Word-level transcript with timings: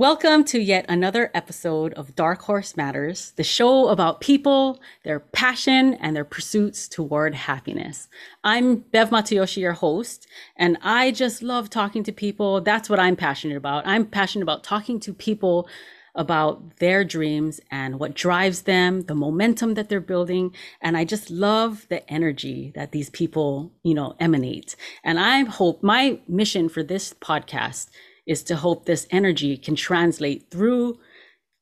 Welcome 0.00 0.44
to 0.44 0.58
yet 0.58 0.86
another 0.88 1.30
episode 1.34 1.92
of 1.92 2.16
Dark 2.16 2.40
Horse 2.40 2.74
Matters, 2.74 3.32
the 3.36 3.44
show 3.44 3.88
about 3.88 4.22
people, 4.22 4.80
their 5.04 5.20
passion, 5.20 5.92
and 5.92 6.16
their 6.16 6.24
pursuits 6.24 6.88
toward 6.88 7.34
happiness. 7.34 8.08
I'm 8.42 8.76
Bev 8.76 9.10
Matayoshi, 9.10 9.58
your 9.58 9.74
host, 9.74 10.26
and 10.56 10.78
I 10.80 11.10
just 11.10 11.42
love 11.42 11.68
talking 11.68 12.02
to 12.04 12.12
people. 12.12 12.62
That's 12.62 12.88
what 12.88 12.98
I'm 12.98 13.14
passionate 13.14 13.58
about. 13.58 13.86
I'm 13.86 14.06
passionate 14.06 14.44
about 14.44 14.64
talking 14.64 15.00
to 15.00 15.12
people 15.12 15.68
about 16.14 16.78
their 16.78 17.04
dreams 17.04 17.60
and 17.70 18.00
what 18.00 18.14
drives 18.14 18.62
them, 18.62 19.02
the 19.02 19.14
momentum 19.14 19.74
that 19.74 19.90
they're 19.90 20.00
building. 20.00 20.54
And 20.80 20.96
I 20.96 21.04
just 21.04 21.30
love 21.30 21.86
the 21.90 22.10
energy 22.10 22.72
that 22.74 22.92
these 22.92 23.10
people, 23.10 23.70
you 23.82 23.92
know, 23.92 24.16
emanate. 24.18 24.76
And 25.04 25.20
I 25.20 25.40
hope 25.40 25.82
my 25.82 26.20
mission 26.26 26.70
for 26.70 26.82
this 26.82 27.12
podcast 27.12 27.90
is 28.26 28.42
to 28.44 28.56
hope 28.56 28.84
this 28.84 29.06
energy 29.10 29.56
can 29.56 29.76
translate 29.76 30.50
through 30.50 30.98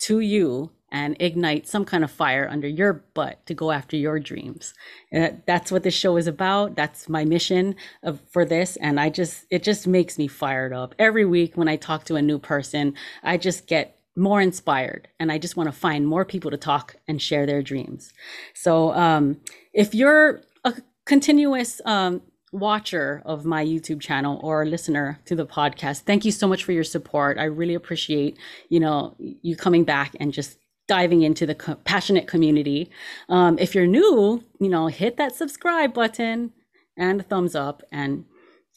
to 0.00 0.20
you 0.20 0.70
and 0.90 1.16
ignite 1.20 1.68
some 1.68 1.84
kind 1.84 2.02
of 2.02 2.10
fire 2.10 2.48
under 2.50 2.66
your 2.66 3.04
butt 3.14 3.44
to 3.46 3.54
go 3.54 3.70
after 3.70 3.96
your 3.96 4.18
dreams. 4.18 4.72
And 5.12 5.42
that's 5.46 5.70
what 5.70 5.82
this 5.82 5.94
show 5.94 6.16
is 6.16 6.26
about. 6.26 6.76
That's 6.76 7.08
my 7.08 7.24
mission 7.24 7.76
of, 8.02 8.20
for 8.30 8.44
this. 8.44 8.76
And 8.76 8.98
I 8.98 9.10
just, 9.10 9.44
it 9.50 9.62
just 9.62 9.86
makes 9.86 10.16
me 10.16 10.28
fired 10.28 10.72
up. 10.72 10.94
Every 10.98 11.26
week 11.26 11.56
when 11.56 11.68
I 11.68 11.76
talk 11.76 12.04
to 12.04 12.16
a 12.16 12.22
new 12.22 12.38
person, 12.38 12.94
I 13.22 13.36
just 13.36 13.66
get 13.66 13.98
more 14.16 14.40
inspired 14.40 15.08
and 15.20 15.30
I 15.30 15.38
just 15.38 15.56
want 15.56 15.68
to 15.68 15.78
find 15.78 16.06
more 16.06 16.24
people 16.24 16.50
to 16.50 16.56
talk 16.56 16.96
and 17.06 17.20
share 17.20 17.46
their 17.46 17.62
dreams. 17.62 18.12
So 18.54 18.92
um, 18.92 19.40
if 19.72 19.94
you're 19.94 20.40
a 20.64 20.74
continuous 21.04 21.80
um, 21.84 22.22
watcher 22.52 23.22
of 23.24 23.44
my 23.44 23.64
YouTube 23.64 24.00
channel 24.00 24.40
or 24.42 24.64
listener 24.64 25.20
to 25.26 25.34
the 25.34 25.46
podcast, 25.46 26.00
thank 26.00 26.24
you 26.24 26.32
so 26.32 26.48
much 26.48 26.64
for 26.64 26.72
your 26.72 26.84
support. 26.84 27.38
I 27.38 27.44
really 27.44 27.74
appreciate, 27.74 28.38
you 28.68 28.80
know, 28.80 29.16
you 29.18 29.56
coming 29.56 29.84
back 29.84 30.14
and 30.20 30.32
just 30.32 30.58
diving 30.86 31.22
into 31.22 31.46
the 31.46 31.54
co- 31.54 31.76
passionate 31.76 32.26
community. 32.26 32.90
Um, 33.28 33.58
if 33.58 33.74
you're 33.74 33.86
new, 33.86 34.42
you 34.58 34.68
know, 34.68 34.86
hit 34.86 35.16
that 35.18 35.34
subscribe 35.34 35.92
button 35.92 36.52
and 36.96 37.20
a 37.20 37.24
thumbs 37.24 37.54
up 37.54 37.82
and 37.92 38.24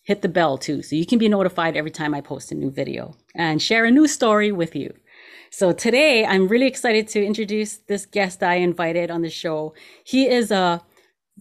hit 0.04 0.22
the 0.22 0.30
bell 0.30 0.58
too 0.58 0.82
so 0.82 0.96
you 0.96 1.06
can 1.06 1.20
be 1.20 1.30
notified 1.30 1.78
every 1.78 1.92
time 1.92 2.14
I 2.14 2.22
post 2.22 2.52
a 2.52 2.56
new 2.56 2.72
video 2.72 3.16
and 3.36 3.62
share 3.62 3.86
a 3.86 3.92
new 3.92 4.08
story 4.08 4.52
with 4.52 4.76
you. 4.76 4.94
So 5.52 5.72
today 5.72 6.26
I'm 6.26 6.48
really 6.48 6.68
excited 6.68 7.08
to 7.10 7.24
introduce 7.24 7.78
this 7.78 8.06
guest 8.06 8.42
I 8.42 8.56
invited 8.56 9.12
on 9.12 9.22
the 9.22 9.30
show. 9.30 9.74
He 10.04 10.28
is 10.28 10.52
a 10.52 10.82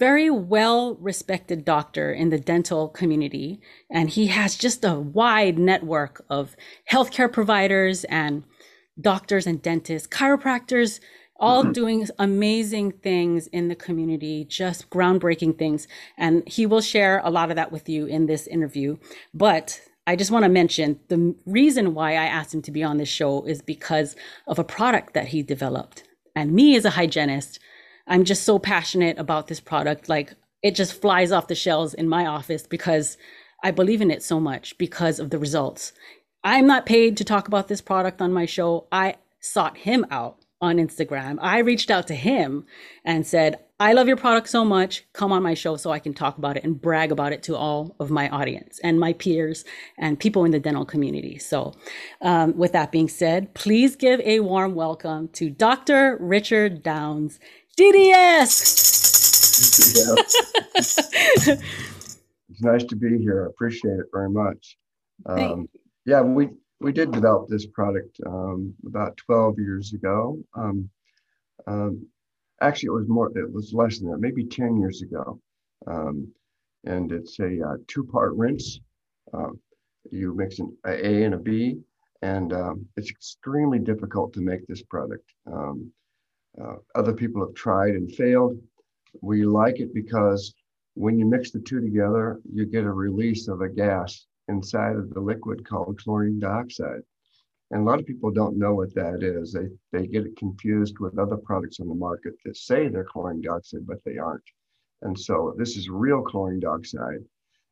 very 0.00 0.30
well 0.30 0.96
respected 0.96 1.64
doctor 1.64 2.10
in 2.10 2.30
the 2.30 2.38
dental 2.38 2.88
community. 2.88 3.60
And 3.90 4.08
he 4.08 4.28
has 4.28 4.56
just 4.56 4.82
a 4.84 4.94
wide 4.94 5.58
network 5.58 6.24
of 6.30 6.56
healthcare 6.90 7.30
providers 7.30 8.04
and 8.04 8.42
doctors 8.98 9.46
and 9.46 9.60
dentists, 9.62 10.08
chiropractors, 10.08 11.00
all 11.38 11.62
mm-hmm. 11.62 11.72
doing 11.72 12.08
amazing 12.18 12.92
things 12.92 13.46
in 13.48 13.68
the 13.68 13.74
community, 13.74 14.44
just 14.44 14.88
groundbreaking 14.88 15.58
things. 15.58 15.86
And 16.16 16.48
he 16.48 16.64
will 16.64 16.80
share 16.80 17.20
a 17.22 17.30
lot 17.30 17.50
of 17.50 17.56
that 17.56 17.70
with 17.70 17.88
you 17.88 18.06
in 18.06 18.26
this 18.26 18.46
interview. 18.46 18.96
But 19.34 19.80
I 20.06 20.16
just 20.16 20.30
want 20.30 20.44
to 20.44 20.48
mention 20.48 20.98
the 21.08 21.34
reason 21.44 21.94
why 21.94 22.12
I 22.12 22.24
asked 22.24 22.54
him 22.54 22.62
to 22.62 22.70
be 22.70 22.82
on 22.82 22.96
this 22.96 23.08
show 23.08 23.44
is 23.44 23.60
because 23.60 24.16
of 24.46 24.58
a 24.58 24.64
product 24.64 25.12
that 25.12 25.28
he 25.28 25.42
developed. 25.42 26.04
And 26.34 26.52
me 26.52 26.74
as 26.76 26.86
a 26.86 26.90
hygienist, 26.90 27.60
I'm 28.10 28.24
just 28.24 28.42
so 28.42 28.58
passionate 28.58 29.18
about 29.18 29.46
this 29.46 29.60
product. 29.60 30.08
Like 30.08 30.34
it 30.62 30.74
just 30.74 31.00
flies 31.00 31.32
off 31.32 31.46
the 31.46 31.54
shelves 31.54 31.94
in 31.94 32.08
my 32.08 32.26
office 32.26 32.66
because 32.66 33.16
I 33.62 33.70
believe 33.70 34.02
in 34.02 34.10
it 34.10 34.22
so 34.22 34.40
much 34.40 34.76
because 34.76 35.20
of 35.20 35.30
the 35.30 35.38
results. 35.38 35.92
I'm 36.42 36.66
not 36.66 36.86
paid 36.86 37.16
to 37.18 37.24
talk 37.24 37.46
about 37.46 37.68
this 37.68 37.80
product 37.80 38.20
on 38.20 38.32
my 38.32 38.46
show. 38.46 38.88
I 38.90 39.16
sought 39.40 39.78
him 39.78 40.04
out 40.10 40.38
on 40.60 40.76
Instagram. 40.76 41.38
I 41.40 41.60
reached 41.60 41.90
out 41.90 42.06
to 42.08 42.14
him 42.14 42.66
and 43.04 43.26
said, 43.26 43.60
I 43.78 43.94
love 43.94 44.08
your 44.08 44.18
product 44.18 44.50
so 44.50 44.62
much. 44.62 45.04
Come 45.14 45.32
on 45.32 45.42
my 45.42 45.54
show 45.54 45.76
so 45.76 45.90
I 45.90 46.00
can 46.00 46.12
talk 46.12 46.36
about 46.36 46.58
it 46.58 46.64
and 46.64 46.78
brag 46.78 47.10
about 47.10 47.32
it 47.32 47.42
to 47.44 47.56
all 47.56 47.96
of 47.98 48.10
my 48.10 48.28
audience 48.28 48.78
and 48.84 49.00
my 49.00 49.14
peers 49.14 49.64
and 49.96 50.20
people 50.20 50.44
in 50.44 50.50
the 50.50 50.60
dental 50.60 50.84
community. 50.84 51.38
So, 51.38 51.72
um, 52.20 52.58
with 52.58 52.72
that 52.72 52.92
being 52.92 53.08
said, 53.08 53.54
please 53.54 53.96
give 53.96 54.20
a 54.20 54.40
warm 54.40 54.74
welcome 54.74 55.28
to 55.28 55.48
Dr. 55.48 56.18
Richard 56.20 56.82
Downs. 56.82 57.40
DDS. 57.78 58.80
it's 62.50 62.60
nice 62.62 62.84
to 62.84 62.96
be 62.96 63.18
here. 63.18 63.44
I 63.44 63.50
appreciate 63.50 63.98
it 63.98 64.06
very 64.12 64.30
much. 64.30 64.76
Um, 65.26 65.68
yeah, 66.06 66.20
we 66.22 66.48
we 66.80 66.92
did 66.92 67.12
develop 67.12 67.48
this 67.48 67.66
product 67.66 68.18
um, 68.26 68.74
about 68.86 69.16
12 69.18 69.58
years 69.58 69.92
ago. 69.92 70.38
Um, 70.54 70.88
um, 71.66 72.06
actually, 72.60 72.88
it 72.88 73.00
was 73.00 73.08
more. 73.08 73.30
It 73.36 73.52
was 73.52 73.72
less 73.74 73.98
than 73.98 74.10
that, 74.10 74.18
maybe 74.18 74.44
10 74.44 74.78
years 74.78 75.02
ago. 75.02 75.40
Um, 75.86 76.32
and 76.84 77.12
it's 77.12 77.38
a 77.40 77.60
uh, 77.62 77.76
two-part 77.88 78.34
rinse. 78.36 78.80
Uh, 79.32 79.50
you 80.10 80.34
mix 80.34 80.58
an 80.58 80.76
A 80.86 81.24
and 81.24 81.34
a 81.34 81.38
B, 81.38 81.78
and 82.22 82.52
um, 82.52 82.86
it's 82.96 83.10
extremely 83.10 83.78
difficult 83.78 84.32
to 84.34 84.40
make 84.40 84.66
this 84.66 84.82
product. 84.82 85.24
Um, 85.46 85.92
uh, 86.60 86.76
other 86.94 87.12
people 87.12 87.44
have 87.44 87.54
tried 87.54 87.94
and 87.94 88.14
failed. 88.14 88.58
We 89.20 89.44
like 89.44 89.80
it 89.80 89.92
because 89.92 90.54
when 90.94 91.18
you 91.18 91.26
mix 91.26 91.50
the 91.50 91.60
two 91.60 91.80
together, 91.80 92.40
you 92.50 92.66
get 92.66 92.84
a 92.84 92.92
release 92.92 93.48
of 93.48 93.60
a 93.60 93.68
gas 93.68 94.26
inside 94.48 94.96
of 94.96 95.12
the 95.14 95.20
liquid 95.20 95.68
called 95.68 96.00
chlorine 96.02 96.38
dioxide. 96.38 97.02
And 97.70 97.82
a 97.82 97.84
lot 97.84 98.00
of 98.00 98.06
people 98.06 98.32
don't 98.32 98.58
know 98.58 98.74
what 98.74 98.94
that 98.94 99.22
is. 99.22 99.52
They, 99.52 99.68
they 99.92 100.06
get 100.08 100.26
it 100.26 100.36
confused 100.36 100.98
with 100.98 101.18
other 101.18 101.36
products 101.36 101.78
on 101.78 101.88
the 101.88 101.94
market 101.94 102.34
that 102.44 102.56
say 102.56 102.88
they're 102.88 103.04
chlorine 103.04 103.40
dioxide, 103.40 103.86
but 103.86 104.02
they 104.04 104.18
aren't. 104.18 104.42
And 105.02 105.18
so 105.18 105.54
this 105.56 105.76
is 105.76 105.88
real 105.88 106.22
chlorine 106.22 106.60
dioxide. 106.60 107.24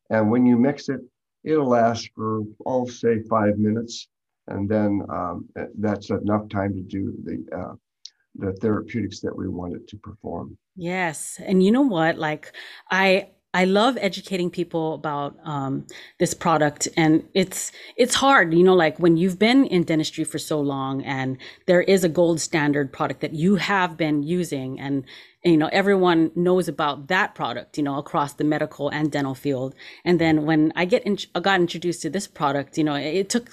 And 0.09 0.31
when 0.31 0.45
you 0.45 0.57
mix 0.57 0.89
it, 0.89 1.01
it'll 1.43 1.67
last 1.67 2.09
for, 2.15 2.43
I'll 2.65 2.87
say, 2.87 3.21
five 3.23 3.57
minutes. 3.57 4.07
And 4.47 4.67
then 4.67 5.05
um, 5.09 5.47
that's 5.77 6.09
enough 6.09 6.49
time 6.49 6.73
to 6.73 6.81
do 6.81 7.13
the 7.23 7.55
uh, 7.55 7.73
the 8.39 8.53
therapeutics 8.53 9.19
that 9.21 9.35
we 9.35 9.47
wanted 9.47 9.87
to 9.87 9.97
perform. 9.97 10.57
Yes. 10.75 11.39
And 11.45 11.63
you 11.63 11.71
know 11.71 11.81
what? 11.81 12.17
Like, 12.17 12.53
I, 12.89 13.29
I 13.53 13.65
love 13.65 13.97
educating 13.99 14.51
people 14.51 14.93
about 14.93 15.35
um, 15.43 15.87
this 16.19 16.35
product, 16.35 16.87
and 16.95 17.27
it's 17.33 17.71
it's 17.95 18.13
hard, 18.13 18.53
you 18.53 18.63
know, 18.63 18.75
like 18.75 18.99
when 18.99 19.17
you've 19.17 19.39
been 19.39 19.65
in 19.65 19.83
dentistry 19.83 20.23
for 20.23 20.37
so 20.37 20.61
long, 20.61 21.01
and 21.03 21.35
there 21.65 21.81
is 21.81 22.03
a 22.03 22.09
gold 22.09 22.39
standard 22.39 22.93
product 22.93 23.21
that 23.21 23.33
you 23.33 23.55
have 23.55 23.97
been 23.97 24.21
using, 24.21 24.79
and 24.79 25.03
you 25.43 25.57
know 25.57 25.69
everyone 25.71 26.31
knows 26.35 26.67
about 26.67 27.07
that 27.07 27.33
product, 27.33 27.75
you 27.75 27.83
know, 27.83 27.97
across 27.97 28.33
the 28.33 28.43
medical 28.43 28.89
and 28.89 29.11
dental 29.11 29.33
field. 29.33 29.73
And 30.05 30.21
then 30.21 30.45
when 30.45 30.71
I 30.75 30.85
get 30.85 31.01
in, 31.03 31.17
I 31.33 31.39
got 31.39 31.59
introduced 31.59 32.03
to 32.03 32.11
this 32.11 32.27
product, 32.27 32.77
you 32.77 32.83
know, 32.83 32.93
it, 32.93 33.15
it 33.15 33.29
took 33.29 33.49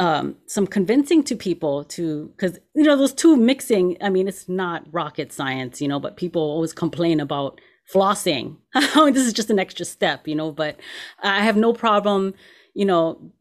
um, 0.00 0.36
some 0.46 0.66
convincing 0.66 1.22
to 1.24 1.36
people 1.36 1.84
to 1.84 2.28
because 2.28 2.58
you 2.74 2.84
know 2.84 2.96
those 2.96 3.12
two 3.12 3.36
mixing 3.36 3.98
i 4.00 4.08
mean 4.08 4.26
it's 4.26 4.48
not 4.48 4.82
rocket 4.90 5.30
science 5.30 5.80
you 5.80 5.86
know 5.86 6.00
but 6.00 6.16
people 6.16 6.42
always 6.42 6.72
complain 6.72 7.20
about 7.20 7.60
flossing. 7.92 8.56
This 8.74 9.26
is 9.26 9.32
just 9.32 9.50
an 9.50 9.58
extra 9.58 9.84
step 9.84 10.26
you 10.26 10.34
know 10.34 10.50
but 10.50 10.80
i 11.22 11.42
have 11.42 11.56
no 11.56 11.72
problem 11.74 12.34
you 12.74 12.86
know 12.86 13.32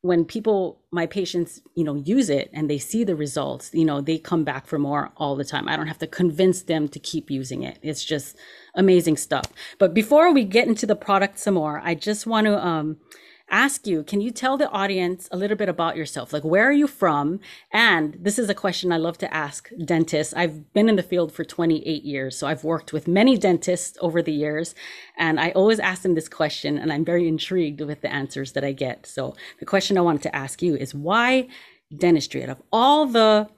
when 0.00 0.24
people 0.24 0.80
my 0.90 1.04
patients 1.04 1.60
you 1.74 1.84
know 1.84 1.96
use 1.96 2.30
it 2.30 2.48
and 2.54 2.70
they 2.70 2.78
see 2.78 3.04
the 3.04 3.14
results 3.14 3.70
you 3.74 3.84
know 3.84 4.00
they 4.00 4.16
come 4.16 4.42
back 4.44 4.66
for 4.66 4.78
more 4.78 5.12
all 5.18 5.36
the 5.36 5.44
time. 5.44 5.68
I 5.68 5.76
don't 5.76 5.88
have 5.88 5.98
to 5.98 6.06
convince 6.06 6.62
them 6.62 6.88
to 6.88 6.98
keep 6.98 7.30
using 7.30 7.62
it. 7.62 7.78
It's 7.82 8.02
just 8.02 8.36
amazing 8.74 9.18
stuff. 9.18 9.44
But 9.78 9.92
before 9.92 10.32
we 10.32 10.44
get 10.44 10.66
into 10.66 10.86
the 10.86 10.96
product 10.96 11.38
some 11.38 11.54
more 11.54 11.82
i 11.84 11.94
just 11.94 12.26
want 12.26 12.46
to 12.46 12.66
um 12.66 12.96
ask 13.50 13.86
you 13.86 14.02
can 14.02 14.20
you 14.20 14.30
tell 14.30 14.56
the 14.56 14.70
audience 14.70 15.28
a 15.30 15.36
little 15.36 15.56
bit 15.56 15.68
about 15.68 15.96
yourself? 15.96 16.32
Like 16.32 16.44
where 16.44 16.68
are 16.68 16.72
you 16.72 16.86
from? 16.86 17.40
And 17.72 18.16
this 18.20 18.38
is 18.38 18.48
a 18.48 18.54
question 18.54 18.92
i 18.92 18.96
love 18.96 19.18
to 19.18 19.32
ask 19.34 19.70
dentists. 19.84 20.34
I've 20.34 20.72
been 20.72 20.88
in 20.88 20.96
the 20.96 21.02
field 21.02 21.32
for 21.32 21.44
28 21.44 22.02
years 22.04 22.36
so 22.36 22.46
i've 22.46 22.64
worked 22.64 22.92
with 22.92 23.08
many 23.08 23.36
dentists 23.36 23.98
over 24.00 24.22
the 24.22 24.32
years 24.32 24.74
and 25.18 25.40
i 25.40 25.50
always 25.50 25.80
ask 25.80 26.02
them 26.02 26.14
this 26.14 26.28
question 26.28 26.78
and 26.78 26.92
i'm 26.92 27.04
very 27.04 27.26
intrigued 27.28 27.80
with 27.80 28.00
the 28.00 28.12
answers 28.12 28.52
that 28.52 28.64
i 28.64 28.72
get. 28.72 29.06
So 29.06 29.34
the 29.58 29.66
question 29.66 29.98
i 29.98 30.00
wanted 30.00 30.22
to 30.22 30.36
ask 30.36 30.62
you 30.62 30.76
is 30.76 30.94
why 30.94 31.48
dentistry? 31.96 32.42
Out 32.42 32.50
of 32.50 32.62
all 32.72 33.06
the 33.06 33.48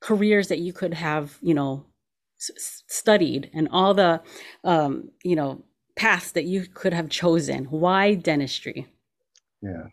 careers 0.00 0.48
that 0.48 0.58
you 0.58 0.72
could 0.72 0.94
have 0.94 1.38
you 1.42 1.54
know 1.54 1.84
s- 2.40 2.82
studied 2.88 3.50
and 3.52 3.68
all 3.70 3.94
the 3.94 4.20
um, 4.64 5.10
you 5.22 5.36
know 5.36 5.62
paths 5.96 6.32
that 6.32 6.44
you 6.44 6.66
could 6.66 6.94
have 6.94 7.08
chosen 7.08 7.66
why 7.66 8.14
dentistry 8.14 8.86
yeah, 9.62 9.86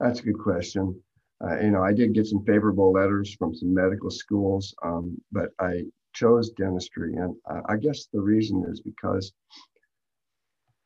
that's 0.00 0.20
a 0.20 0.22
good 0.22 0.38
question. 0.38 1.00
Uh, 1.44 1.58
you 1.60 1.70
know, 1.70 1.82
I 1.82 1.92
did 1.92 2.14
get 2.14 2.26
some 2.26 2.44
favorable 2.44 2.92
letters 2.92 3.34
from 3.34 3.54
some 3.54 3.72
medical 3.72 4.10
schools, 4.10 4.74
um, 4.84 5.20
but 5.30 5.50
I 5.60 5.84
chose 6.12 6.50
dentistry. 6.50 7.14
And 7.14 7.36
uh, 7.48 7.60
I 7.68 7.76
guess 7.76 8.08
the 8.12 8.20
reason 8.20 8.64
is 8.68 8.80
because 8.80 9.32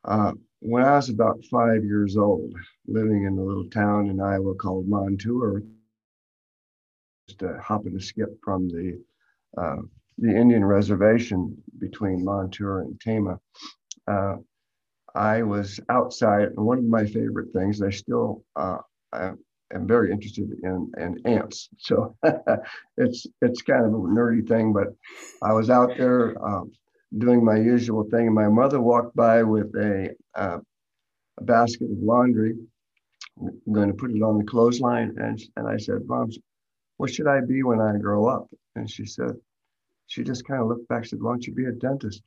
uh, 0.05 0.33
when 0.59 0.83
I 0.83 0.95
was 0.95 1.09
about 1.09 1.43
five 1.49 1.83
years 1.83 2.17
old, 2.17 2.53
living 2.87 3.23
in 3.23 3.37
a 3.37 3.43
little 3.43 3.69
town 3.69 4.09
in 4.09 4.21
Iowa 4.21 4.53
called 4.55 4.87
Montour, 4.87 5.63
just 7.27 7.41
a 7.41 7.59
hop 7.59 7.85
and 7.85 7.97
a 7.97 8.03
skip 8.03 8.37
from 8.43 8.67
the 8.67 9.01
uh, 9.57 9.77
the 10.17 10.35
Indian 10.35 10.63
reservation 10.63 11.55
between 11.79 12.23
Montour 12.23 12.81
and 12.81 12.99
Tama. 13.01 13.39
I 15.15 15.43
was 15.43 15.79
outside, 15.89 16.49
one 16.55 16.79
of 16.79 16.85
my 16.85 17.05
favorite 17.05 17.53
things, 17.53 17.81
I 17.81 17.91
still 17.91 18.43
uh, 18.55 18.79
am 19.13 19.87
very 19.87 20.11
interested 20.11 20.49
in, 20.63 20.91
in 20.97 21.17
ants. 21.25 21.69
So 21.79 22.15
it's 22.97 23.27
it's 23.41 23.61
kind 23.61 23.85
of 23.85 23.93
a 23.93 23.97
nerdy 23.97 24.47
thing, 24.47 24.73
but 24.73 24.87
I 25.41 25.53
was 25.53 25.69
out 25.69 25.97
there 25.97 26.35
um, 26.43 26.71
doing 27.17 27.43
my 27.43 27.57
usual 27.57 28.03
thing, 28.09 28.27
and 28.27 28.35
my 28.35 28.47
mother 28.49 28.81
walked 28.81 29.15
by 29.15 29.43
with 29.43 29.73
a, 29.75 30.09
uh, 30.35 30.59
a 31.39 31.43
basket 31.43 31.91
of 31.91 31.97
laundry. 31.99 32.55
I'm 33.39 33.73
going 33.73 33.89
to 33.89 33.95
put 33.95 34.11
it 34.11 34.21
on 34.21 34.37
the 34.37 34.45
clothesline, 34.45 35.15
and 35.17 35.41
and 35.57 35.67
I 35.67 35.77
said, 35.77 36.05
"Mom, 36.05 36.29
what 36.97 37.13
should 37.13 37.27
I 37.27 37.41
be 37.41 37.63
when 37.63 37.81
I 37.81 37.97
grow 37.97 38.27
up?" 38.27 38.47
And 38.75 38.89
she 38.89 39.05
said, 39.05 39.33
she 40.07 40.23
just 40.23 40.45
kind 40.45 40.61
of 40.61 40.67
looked 40.67 40.87
back, 40.87 40.99
and 40.99 41.07
said, 41.07 41.21
"Why 41.21 41.31
don't 41.31 41.45
you 41.47 41.53
be 41.53 41.65
a 41.65 41.71
dentist?" 41.71 42.21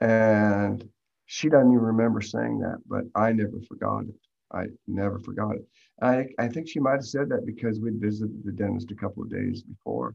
And 0.00 0.88
she 1.26 1.48
doesn't 1.48 1.72
even 1.72 1.84
remember 1.84 2.20
saying 2.20 2.60
that, 2.60 2.78
but 2.86 3.04
I 3.14 3.32
never 3.32 3.60
forgot 3.68 4.04
it. 4.04 4.14
I 4.52 4.66
never 4.86 5.18
forgot 5.20 5.56
it. 5.56 5.66
I, 6.00 6.26
I 6.38 6.48
think 6.48 6.68
she 6.68 6.78
might 6.78 6.92
have 6.92 7.04
said 7.04 7.28
that 7.30 7.46
because 7.46 7.80
we'd 7.80 8.00
visited 8.00 8.44
the 8.44 8.52
dentist 8.52 8.90
a 8.92 8.94
couple 8.94 9.22
of 9.22 9.30
days 9.30 9.62
before. 9.62 10.14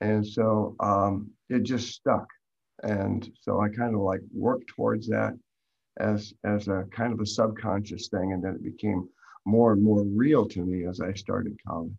And 0.00 0.26
so 0.26 0.76
um, 0.80 1.30
it 1.48 1.62
just 1.62 1.94
stuck. 1.94 2.26
And 2.82 3.30
so 3.40 3.60
I 3.60 3.70
kind 3.70 3.94
of 3.94 4.02
like 4.02 4.20
worked 4.32 4.68
towards 4.68 5.08
that 5.08 5.32
as, 5.98 6.34
as 6.44 6.68
a 6.68 6.84
kind 6.94 7.14
of 7.14 7.20
a 7.20 7.26
subconscious 7.26 8.08
thing. 8.08 8.32
And 8.34 8.44
then 8.44 8.54
it 8.56 8.62
became 8.62 9.08
more 9.46 9.72
and 9.72 9.82
more 9.82 10.02
real 10.02 10.46
to 10.48 10.60
me 10.60 10.86
as 10.86 11.00
I 11.00 11.14
started 11.14 11.56
college. 11.66 11.92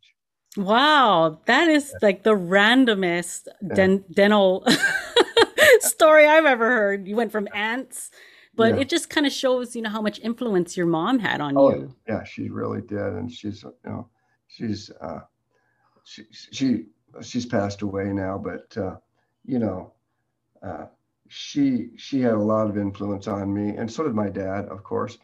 Wow, 0.55 1.39
that 1.45 1.67
is 1.67 1.93
like 2.01 2.23
the 2.23 2.35
randomest 2.35 3.47
den- 3.73 4.03
yeah. 4.07 4.13
dental 4.13 4.65
story 5.97 6.27
I've 6.27 6.45
ever 6.45 6.67
heard. 6.67 7.07
You 7.07 7.15
went 7.15 7.31
from 7.31 7.47
ants, 7.55 8.11
but 8.55 8.75
yeah. 8.75 8.81
it 8.81 8.89
just 8.89 9.09
kind 9.09 9.25
of 9.25 9.33
shows, 9.33 9.75
you 9.75 9.81
know, 9.81 9.89
how 9.89 10.01
much 10.01 10.19
influence 10.19 10.77
your 10.77 10.85
mom 10.85 11.17
had 11.17 11.41
on 11.41 11.57
oh, 11.57 11.71
you. 11.71 11.95
Yeah, 12.07 12.23
she 12.23 12.49
really 12.49 12.81
did, 12.81 12.99
and 12.99 13.31
she's, 13.31 13.63
you 13.63 13.73
know, 13.83 14.07
she's, 14.47 14.91
uh, 15.01 15.21
she, 16.03 16.23
she, 16.31 16.83
she's 17.23 17.47
passed 17.47 17.81
away 17.81 18.13
now, 18.13 18.37
but, 18.37 18.77
uh, 18.77 18.97
you 19.43 19.57
know, 19.57 19.93
uh, 20.61 20.85
she, 21.29 21.89
she 21.97 22.21
had 22.21 22.33
a 22.33 22.39
lot 22.39 22.69
of 22.69 22.77
influence 22.77 23.27
on 23.27 23.51
me, 23.51 23.75
and 23.75 23.91
so 23.91 24.03
did 24.03 24.13
my 24.13 24.29
dad, 24.29 24.65
of 24.65 24.83
course. 24.83 25.17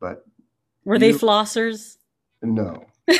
But 0.00 0.26
were 0.84 0.96
you, 0.96 1.00
they 1.00 1.12
flossers? 1.12 1.96
No. 2.42 2.84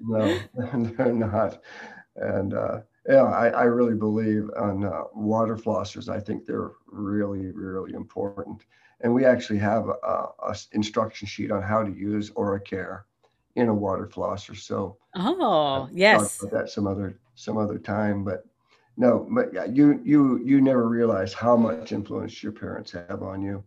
no, 0.00 0.38
they're 0.54 1.12
not. 1.12 1.60
And 2.16 2.54
uh, 2.54 2.80
yeah, 3.08 3.24
I, 3.24 3.48
I 3.48 3.62
really 3.64 3.94
believe 3.94 4.50
on 4.56 4.84
uh, 4.84 5.04
water 5.14 5.56
flossers. 5.56 6.10
I 6.10 6.20
think 6.20 6.44
they're 6.44 6.72
really, 6.86 7.50
really 7.52 7.94
important. 7.94 8.64
And 9.00 9.14
we 9.14 9.24
actually 9.24 9.58
have 9.60 9.88
a, 9.88 10.26
a 10.42 10.56
instruction 10.72 11.26
sheet 11.26 11.50
on 11.50 11.62
how 11.62 11.82
to 11.82 11.90
use 11.90 12.30
OraCare 12.30 13.02
in 13.54 13.68
a 13.68 13.74
water 13.74 14.06
flosser. 14.06 14.54
So 14.54 14.98
oh 15.14 15.88
yes, 15.90 16.38
that 16.52 16.68
some 16.68 16.86
other 16.86 17.18
some 17.34 17.56
other 17.56 17.78
time. 17.78 18.24
But 18.24 18.44
no, 18.98 19.26
but 19.30 19.54
yeah, 19.54 19.64
you 19.64 20.02
you 20.04 20.40
you 20.44 20.60
never 20.60 20.86
realize 20.86 21.32
how 21.32 21.56
much 21.56 21.92
influence 21.92 22.42
your 22.42 22.52
parents 22.52 22.92
have 22.92 23.22
on 23.22 23.40
you, 23.40 23.64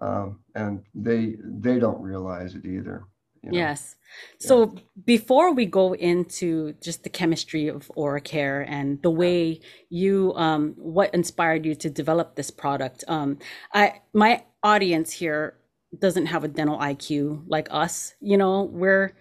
um, 0.00 0.40
and 0.56 0.82
they 0.94 1.36
they 1.44 1.78
don't 1.78 2.00
realize 2.02 2.56
it 2.56 2.64
either. 2.64 3.04
You 3.42 3.52
know? 3.52 3.58
Yes. 3.58 3.96
So 4.38 4.72
yeah. 4.74 4.80
before 5.04 5.54
we 5.54 5.66
go 5.66 5.94
into 5.94 6.74
just 6.82 7.04
the 7.04 7.08
chemistry 7.08 7.68
of 7.68 7.90
aura 7.94 8.20
OraCare 8.20 8.64
and 8.68 9.00
the 9.02 9.10
way 9.10 9.60
you, 9.88 10.34
um, 10.34 10.74
what 10.76 11.14
inspired 11.14 11.64
you 11.64 11.74
to 11.76 11.90
develop 11.90 12.36
this 12.36 12.50
product, 12.50 13.04
um, 13.08 13.38
I 13.72 14.00
my 14.12 14.44
audience 14.62 15.12
here 15.12 15.56
doesn't 15.98 16.26
have 16.26 16.44
a 16.44 16.48
dental 16.48 16.78
IQ 16.78 17.44
like 17.46 17.68
us. 17.70 18.14
You 18.20 18.36
know, 18.36 18.64
we're 18.64 19.14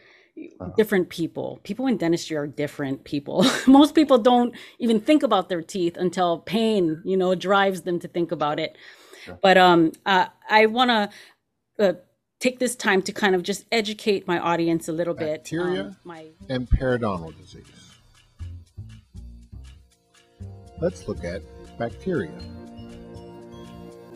uh-huh. 0.59 0.71
different 0.77 1.09
people. 1.09 1.59
People 1.63 1.87
in 1.87 1.97
dentistry 1.97 2.37
are 2.37 2.47
different 2.47 3.03
people. 3.03 3.45
Most 3.67 3.95
people 3.95 4.17
don't 4.17 4.55
even 4.79 4.99
think 4.99 5.23
about 5.23 5.49
their 5.49 5.61
teeth 5.61 5.97
until 5.97 6.39
pain, 6.39 7.01
you 7.05 7.17
know, 7.17 7.35
drives 7.35 7.81
them 7.81 7.99
to 7.99 8.07
think 8.07 8.31
about 8.31 8.59
it. 8.59 8.77
Sure. 9.23 9.39
But 9.41 9.57
um, 9.57 9.91
uh, 10.05 10.27
I 10.49 10.65
want 10.65 10.89
to. 10.89 11.09
Uh, 11.79 11.93
take 12.39 12.59
this 12.59 12.75
time 12.75 13.01
to 13.01 13.11
kind 13.11 13.35
of 13.35 13.43
just 13.43 13.65
educate 13.71 14.27
my 14.27 14.39
audience 14.39 14.87
a 14.87 14.93
little 14.93 15.13
Bacteria 15.13 15.33
bit. 15.33 15.43
Bacteria 15.43 15.81
um, 15.81 15.97
my... 16.03 16.25
and 16.49 16.69
periodontal 16.69 17.37
disease. 17.37 17.65
Let's 20.81 21.07
look 21.07 21.23
at 21.25 21.41
bacteria. 21.77 22.31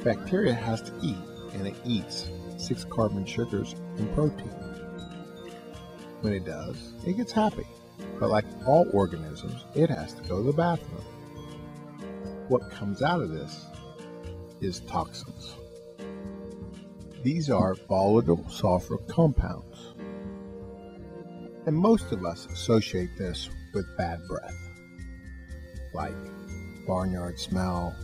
Bacteria 0.03 0.53
has 0.53 0.81
to 0.81 0.93
eat, 1.01 1.17
and 1.53 1.67
it 1.67 1.75
eats 1.85 2.29
six 2.57 2.85
carbon 2.85 3.25
sugars 3.25 3.75
and 3.97 4.13
protein. 4.13 4.49
When 6.21 6.33
it 6.33 6.45
does, 6.45 6.93
it 7.05 7.17
gets 7.17 7.33
happy. 7.33 7.67
But 8.19 8.29
like 8.29 8.45
all 8.65 8.87
organisms, 8.93 9.65
it 9.75 9.89
has 9.89 10.13
to 10.13 10.21
go 10.23 10.37
to 10.37 10.43
the 10.43 10.53
bathroom. 10.53 11.03
What 12.47 12.71
comes 12.71 13.01
out 13.01 13.21
of 13.21 13.29
this 13.29 13.65
is 14.61 14.79
toxins. 14.81 15.55
These 17.23 17.49
are 17.49 17.73
volatile 17.87 18.45
sulfur 18.49 18.97
compounds. 18.97 19.93
And 21.65 21.73
most 21.73 22.11
of 22.11 22.25
us 22.25 22.47
associate 22.47 23.17
this 23.17 23.49
with 23.73 23.85
bad 23.95 24.19
breath, 24.27 24.57
like 25.93 26.17
barnyard 26.85 27.39
smell, 27.39 27.95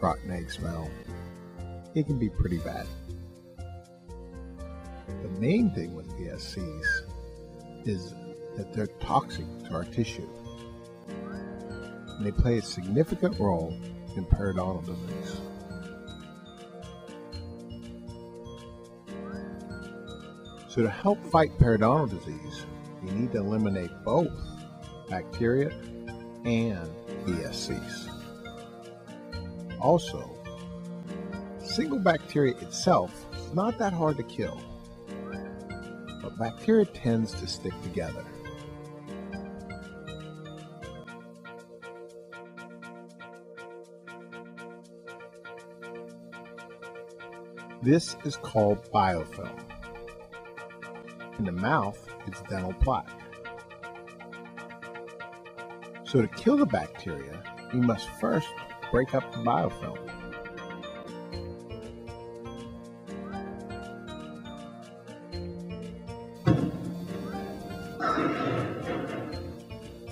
rotten 0.00 0.30
egg 0.30 0.50
smell. 0.50 0.88
It 1.94 2.06
can 2.06 2.18
be 2.18 2.30
pretty 2.30 2.56
bad. 2.56 2.86
The 5.06 5.28
main 5.38 5.70
thing 5.70 5.94
with 5.94 6.08
VSCs 6.12 7.86
is 7.86 8.14
that 8.56 8.72
they're 8.72 8.86
toxic 8.86 9.44
to 9.64 9.74
our 9.74 9.84
tissue. 9.84 10.28
And 11.08 12.24
they 12.24 12.32
play 12.32 12.56
a 12.56 12.62
significant 12.62 13.38
role 13.38 13.78
in 14.16 14.24
periodontal 14.24 14.86
disease. 14.86 15.41
So 20.72 20.80
to 20.80 20.88
help 20.88 21.22
fight 21.26 21.50
periodontal 21.58 22.08
disease, 22.08 22.64
you 23.04 23.10
need 23.10 23.32
to 23.32 23.38
eliminate 23.40 23.90
both 24.06 24.32
bacteria 25.10 25.68
and 26.46 26.88
VSCs. 27.26 28.08
Also, 29.82 30.34
single 31.62 31.98
bacteria 31.98 32.54
itself 32.62 33.26
is 33.36 33.52
not 33.52 33.76
that 33.76 33.92
hard 33.92 34.16
to 34.16 34.22
kill, 34.22 34.58
but 36.22 36.38
bacteria 36.38 36.86
tends 36.86 37.34
to 37.34 37.46
stick 37.46 37.74
together. 37.82 38.24
This 47.82 48.16
is 48.24 48.36
called 48.36 48.90
biofilm. 48.90 49.71
In 51.42 51.46
the 51.46 51.60
mouth, 51.60 51.98
it's 52.24 52.40
dental 52.42 52.72
plaque. 52.72 53.10
So 56.04 56.22
to 56.22 56.28
kill 56.28 56.56
the 56.56 56.66
bacteria, 56.66 57.42
we 57.74 57.80
must 57.80 58.08
first 58.20 58.46
break 58.92 59.12
up 59.12 59.32
the 59.32 59.38
biofilm. 59.38 59.98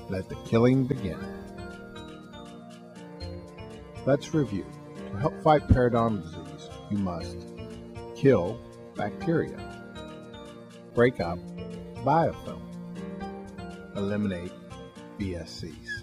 Let 0.08 0.28
the 0.28 0.34
killing 0.46 0.82
begin. 0.82 1.25
Let's 4.04 4.34
review. 4.34 4.66
To 5.12 5.18
help 5.18 5.40
fight 5.44 5.68
periodontal 5.68 6.25
disease, 6.25 6.68
you 6.90 6.99
must 6.99 7.37
kill 8.16 8.58
bacteria 8.96 9.69
break 10.94 11.20
up 11.20 11.38
biofilm, 12.04 12.62
eliminate 13.97 14.52
VSCs. 15.18 16.02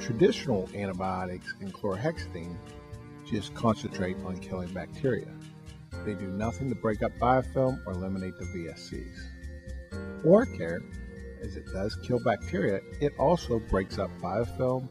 Traditional 0.00 0.68
antibiotics 0.74 1.54
and 1.60 1.72
chlorhexidine 1.72 2.56
just 3.28 3.54
concentrate 3.54 4.16
on 4.24 4.38
killing 4.38 4.72
bacteria. 4.72 5.28
They 6.04 6.14
do 6.14 6.28
nothing 6.28 6.68
to 6.68 6.74
break 6.74 7.02
up 7.02 7.12
biofilm 7.20 7.80
or 7.86 7.92
eliminate 7.92 8.38
the 8.38 8.44
VSCs. 8.44 10.22
OraCare, 10.24 10.80
as 11.42 11.56
it 11.56 11.66
does 11.72 11.96
kill 11.96 12.18
bacteria, 12.20 12.80
it 13.00 13.12
also 13.18 13.58
breaks 13.58 13.98
up 13.98 14.10
biofilm 14.20 14.88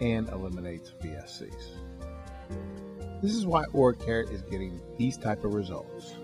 and 0.00 0.28
eliminates 0.28 0.92
VSCs. 1.02 1.76
This 3.22 3.34
is 3.34 3.46
why 3.46 3.64
OraCare 3.66 4.30
is 4.30 4.42
getting 4.42 4.80
these 4.98 5.16
type 5.16 5.44
of 5.44 5.54
results. 5.54 6.14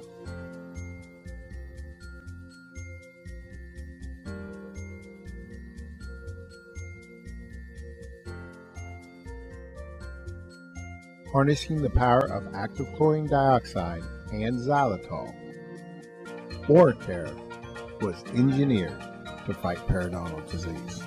Harnessing 11.33 11.83
the 11.83 11.91
power 11.91 12.27
of 12.31 12.55
active 12.55 12.87
chlorine 12.97 13.27
dioxide 13.27 14.03
and 14.33 14.59
xylitol. 14.59 15.35
OraCare 16.67 17.33
was 18.01 18.23
engineered 18.35 18.99
to 19.47 19.55
fight 19.55 19.79
periodontal 19.87 20.49
disease. 20.51 21.03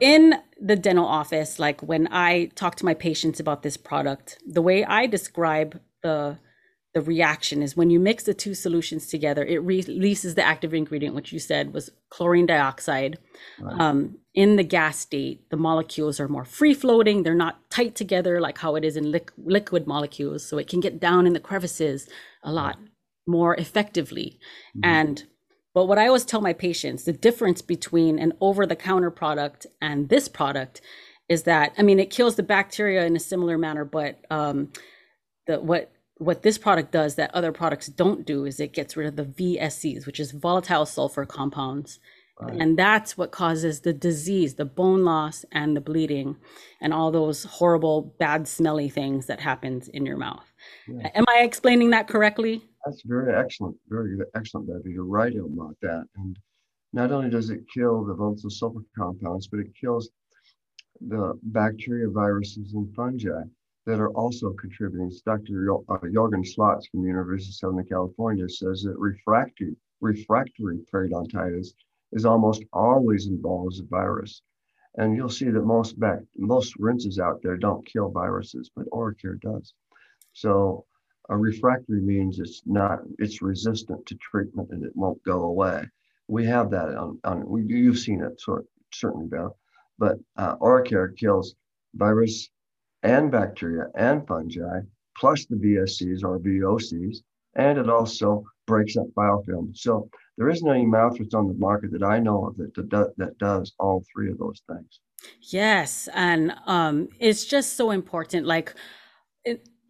In 0.00 0.34
the 0.60 0.76
dental 0.76 1.06
office, 1.06 1.58
like 1.58 1.80
when 1.82 2.08
I 2.10 2.46
talk 2.54 2.76
to 2.76 2.84
my 2.84 2.94
patients 2.94 3.40
about 3.40 3.62
this 3.62 3.76
product, 3.76 4.38
the 4.46 4.62
way 4.62 4.84
I 4.84 5.06
describe 5.06 5.80
the 6.02 6.38
the 6.96 7.02
reaction 7.02 7.62
is 7.62 7.76
when 7.76 7.90
you 7.90 8.00
mix 8.00 8.24
the 8.24 8.32
two 8.32 8.54
solutions 8.54 9.06
together, 9.08 9.44
it 9.44 9.58
releases 9.58 10.34
the 10.34 10.42
active 10.42 10.72
ingredient, 10.72 11.14
which 11.14 11.30
you 11.30 11.38
said 11.38 11.74
was 11.74 11.90
chlorine 12.08 12.46
dioxide. 12.46 13.18
Right. 13.60 13.78
Um, 13.78 14.16
in 14.36 14.56
the 14.56 14.62
gas 14.62 14.98
state, 14.98 15.48
the 15.48 15.56
molecules 15.56 16.20
are 16.20 16.28
more 16.28 16.44
free 16.44 16.74
floating. 16.74 17.22
They're 17.22 17.34
not 17.34 17.70
tight 17.70 17.94
together 17.96 18.38
like 18.38 18.58
how 18.58 18.76
it 18.76 18.84
is 18.84 18.96
in 18.96 19.10
li- 19.10 19.22
liquid 19.38 19.86
molecules. 19.86 20.46
So 20.46 20.58
it 20.58 20.68
can 20.68 20.78
get 20.78 21.00
down 21.00 21.26
in 21.26 21.32
the 21.32 21.40
crevices 21.40 22.06
a 22.44 22.52
lot 22.52 22.78
more 23.26 23.56
effectively. 23.56 24.38
Mm-hmm. 24.76 24.84
And 24.84 25.24
but 25.74 25.86
what 25.86 25.98
I 25.98 26.06
always 26.06 26.24
tell 26.24 26.40
my 26.40 26.52
patients, 26.52 27.04
the 27.04 27.12
difference 27.12 27.60
between 27.60 28.18
an 28.18 28.34
over 28.40 28.66
the 28.66 28.76
counter 28.76 29.10
product 29.10 29.66
and 29.80 30.08
this 30.08 30.28
product 30.28 30.80
is 31.28 31.42
that 31.44 31.72
I 31.78 31.82
mean 31.82 31.98
it 31.98 32.10
kills 32.10 32.36
the 32.36 32.42
bacteria 32.42 33.06
in 33.06 33.16
a 33.16 33.20
similar 33.20 33.56
manner, 33.56 33.86
but 33.86 34.20
um, 34.30 34.70
the 35.46 35.60
what 35.60 35.92
what 36.18 36.42
this 36.42 36.58
product 36.58 36.92
does 36.92 37.14
that 37.14 37.34
other 37.34 37.52
products 37.52 37.86
don't 37.86 38.26
do 38.26 38.44
is 38.44 38.60
it 38.60 38.74
gets 38.74 38.96
rid 38.96 39.06
of 39.06 39.16
the 39.16 39.24
VSCs, 39.24 40.06
which 40.06 40.20
is 40.20 40.32
volatile 40.32 40.86
sulfur 40.86 41.24
compounds. 41.24 41.98
Right. 42.38 42.60
And 42.60 42.78
that's 42.78 43.16
what 43.16 43.30
causes 43.30 43.80
the 43.80 43.94
disease, 43.94 44.54
the 44.54 44.66
bone 44.66 45.04
loss 45.04 45.46
and 45.52 45.74
the 45.74 45.80
bleeding 45.80 46.36
and 46.82 46.92
all 46.92 47.10
those 47.10 47.44
horrible, 47.44 48.14
bad, 48.18 48.46
smelly 48.46 48.90
things 48.90 49.24
that 49.26 49.40
happens 49.40 49.88
in 49.88 50.04
your 50.04 50.18
mouth. 50.18 50.44
Yeah. 50.86 51.10
Am 51.14 51.24
I 51.28 51.38
explaining 51.38 51.90
that 51.90 52.08
correctly? 52.08 52.62
That's 52.84 53.02
very 53.06 53.34
excellent, 53.34 53.76
very 53.88 54.18
excellent, 54.34 54.68
Debbie. 54.68 54.92
You're 54.92 55.06
right 55.06 55.34
about 55.34 55.76
that. 55.80 56.04
And 56.16 56.38
not 56.92 57.10
only 57.10 57.30
does 57.30 57.48
it 57.48 57.60
kill 57.72 58.04
the 58.04 58.14
volatile 58.14 58.50
sulfur 58.50 58.80
compounds, 58.96 59.48
but 59.48 59.60
it 59.60 59.68
kills 59.80 60.10
the 61.00 61.38
bacteria, 61.42 62.08
viruses, 62.10 62.74
and 62.74 62.94
fungi 62.94 63.42
that 63.86 63.98
are 63.98 64.10
also 64.10 64.52
contributing. 64.60 65.10
Dr. 65.24 65.72
Uh, 65.88 65.98
Jorgen 66.14 66.46
Slots 66.46 66.86
from 66.88 67.02
the 67.02 67.08
University 67.08 67.50
of 67.50 67.54
Southern 67.54 67.86
California 67.86 68.48
says 68.48 68.82
that 68.82 68.98
refractory, 68.98 69.74
refractory 70.00 70.80
periodontitis 70.92 71.68
is 72.12 72.24
almost 72.24 72.64
always 72.72 73.26
involves 73.26 73.80
a 73.80 73.84
virus. 73.84 74.42
And 74.96 75.14
you'll 75.14 75.28
see 75.28 75.50
that 75.50 75.64
most 75.64 75.98
back, 75.98 76.20
most 76.36 76.74
rinses 76.78 77.18
out 77.18 77.40
there 77.42 77.56
don't 77.56 77.86
kill 77.86 78.10
viruses, 78.10 78.70
but 78.74 78.88
OraCare 78.90 79.40
does. 79.40 79.74
So 80.32 80.86
a 81.28 81.36
refractory 81.36 82.00
means 82.00 82.38
it's 82.38 82.62
not, 82.66 83.00
it's 83.18 83.42
resistant 83.42 84.06
to 84.06 84.14
treatment 84.16 84.70
and 84.70 84.84
it 84.84 84.94
won't 84.94 85.22
go 85.22 85.44
away. 85.44 85.84
We 86.28 86.46
have 86.46 86.70
that 86.70 86.96
on, 86.96 87.20
on 87.24 87.46
we, 87.46 87.64
you've 87.64 87.98
seen 87.98 88.22
it 88.22 88.40
sort, 88.40 88.66
certainly, 88.92 89.26
Beth, 89.26 89.52
but 89.98 90.16
uh, 90.36 90.56
OraCare 90.56 91.16
kills 91.16 91.54
virus 91.94 92.48
and 93.02 93.30
bacteria 93.30 93.86
and 93.94 94.26
fungi, 94.26 94.80
plus 95.16 95.46
the 95.46 95.56
VSCs 95.56 96.24
or 96.24 96.38
VOCs, 96.38 97.18
and 97.54 97.78
it 97.78 97.88
also 97.88 98.44
breaks 98.66 98.96
up 98.96 99.06
biofilm. 99.16 99.76
So 99.76 100.08
there 100.36 100.50
isn't 100.50 100.68
any 100.68 100.84
mouthwash 100.84 101.34
on 101.34 101.48
the 101.48 101.54
market 101.54 101.92
that 101.92 102.02
I 102.02 102.18
know 102.18 102.46
of 102.46 102.56
that, 102.56 102.74
that, 102.90 103.14
that 103.16 103.38
does 103.38 103.72
all 103.78 104.04
three 104.12 104.30
of 104.30 104.38
those 104.38 104.62
things. 104.68 105.00
Yes, 105.40 106.08
and 106.14 106.54
um, 106.66 107.08
it's 107.18 107.44
just 107.44 107.76
so 107.76 107.90
important. 107.90 108.46
Like, 108.46 108.74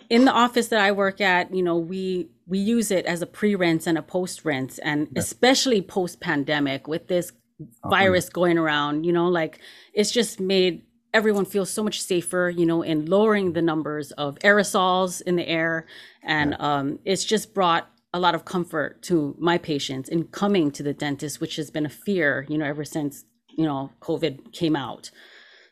in 0.08 0.24
the 0.24 0.32
office 0.32 0.68
that 0.68 0.80
I 0.80 0.92
work 0.92 1.20
at, 1.20 1.52
you 1.54 1.62
know, 1.62 1.76
we 1.76 2.28
we 2.46 2.58
use 2.58 2.92
it 2.92 3.06
as 3.06 3.22
a 3.22 3.26
pre-rinse 3.26 3.88
and 3.88 3.98
a 3.98 4.02
post-rinse, 4.02 4.78
and 4.78 5.08
especially 5.16 5.82
post-pandemic 5.82 6.86
with 6.86 7.08
this 7.08 7.32
oh, 7.60 7.88
virus 7.88 8.28
going 8.28 8.56
around, 8.56 9.04
you 9.04 9.12
know, 9.12 9.28
like 9.28 9.58
it's 9.92 10.12
just 10.12 10.38
made 10.38 10.82
everyone 11.12 11.44
feel 11.44 11.66
so 11.66 11.82
much 11.82 12.00
safer, 12.00 12.52
you 12.54 12.66
know, 12.66 12.82
in 12.82 13.06
lowering 13.06 13.52
the 13.52 13.62
numbers 13.62 14.12
of 14.12 14.38
aerosols 14.40 15.22
in 15.22 15.34
the 15.34 15.48
air, 15.48 15.86
and 16.22 16.52
yeah. 16.52 16.56
um, 16.58 16.98
it's 17.04 17.24
just 17.24 17.52
brought 17.52 17.90
a 18.12 18.20
lot 18.20 18.34
of 18.34 18.44
comfort 18.44 19.02
to 19.02 19.34
my 19.38 19.58
patients 19.58 20.08
in 20.08 20.24
coming 20.24 20.70
to 20.72 20.82
the 20.82 20.94
dentist, 20.94 21.40
which 21.40 21.56
has 21.56 21.70
been 21.70 21.86
a 21.86 21.90
fear, 21.90 22.46
you 22.48 22.58
know, 22.58 22.64
ever 22.64 22.84
since 22.84 23.24
you 23.50 23.64
know 23.64 23.90
COVID 24.00 24.52
came 24.52 24.76
out. 24.76 25.10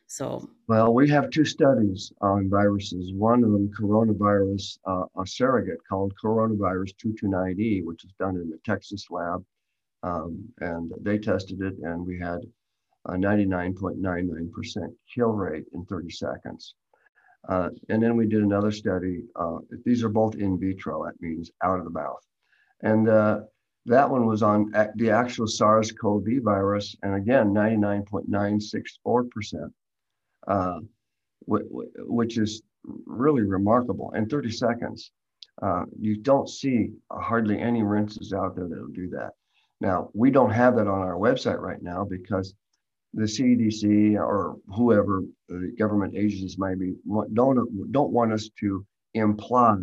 So, 0.07 0.49
well, 0.69 0.93
we 0.93 1.09
have 1.09 1.31
two 1.31 1.45
studies 1.45 2.13
on 2.21 2.49
viruses. 2.51 3.13
One 3.15 3.43
of 3.43 3.51
them, 3.51 3.71
coronavirus, 3.79 4.79
uh, 4.87 5.07
a 5.21 5.27
surrogate 5.27 5.81
called 5.89 6.13
coronavirus 6.23 6.95
229E, 7.05 7.85
which 7.85 8.05
is 8.05 8.13
done 8.21 8.37
in 8.37 8.51
the 8.51 8.59
Texas 8.65 9.07
lab. 9.11 9.45
Um, 10.03 10.47
and 10.61 10.93
they 11.01 11.19
tested 11.19 11.63
it, 11.63 11.75
and 11.83 12.07
we 12.07 12.19
had 12.19 12.41
a 13.07 13.13
99.99% 13.13 14.95
kill 15.13 15.33
rate 15.33 15.65
in 15.73 15.85
30 15.87 16.11
seconds. 16.11 16.75
Uh, 17.49 17.71
and 17.89 18.03
then 18.03 18.17
we 18.17 18.27
did 18.27 18.43
another 18.43 18.71
study. 18.71 19.25
Uh, 19.37 19.59
these 19.85 20.03
are 20.03 20.09
both 20.09 20.35
in 20.37 20.59
vitro, 20.59 21.05
that 21.05 21.21
means 21.21 21.51
out 21.63 21.79
of 21.79 21.85
the 21.85 21.91
mouth. 21.91 22.25
And 22.83 23.09
uh, 23.09 23.41
that 23.87 24.09
one 24.09 24.27
was 24.27 24.43
on 24.43 24.73
the 24.97 25.11
actual 25.11 25.47
SARS 25.47 25.93
CoV 25.93 26.27
virus, 26.43 26.97
and 27.03 27.15
again, 27.15 27.53
99.964% 27.53 29.71
uh, 30.47 30.81
which 31.47 32.39
is 32.39 32.63
really 33.07 33.43
remarkable. 33.43 34.11
In 34.13 34.29
30 34.29 34.51
seconds, 34.51 35.11
uh, 35.63 35.85
you 35.99 36.17
don't 36.17 36.49
see 36.49 36.91
hardly 37.11 37.59
any 37.59 37.83
rinses 37.83 38.33
out 38.33 38.57
there 38.57 38.69
that'll 38.69 38.89
do 38.89 39.09
that. 39.11 39.31
Now, 39.81 40.11
we 40.15 40.31
don't 40.31 40.51
have 40.51 40.77
that 40.77 40.87
on 40.87 41.01
our 41.01 41.17
website 41.17 41.61
right 41.61 41.83
now 41.83 42.05
because 42.05 42.55
the 43.15 43.25
CDC 43.25 44.17
or 44.17 44.57
whoever 44.75 45.23
the 45.49 45.75
government 45.79 46.15
agencies 46.17 46.59
might 46.59 46.79
be 46.79 46.95
don't, 47.33 47.93
don't 47.93 48.13
want 48.13 48.33
us 48.33 48.51
to 48.61 48.85
imply 49.15 49.77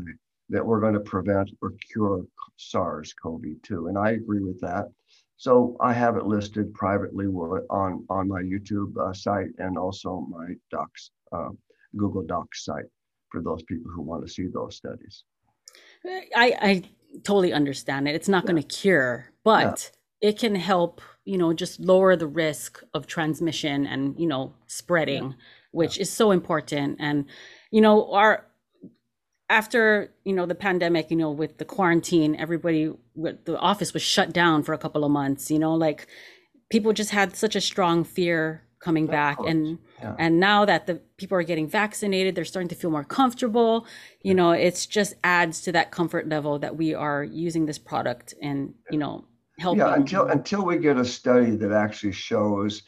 that 0.50 0.66
we're 0.66 0.82
going 0.82 0.94
to 0.94 1.00
prevent 1.00 1.50
or 1.62 1.72
cure 1.92 2.26
SARS-CoV-2. 2.58 3.90
And 3.90 3.98
I 3.98 4.12
agree 4.12 4.44
with 4.44 4.60
that. 4.62 4.86
So 5.38 5.76
I 5.80 5.94
have 5.94 6.18
it 6.18 6.26
listed 6.26 6.74
privately 6.74 7.26
on, 7.26 8.06
on 8.10 8.28
my 8.28 8.42
YouTube 8.42 8.96
uh, 8.98 9.14
site 9.14 9.50
and 9.58 9.78
also 9.78 10.28
my 10.30 10.54
Docs, 10.70 11.12
uh, 11.32 11.50
Google 11.98 12.24
Docs 12.24 12.66
site 12.66 12.86
for 13.30 13.42
those 13.42 13.64
people 13.64 13.90
who 13.92 14.02
want 14.02 14.28
to 14.28 14.32
see 14.32 14.48
those 14.54 14.76
studies. 14.76 15.24
I, 16.06 16.54
I 16.62 16.84
totally 17.24 17.54
understand 17.54 18.08
it. 18.08 18.16
It's 18.16 18.30
not 18.30 18.44
yeah. 18.44 18.52
going 18.52 18.62
to 18.62 18.68
cure, 18.68 19.32
but 19.44 19.92
yeah. 20.22 20.30
it 20.30 20.40
can 20.40 20.54
help, 20.54 21.02
you 21.26 21.38
know, 21.38 21.54
just 21.54 21.80
lower 21.80 22.16
the 22.16 22.28
risk 22.28 22.84
of 22.94 23.08
transmission 23.08 23.86
and, 23.86 24.20
you 24.20 24.28
know, 24.28 24.54
spreading, 24.68 25.24
yeah. 25.24 25.36
which 25.72 26.00
is 26.00 26.10
so 26.12 26.32
important. 26.32 26.98
And, 27.00 27.26
you 27.72 27.82
know, 27.82 28.12
our 28.14 28.46
after 29.52 30.14
you 30.24 30.34
know 30.34 30.46
the 30.46 30.56
pandemic 30.56 31.12
you 31.12 31.18
know 31.18 31.30
with 31.30 31.58
the 31.58 31.66
quarantine 31.66 32.36
everybody 32.38 32.90
the 33.16 33.60
office 33.60 33.94
was 33.94 34.02
shut 34.02 34.32
down 34.32 34.64
for 34.64 34.74
a 34.74 34.78
couple 34.78 35.04
of 35.04 35.12
months 35.12 35.52
you 35.52 35.60
know 35.60 35.76
like 35.76 36.08
people 36.70 36.94
just 36.94 37.12
had 37.12 37.36
such 37.36 37.54
a 37.54 37.62
strong 37.62 38.06
fear 38.06 38.64
coming 38.80 39.06
back 39.06 39.38
and 39.46 39.78
yeah. 40.00 40.16
and 40.18 40.40
now 40.40 40.64
that 40.64 40.88
the 40.88 40.96
people 41.18 41.38
are 41.38 41.44
getting 41.44 41.68
vaccinated 41.68 42.34
they're 42.34 42.46
starting 42.46 42.70
to 42.70 42.76
feel 42.76 42.90
more 42.90 43.04
comfortable 43.04 43.86
you 44.24 44.34
know 44.34 44.52
it's 44.52 44.86
just 44.86 45.14
adds 45.24 45.62
to 45.62 45.72
that 45.72 45.92
comfort 45.92 46.30
level 46.30 46.58
that 46.58 46.78
we 46.78 46.94
are 46.94 47.22
using 47.22 47.66
this 47.66 47.78
product 47.78 48.34
and 48.42 48.74
you 48.90 48.98
know 48.98 49.26
helping 49.62 49.80
yeah 49.80 49.96
until 49.96 50.28
until 50.28 50.66
we 50.66 50.78
get 50.78 50.98
a 50.98 51.06
study 51.06 51.52
that 51.52 51.72
actually 51.72 52.12
shows 52.12 52.84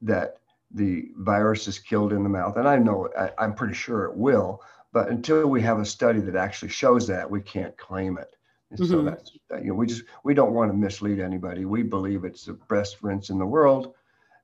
that 0.00 0.38
the 0.70 1.10
virus 1.18 1.68
is 1.68 1.78
killed 1.78 2.12
in 2.12 2.22
the 2.22 2.28
mouth 2.28 2.56
and 2.56 2.68
i 2.68 2.78
know 2.78 3.08
I, 3.18 3.30
i'm 3.38 3.54
pretty 3.54 3.74
sure 3.74 4.04
it 4.04 4.16
will 4.16 4.62
but 4.92 5.08
until 5.08 5.46
we 5.46 5.62
have 5.62 5.80
a 5.80 5.86
study 5.86 6.20
that 6.20 6.36
actually 6.36 6.68
shows 6.68 7.06
that, 7.06 7.30
we 7.30 7.40
can't 7.40 7.76
claim 7.78 8.18
it. 8.18 8.36
And 8.70 8.78
mm-hmm. 8.78 8.90
so 8.90 9.02
that's 9.02 9.32
you 9.62 9.68
know 9.68 9.74
we 9.74 9.86
just 9.86 10.04
we 10.22 10.34
don't 10.34 10.54
want 10.54 10.70
to 10.70 10.76
mislead 10.76 11.18
anybody. 11.18 11.64
We 11.64 11.82
believe 11.82 12.24
it's 12.24 12.44
the 12.44 12.58
best 12.68 13.02
rinse 13.02 13.30
in 13.30 13.38
the 13.38 13.46
world, 13.46 13.94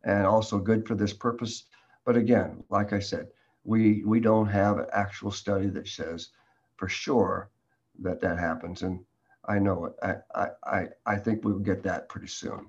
and 0.05 0.27
also 0.27 0.59
good 0.59 0.87
for 0.87 0.95
this 0.95 1.13
purpose. 1.13 1.65
But 2.05 2.17
again, 2.17 2.63
like 2.71 2.93
I 2.93 2.99
said, 2.99 3.29
we 3.65 4.03
we 4.05 4.21
don't 4.21 4.49
have 4.49 4.79
an 4.79 4.87
actual 4.93 5.31
study 5.31 5.69
that 5.69 5.89
says 5.89 6.29
for 6.77 6.89
sure 6.89 7.51
that 8.01 8.21
that 8.21 8.39
happens. 8.39 8.83
And 8.83 9.01
I 9.49 9.59
know 9.59 9.87
it. 9.87 10.21
I 10.35 10.49
I 10.65 10.87
I 11.07 11.17
think 11.17 11.45
we'll 11.45 11.59
get 11.59 11.83
that 11.85 12.09
pretty 12.09 12.29
soon. 12.29 12.69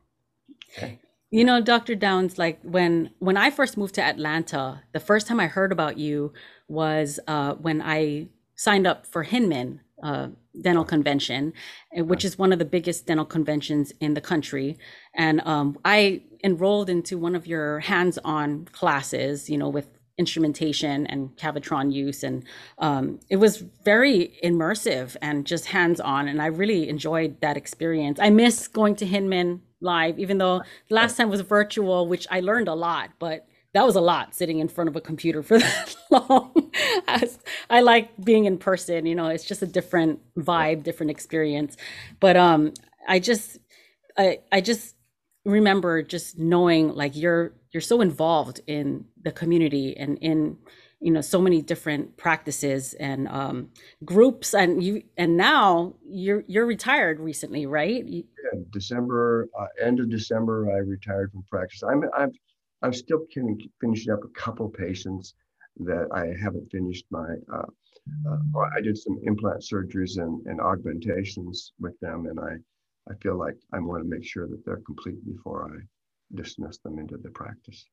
Okay. 0.78 1.00
You 1.32 1.44
know, 1.44 1.62
Dr. 1.62 1.94
Downs, 1.94 2.40
like 2.40 2.60
when 2.64 3.12
when 3.20 3.38
I 3.38 3.52
first 3.52 3.78
moved 3.78 3.96
to 3.96 4.02
Atlanta, 4.04 4.82
the 4.94 5.00
first 5.00 5.28
time 5.28 5.40
I 5.40 5.48
heard 5.48 5.72
about 5.72 5.98
you 5.98 6.34
was 6.68 7.20
uh, 7.28 7.54
when 7.56 7.82
I 7.82 8.30
signed 8.56 8.88
up 8.88 9.06
for 9.06 9.24
Hinman 9.24 9.82
uh, 10.02 10.30
Dental 10.60 10.86
Convention, 10.86 11.54
which 11.94 12.26
is 12.26 12.38
one 12.38 12.52
of 12.52 12.60
the 12.60 12.66
biggest 12.66 13.06
dental 13.06 13.26
conventions 13.26 13.94
in 14.00 14.14
the 14.14 14.22
country. 14.22 14.78
And 15.14 15.42
um, 15.42 15.78
I 15.86 16.24
enrolled 16.44 16.90
into 16.90 17.18
one 17.18 17.36
of 17.36 17.46
your 17.46 17.80
hands-on 17.80 18.66
classes, 18.72 19.50
you 19.50 19.58
know, 19.58 19.70
with 19.70 19.99
instrumentation 20.20 21.08
and 21.08 21.36
Cavitron 21.38 21.92
use. 21.92 22.24
And 22.24 22.44
um, 22.78 23.20
it 23.30 23.38
was 23.38 23.64
very 23.84 24.38
immersive 24.44 25.16
and 25.22 25.46
just 25.46 25.66
hands 25.68 26.00
on. 26.00 26.28
And 26.28 26.42
I 26.42 26.48
really 26.48 26.90
enjoyed 26.90 27.42
that 27.42 27.58
experience. 27.58 28.20
I 28.22 28.30
miss 28.30 28.68
going 28.68 28.96
to 28.98 29.06
Hinman 29.06 29.62
live, 29.82 30.20
even 30.20 30.38
though 30.38 30.62
the 30.90 30.96
last 30.96 31.18
time 31.18 31.30
was 31.30 31.42
virtual, 31.42 32.06
which 32.08 32.28
I 32.30 32.42
learned 32.42 32.68
a 32.68 32.76
lot, 32.76 33.12
but 33.18 33.48
that 33.74 33.86
was 33.86 33.96
a 33.96 34.02
lot 34.02 34.36
sitting 34.36 34.60
in 34.60 34.68
front 34.68 34.90
of 34.90 34.96
a 34.96 35.02
computer 35.02 35.42
for 35.42 35.58
that 35.66 35.96
long. 36.12 36.72
I 37.70 37.82
like 37.82 38.10
being 38.24 38.46
in 38.46 38.58
person, 38.58 39.06
you 39.06 39.16
know, 39.16 39.28
it's 39.28 39.46
just 39.46 39.62
a 39.62 39.68
different 39.68 40.20
vibe, 40.36 40.84
different 40.84 41.12
experience. 41.12 41.78
But 42.20 42.36
um 42.36 42.74
I 43.08 43.20
just 43.20 43.58
I 44.18 44.40
I 44.52 44.62
just 44.62 44.96
remember 45.46 46.04
just 46.04 46.38
knowing 46.38 46.94
like 46.94 47.16
you're 47.16 47.54
you're 47.72 47.82
so 47.82 48.02
involved 48.02 48.62
in 48.68 49.06
the 49.22 49.32
community 49.32 49.96
and 49.96 50.18
in 50.20 50.58
you 51.00 51.12
know 51.12 51.22
so 51.22 51.42
many 51.42 51.62
different 51.62 52.18
practices 52.18 52.94
and 52.96 53.28
um, 53.30 53.70
groups 54.04 54.54
and 54.54 54.84
you 54.84 55.02
and 55.18 55.38
now 55.38 55.94
you're 56.06 56.44
you're 56.48 56.66
retired 56.66 57.20
recently 57.20 57.66
right? 57.66 58.06
Yeah, 58.06 58.22
december 58.72 59.48
uh, 59.60 59.68
end 59.82 60.00
of 60.00 60.10
december 60.10 60.70
i 60.72 60.78
retired 60.78 61.32
from 61.32 61.44
practice. 61.50 61.84
I'm 61.84 62.04
i'm 62.18 62.32
i'm 62.82 62.94
still 62.94 63.22
finishing 63.80 64.12
up 64.12 64.20
a 64.24 64.40
couple 64.40 64.70
patients 64.70 65.36
that 65.78 66.08
i 66.14 66.28
haven't 66.42 66.70
finished 66.72 67.06
my 67.12 67.36
uh, 67.54 67.66
uh, 68.30 68.60
i 68.76 68.82
did 68.82 68.98
some 68.98 69.18
implant 69.24 69.62
surgeries 69.62 70.18
and, 70.18 70.46
and 70.48 70.60
augmentations 70.60 71.72
with 71.80 71.98
them 72.02 72.26
and 72.26 72.40
i 72.40 72.56
i 73.10 73.14
feel 73.22 73.38
like 73.38 73.56
i 73.74 73.80
want 73.80 74.04
to 74.04 74.10
make 74.10 74.26
sure 74.26 74.48
that 74.48 74.64
they're 74.66 74.82
complete 74.86 75.24
before 75.26 75.66
i 75.66 75.78
dismiss 76.36 76.78
them 76.80 77.00
into 77.00 77.18
the 77.18 77.30
practice 77.32 77.86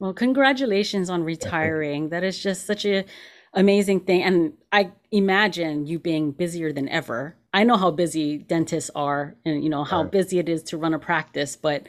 well, 0.00 0.12
congratulations 0.12 1.08
on 1.08 1.22
retiring. 1.22 2.08
That 2.08 2.24
is 2.24 2.38
just 2.38 2.66
such 2.66 2.84
a 2.84 3.04
amazing 3.52 4.00
thing. 4.00 4.22
And 4.22 4.54
I 4.72 4.90
imagine 5.12 5.86
you 5.86 5.98
being 5.98 6.32
busier 6.32 6.72
than 6.72 6.88
ever. 6.88 7.36
I 7.52 7.62
know 7.64 7.76
how 7.76 7.92
busy 7.92 8.38
dentists 8.38 8.90
are 8.94 9.36
and 9.44 9.62
you 9.62 9.70
know 9.70 9.84
how 9.84 10.02
right. 10.02 10.10
busy 10.10 10.38
it 10.38 10.48
is 10.48 10.62
to 10.64 10.76
run 10.76 10.94
a 10.94 10.98
practice, 10.98 11.54
but 11.54 11.86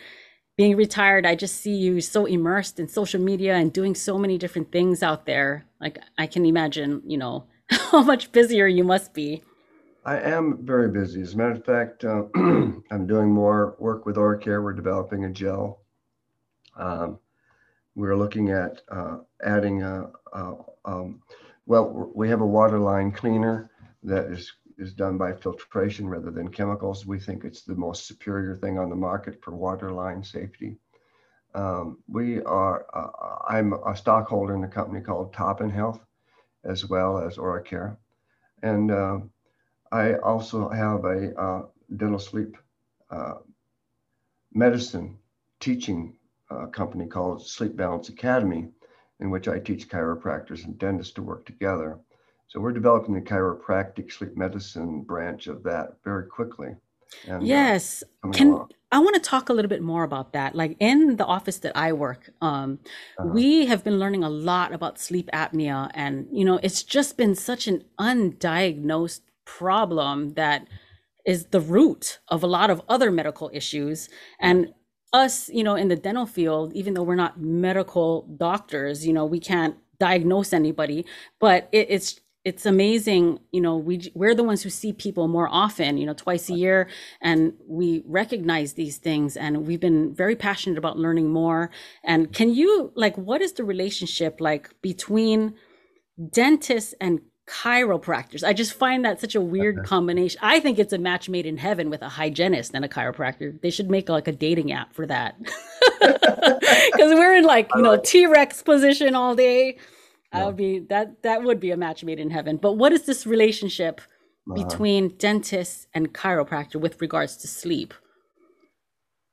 being 0.58 0.78
retired, 0.78 1.26
I 1.26 1.36
just 1.36 1.58
see 1.58 1.76
you 1.76 2.00
so 2.00 2.26
immersed 2.26 2.80
in 2.80 2.88
social 2.88 3.20
media 3.20 3.56
and 3.56 3.74
doing 3.74 3.96
so 3.96 4.18
many 4.18 4.38
different 4.38 4.72
things 4.72 5.04
out 5.04 5.26
there. 5.26 5.66
Like 5.82 6.00
I 6.18 6.28
can 6.28 6.46
imagine, 6.46 7.02
you 7.06 7.18
know, 7.18 7.48
how 7.70 8.04
much 8.04 8.32
busier 8.32 8.68
you 8.68 8.84
must 8.84 9.14
be. 9.14 9.42
I 10.06 10.20
am 10.20 10.64
very 10.64 10.90
busy. 10.90 11.24
As 11.24 11.34
a 11.34 11.38
matter 11.38 11.54
of 11.54 11.66
fact, 11.66 12.06
uh, 12.06 12.26
I'm 12.36 13.08
doing 13.08 13.32
more 13.32 13.76
work 13.80 14.06
with 14.06 14.18
OraCare. 14.18 14.64
We're 14.64 14.74
developing 14.74 15.26
a 15.26 15.32
gel. 15.32 15.82
Um, 16.78 17.18
we're 17.96 18.16
looking 18.16 18.52
at 18.52 18.82
uh, 18.90 19.18
adding 19.44 19.82
a, 19.82 20.12
a 20.34 20.54
um, 20.86 21.24
well, 21.66 22.12
we 22.14 22.30
have 22.30 22.42
a 22.42 22.46
water 22.46 22.78
line 22.78 23.12
cleaner 23.12 23.72
that 24.04 24.26
is 24.26 24.54
is 24.78 24.94
done 24.94 25.18
by 25.18 25.34
filtration 25.34 26.08
rather 26.08 26.30
than 26.30 26.50
chemicals. 26.50 27.08
We 27.08 27.20
think 27.20 27.44
it's 27.44 27.64
the 27.64 27.76
most 27.76 28.06
superior 28.06 28.56
thing 28.56 28.78
on 28.78 28.90
the 28.90 28.96
market 28.96 29.42
for 29.42 29.56
water 29.56 29.92
line 29.92 30.24
safety. 30.24 30.78
Um, 31.56 32.00
we 32.10 32.44
are, 32.44 32.86
uh, 32.94 33.48
I'm 33.48 33.74
a 33.74 33.96
stockholder 33.96 34.54
in 34.54 34.66
a 34.66 34.68
company 34.68 35.00
called 35.00 35.34
Toppin 35.34 35.70
Health, 35.70 36.02
as 36.66 36.90
well 36.90 37.18
as 37.18 37.38
OraCare. 37.38 37.96
And 38.62 38.92
uh, 38.92 39.20
I 39.92 40.16
also 40.16 40.70
have 40.70 41.06
a 41.06 41.36
uh, 41.40 41.66
dental 41.96 42.20
sleep 42.20 42.58
uh, 43.10 43.36
medicine 44.54 45.18
teaching 45.60 46.16
a 46.50 46.68
company 46.68 47.08
called 47.08 47.46
Sleep 47.46 47.76
Balance 47.76 48.10
Academy, 48.10 48.70
in 49.20 49.30
which 49.30 49.48
I 49.48 49.60
teach 49.60 49.90
chiropractors 49.90 50.66
and 50.66 50.78
dentists 50.78 51.14
to 51.16 51.24
work 51.24 51.46
together. 51.46 52.00
So 52.48 52.60
we're 52.60 52.72
developing 52.72 53.16
the 53.16 53.22
chiropractic 53.22 54.12
sleep 54.12 54.38
medicine 54.38 55.02
branch 55.02 55.48
of 55.48 55.64
that 55.64 55.98
very 56.04 56.28
quickly. 56.28 56.76
And, 57.28 57.44
uh, 57.44 57.46
yes. 57.46 58.04
Uh, 58.24 58.30
Can 58.30 58.50
along. 58.50 58.70
I 58.92 59.00
want 59.00 59.16
to 59.16 59.22
talk 59.22 59.50
a 59.50 59.54
little 59.54 59.70
bit 59.70 59.82
more 59.82 60.04
about 60.04 60.34
that? 60.34 60.56
Like 60.56 60.78
in 60.80 61.18
the 61.18 61.26
office 61.26 61.58
that 61.60 61.76
I 61.76 61.92
work, 61.94 62.30
um, 62.42 62.80
uh-huh. 63.18 63.30
we 63.34 63.66
have 63.66 63.84
been 63.84 64.00
learning 64.00 64.24
a 64.24 64.30
lot 64.30 64.74
about 64.74 65.00
sleep 65.00 65.30
apnea, 65.34 65.92
and 65.94 66.28
you 66.32 66.46
know, 66.46 66.60
it's 66.62 66.84
just 66.84 67.18
been 67.18 67.36
such 67.36 67.68
an 67.68 67.84
undiagnosed 68.00 69.22
problem 69.46 70.34
that 70.34 70.68
is 71.26 71.46
the 71.48 71.62
root 71.62 72.20
of 72.28 72.44
a 72.44 72.48
lot 72.48 72.70
of 72.70 72.82
other 72.88 73.12
medical 73.12 73.50
issues. 73.54 74.10
And 74.40 74.74
us, 75.12 75.50
you 75.50 75.64
know, 75.64 75.76
in 75.76 75.88
the 75.88 75.96
dental 75.96 76.26
field, 76.26 76.74
even 76.74 76.94
though 76.94 77.04
we're 77.04 77.16
not 77.16 77.40
medical 77.40 78.24
doctors, 78.38 79.08
you 79.08 79.14
know, 79.14 79.26
we 79.26 79.40
can't 79.40 79.76
diagnose 80.00 80.54
anybody, 80.54 81.06
but 81.40 81.70
it, 81.72 81.88
it's 81.90 82.20
it's 82.44 82.66
amazing 82.68 83.40
you 83.52 83.60
know 83.60 83.76
we 83.76 84.12
we're 84.14 84.36
the 84.36 84.44
ones 84.44 84.62
who 84.62 84.70
see 84.70 84.94
people 84.94 85.28
more 85.28 85.50
often 85.52 85.98
you 85.98 86.06
know 86.06 86.14
twice 86.14 86.48
a 86.48 86.54
year 86.54 86.88
and 87.20 87.54
we 87.68 88.04
recognize 88.06 88.74
these 88.74 88.98
things 88.98 89.36
and 89.36 89.66
we've 89.66 89.80
been 89.80 90.14
very 90.14 90.36
passionate 90.36 90.78
about 90.78 90.98
learning 90.98 91.30
more 91.30 91.72
and 92.04 92.32
can 92.34 92.54
you 92.54 92.92
like 92.96 93.18
what 93.18 93.42
is 93.42 93.54
the 93.54 93.64
relationship 93.64 94.40
like 94.40 94.70
between 94.84 95.56
dentists 96.32 96.94
and 97.02 97.20
chiropractors. 97.48 98.44
I 98.44 98.54
just 98.54 98.74
find 98.74 99.06
that 99.06 99.22
such 99.22 99.36
a 99.36 99.42
weird 99.42 99.80
okay. 99.80 99.88
combination. 99.88 100.40
I 100.42 100.60
think 100.60 100.80
it's 100.80 100.94
a 100.94 100.98
match 100.98 101.30
made 101.30 101.46
in 101.46 101.58
heaven 101.58 101.90
with 101.90 102.02
a 102.02 102.10
hygienist 102.10 102.74
and 102.74 102.84
a 102.84 102.88
chiropractor. 102.88 103.60
They 103.62 103.70
should 103.70 103.90
make 103.90 104.10
like 104.10 104.28
a 104.28 104.32
dating 104.32 104.72
app 104.72 104.94
for 104.94 105.06
that. 105.08 105.36
Because 106.92 107.14
we're 107.14 107.36
in 107.36 107.46
like, 107.46 107.70
you 107.76 107.82
know, 107.82 107.98
T 107.98 108.28
Rex 108.28 108.62
position 108.62 109.16
all 109.16 109.36
day. 109.36 109.78
Yeah. 110.32 110.40
That 110.40 110.46
would 110.46 110.56
be 110.56 110.80
that 110.90 111.24
that 111.24 111.44
would 111.44 111.60
be 111.60 111.72
a 111.72 111.78
match 111.78 112.04
made 112.04 112.20
in 112.20 112.30
heaven. 112.30 112.58
But 112.58 112.74
what 112.74 112.92
is 112.92 113.06
this 113.06 113.26
relationship 113.26 114.02
uh-huh. 114.02 114.64
between 114.64 115.18
dentist 115.18 115.88
and 115.94 116.14
chiropractor 116.14 116.76
with 116.76 117.02
regards 117.02 117.38
to 117.38 117.48
sleep? 117.48 117.94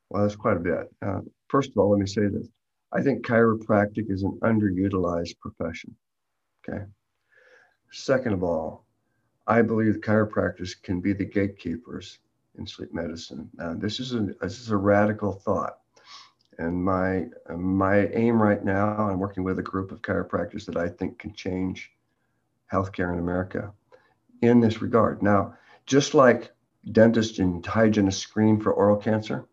Well, 0.08 0.22
that's 0.22 0.36
quite 0.36 0.56
a 0.56 0.60
bit. 0.60 0.94
Uh, 1.04 1.20
first 1.48 1.70
of 1.70 1.76
all, 1.76 1.90
let 1.90 2.00
me 2.00 2.06
say 2.06 2.22
this. 2.22 2.48
I 2.92 3.02
think 3.02 3.26
chiropractic 3.26 4.10
is 4.10 4.22
an 4.22 4.38
underutilized 4.42 5.38
profession. 5.40 5.96
Okay. 6.68 6.84
Second 7.92 8.32
of 8.32 8.42
all, 8.42 8.86
I 9.46 9.60
believe 9.60 10.00
chiropractors 10.00 10.80
can 10.82 11.02
be 11.02 11.12
the 11.12 11.26
gatekeepers 11.26 12.18
in 12.56 12.66
sleep 12.66 12.92
medicine. 12.94 13.50
Uh, 13.60 13.74
this 13.76 14.00
is 14.00 14.14
a 14.14 14.28
this 14.40 14.60
is 14.60 14.70
a 14.70 14.76
radical 14.76 15.32
thought, 15.32 15.78
and 16.58 16.82
my 16.82 17.26
my 17.54 18.06
aim 18.08 18.42
right 18.42 18.64
now, 18.64 18.96
I'm 18.96 19.18
working 19.18 19.44
with 19.44 19.58
a 19.58 19.62
group 19.62 19.92
of 19.92 20.00
chiropractors 20.00 20.64
that 20.66 20.76
I 20.78 20.88
think 20.88 21.18
can 21.18 21.34
change 21.34 21.92
healthcare 22.72 23.12
in 23.12 23.18
America 23.18 23.74
in 24.40 24.60
this 24.60 24.80
regard. 24.80 25.22
Now, 25.22 25.54
just 25.84 26.14
like 26.14 26.50
dentists 26.90 27.38
and 27.40 27.64
hygienists 27.64 28.22
screen 28.22 28.58
for 28.58 28.72
oral 28.72 28.96
cancer, 28.96 29.44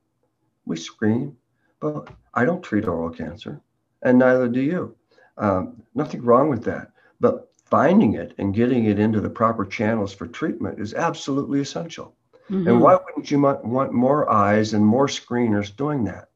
we 0.66 0.78
screen, 0.78 1.36
but 1.82 2.08
I 2.34 2.46
don't 2.46 2.64
treat 2.64 2.88
oral 2.88 3.10
cancer, 3.10 3.60
and 4.02 4.18
neither 4.18 4.48
do 4.48 4.62
you. 4.62 4.96
Um, 5.38 5.84
nothing 5.94 6.22
wrong 6.22 6.50
with 6.50 6.64
that, 6.64 6.94
but 7.20 7.52
finding 7.70 8.14
it 8.14 8.34
and 8.38 8.54
getting 8.54 8.86
it 8.86 9.00
into 9.00 9.22
the 9.22 9.30
proper 9.30 9.66
channels 9.66 10.14
for 10.14 10.28
treatment 10.28 10.80
is 10.80 10.94
absolutely 10.94 11.60
essential. 11.62 12.16
Mm-hmm. 12.50 12.68
And 12.68 12.82
why 12.82 12.96
wouldn't 12.96 13.30
you 13.30 13.40
want 13.40 13.94
more 13.94 14.30
eyes 14.30 14.74
and 14.74 14.86
more 14.86 15.08
screeners 15.08 15.76
doing 15.76 16.04
that? 16.06 16.30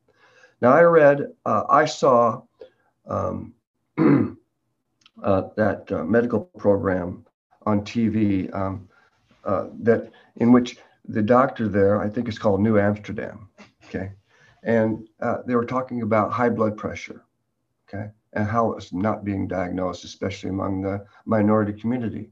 Now, 0.61 0.73
I 0.73 0.83
read, 0.83 1.33
uh, 1.45 1.63
I 1.69 1.85
saw 1.85 2.43
um, 3.07 3.53
uh, 3.97 5.41
that 5.55 5.91
uh, 5.91 6.03
medical 6.03 6.41
program 6.57 7.25
on 7.65 7.81
TV 7.81 8.53
um, 8.55 8.87
uh, 9.43 9.67
that 9.81 10.11
in 10.37 10.51
which 10.51 10.77
the 11.07 11.21
doctor 11.21 11.67
there, 11.67 12.01
I 12.01 12.09
think 12.09 12.27
it's 12.27 12.37
called 12.37 12.61
New 12.61 12.79
Amsterdam, 12.79 13.49
okay, 13.85 14.11
and 14.63 15.07
uh, 15.21 15.37
they 15.45 15.55
were 15.55 15.65
talking 15.65 16.01
about 16.01 16.31
high 16.31 16.49
blood 16.49 16.77
pressure, 16.77 17.23
okay, 17.87 18.09
and 18.33 18.47
how 18.47 18.73
it's 18.73 18.91
not 18.93 19.23
being 19.23 19.47
diagnosed, 19.47 20.03
especially 20.03 20.49
among 20.49 20.81
the 20.81 21.05
minority 21.25 21.73
community. 21.73 22.31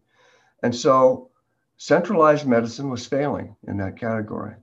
And 0.64 0.76
so 0.76 1.30
centralized 1.78 2.48
medicine 2.48 2.90
was 2.90 3.06
failing 3.06 3.56
in 3.68 3.78
that 3.78 3.98
category, 3.98 4.56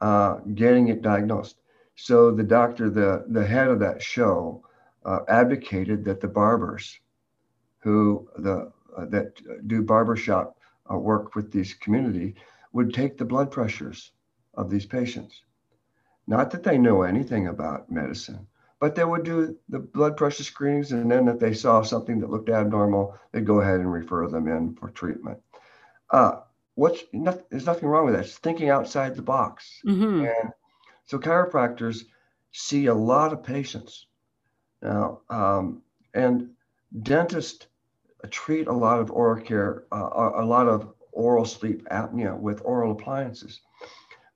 uh, 0.00 0.36
getting 0.54 0.88
it 0.88 1.02
diagnosed. 1.02 1.56
So 1.96 2.30
the 2.30 2.42
doctor, 2.42 2.90
the, 2.90 3.24
the 3.28 3.46
head 3.46 3.68
of 3.68 3.80
that 3.80 4.02
show, 4.02 4.62
uh, 5.04 5.20
advocated 5.28 6.04
that 6.04 6.20
the 6.20 6.28
barbers 6.28 6.98
who 7.78 8.28
the, 8.38 8.72
uh, 8.96 9.04
that 9.06 9.40
do 9.68 9.82
barbershop 9.82 10.58
uh, 10.90 10.98
work 10.98 11.34
with 11.34 11.52
these 11.52 11.74
community 11.74 12.34
would 12.72 12.92
take 12.92 13.16
the 13.16 13.24
blood 13.24 13.50
pressures 13.50 14.12
of 14.54 14.68
these 14.68 14.86
patients. 14.86 15.42
Not 16.26 16.50
that 16.50 16.64
they 16.64 16.76
know 16.76 17.02
anything 17.02 17.46
about 17.46 17.90
medicine, 17.90 18.46
but 18.80 18.94
they 18.94 19.04
would 19.04 19.24
do 19.24 19.56
the 19.68 19.78
blood 19.78 20.16
pressure 20.16 20.42
screenings 20.42 20.92
and 20.92 21.10
then 21.10 21.28
if 21.28 21.38
they 21.38 21.54
saw 21.54 21.82
something 21.82 22.20
that 22.20 22.30
looked 22.30 22.48
abnormal 22.48 23.16
they'd 23.32 23.46
go 23.46 23.60
ahead 23.60 23.80
and 23.80 23.92
refer 23.92 24.28
them 24.28 24.48
in 24.48 24.74
for 24.74 24.90
treatment 24.90 25.38
uh, 26.10 26.40
what's 26.74 27.02
not, 27.12 27.48
there's 27.50 27.66
nothing 27.66 27.88
wrong 27.88 28.04
with 28.04 28.14
that 28.14 28.24
it's 28.24 28.38
thinking 28.38 28.68
outside 28.68 29.14
the 29.14 29.22
box 29.22 29.80
mm-hmm. 29.84 30.24
and 30.24 30.52
so 31.04 31.18
chiropractors 31.18 32.04
see 32.52 32.86
a 32.86 32.94
lot 32.94 33.32
of 33.32 33.42
patients 33.42 34.06
now 34.82 35.20
um, 35.30 35.82
and 36.14 36.50
dentists 37.02 37.66
treat 38.30 38.66
a 38.66 38.72
lot 38.72 39.00
of 39.00 39.10
oral 39.10 39.42
care, 39.42 39.84
uh, 39.92 40.30
a 40.36 40.44
lot 40.44 40.68
of 40.68 40.92
oral 41.12 41.44
sleep 41.44 41.86
apnea 41.90 42.38
with 42.38 42.62
oral 42.64 42.92
appliances. 42.92 43.60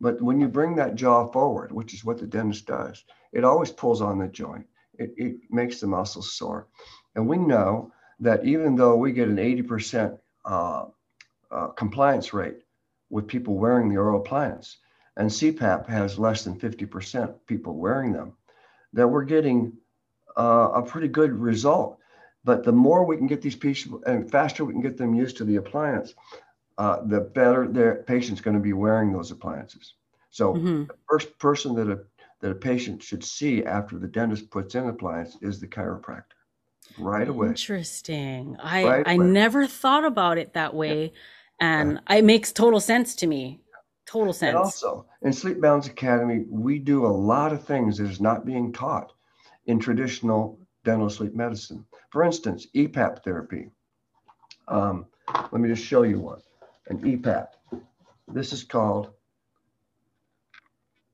But 0.00 0.20
when 0.22 0.40
you 0.40 0.48
bring 0.48 0.76
that 0.76 0.94
jaw 0.94 1.26
forward, 1.26 1.72
which 1.72 1.92
is 1.92 2.04
what 2.04 2.18
the 2.18 2.26
dentist 2.26 2.66
does, 2.66 3.04
it 3.32 3.44
always 3.44 3.70
pulls 3.70 4.00
on 4.00 4.18
the 4.18 4.28
joint. 4.28 4.66
It, 4.98 5.14
it 5.16 5.36
makes 5.50 5.80
the 5.80 5.86
muscles 5.86 6.32
sore. 6.32 6.66
And 7.14 7.28
we 7.28 7.38
know 7.38 7.92
that 8.20 8.44
even 8.44 8.76
though 8.76 8.96
we 8.96 9.12
get 9.12 9.28
an 9.28 9.36
80% 9.36 10.18
uh, 10.44 10.84
uh, 11.50 11.66
compliance 11.68 12.32
rate 12.32 12.58
with 13.08 13.26
people 13.26 13.56
wearing 13.56 13.88
the 13.88 13.96
oral 13.96 14.20
appliance, 14.20 14.78
and 15.16 15.28
CPAP 15.28 15.88
has 15.88 16.18
less 16.18 16.44
than 16.44 16.58
50% 16.58 17.34
people 17.46 17.74
wearing 17.74 18.12
them, 18.12 18.34
that 18.92 19.08
we're 19.08 19.24
getting 19.24 19.72
uh, 20.36 20.70
a 20.74 20.82
pretty 20.82 21.08
good 21.08 21.32
result. 21.32 21.98
But 22.44 22.64
the 22.64 22.72
more 22.72 23.04
we 23.04 23.16
can 23.16 23.26
get 23.26 23.42
these 23.42 23.56
people 23.56 24.02
and 24.06 24.30
faster 24.30 24.64
we 24.64 24.72
can 24.72 24.82
get 24.82 24.96
them 24.96 25.14
used 25.14 25.36
to 25.38 25.44
the 25.44 25.56
appliance, 25.56 26.14
uh, 26.78 27.00
the 27.04 27.20
better 27.20 27.68
their 27.68 27.96
patient's 27.96 28.40
going 28.40 28.56
to 28.56 28.62
be 28.62 28.72
wearing 28.72 29.12
those 29.12 29.30
appliances. 29.30 29.94
So 30.30 30.54
mm-hmm. 30.54 30.84
the 30.84 30.94
first 31.08 31.38
person 31.38 31.74
that 31.74 31.90
a 31.90 32.00
that 32.40 32.50
a 32.50 32.54
patient 32.54 33.02
should 33.02 33.24
see 33.24 33.64
after 33.64 33.98
the 33.98 34.08
dentist 34.08 34.50
puts 34.50 34.74
in 34.74 34.88
appliance 34.88 35.36
is 35.42 35.60
the 35.60 35.66
chiropractor 35.66 36.40
right 36.98 37.28
away. 37.28 37.48
Interesting. 37.48 38.56
I 38.62 38.84
right 38.84 39.08
I 39.08 39.16
never 39.16 39.66
thought 39.66 40.04
about 40.04 40.38
it 40.38 40.54
that 40.54 40.74
way, 40.74 41.04
yeah. 41.60 41.80
and 41.80 42.00
yeah. 42.08 42.16
it 42.16 42.24
makes 42.24 42.52
total 42.52 42.80
sense 42.80 43.14
to 43.16 43.26
me. 43.26 43.60
Total 44.06 44.32
sense. 44.32 44.48
And 44.48 44.58
also, 44.58 45.06
in 45.22 45.32
Sleep 45.32 45.60
Balance 45.60 45.86
Academy, 45.86 46.44
we 46.48 46.78
do 46.78 47.06
a 47.06 47.08
lot 47.08 47.52
of 47.52 47.64
things 47.64 47.98
that 47.98 48.10
is 48.10 48.20
not 48.20 48.44
being 48.44 48.72
taught 48.72 49.12
in 49.66 49.78
traditional 49.78 50.58
dental 50.84 51.08
sleep 51.08 51.34
medicine. 51.34 51.84
For 52.10 52.24
instance, 52.24 52.66
EPAP 52.74 53.22
therapy. 53.22 53.70
Um, 54.66 55.06
let 55.52 55.60
me 55.60 55.68
just 55.68 55.84
show 55.84 56.02
you 56.02 56.18
one. 56.18 56.40
An 56.88 56.98
EPAP. 57.02 57.48
This 58.26 58.52
is 58.52 58.64
called 58.64 59.12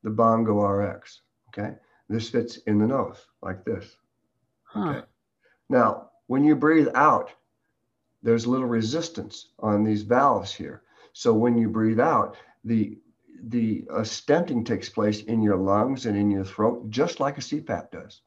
the 0.06 0.10
Bongo 0.10 0.64
RX. 0.64 1.22
Okay. 1.48 1.74
This 2.08 2.30
fits 2.30 2.58
in 2.58 2.78
the 2.78 2.86
nose 2.86 3.26
like 3.42 3.64
this. 3.64 3.96
Huh. 4.62 4.88
Okay. 4.90 5.06
Now, 5.68 6.10
when 6.28 6.44
you 6.44 6.54
breathe 6.54 6.88
out, 6.94 7.32
there's 8.22 8.46
little 8.46 8.68
resistance 8.68 9.48
on 9.58 9.82
these 9.82 10.02
valves 10.02 10.54
here. 10.54 10.82
So 11.12 11.34
when 11.34 11.58
you 11.58 11.68
breathe 11.68 11.98
out, 11.98 12.36
the 12.64 12.98
the 13.48 13.84
uh, 13.90 14.00
stenting 14.00 14.64
takes 14.64 14.88
place 14.88 15.22
in 15.22 15.42
your 15.42 15.56
lungs 15.56 16.06
and 16.06 16.16
in 16.16 16.30
your 16.30 16.44
throat, 16.44 16.88
just 16.88 17.18
like 17.18 17.36
a 17.36 17.40
CPAP 17.40 17.90
does. 17.90 18.20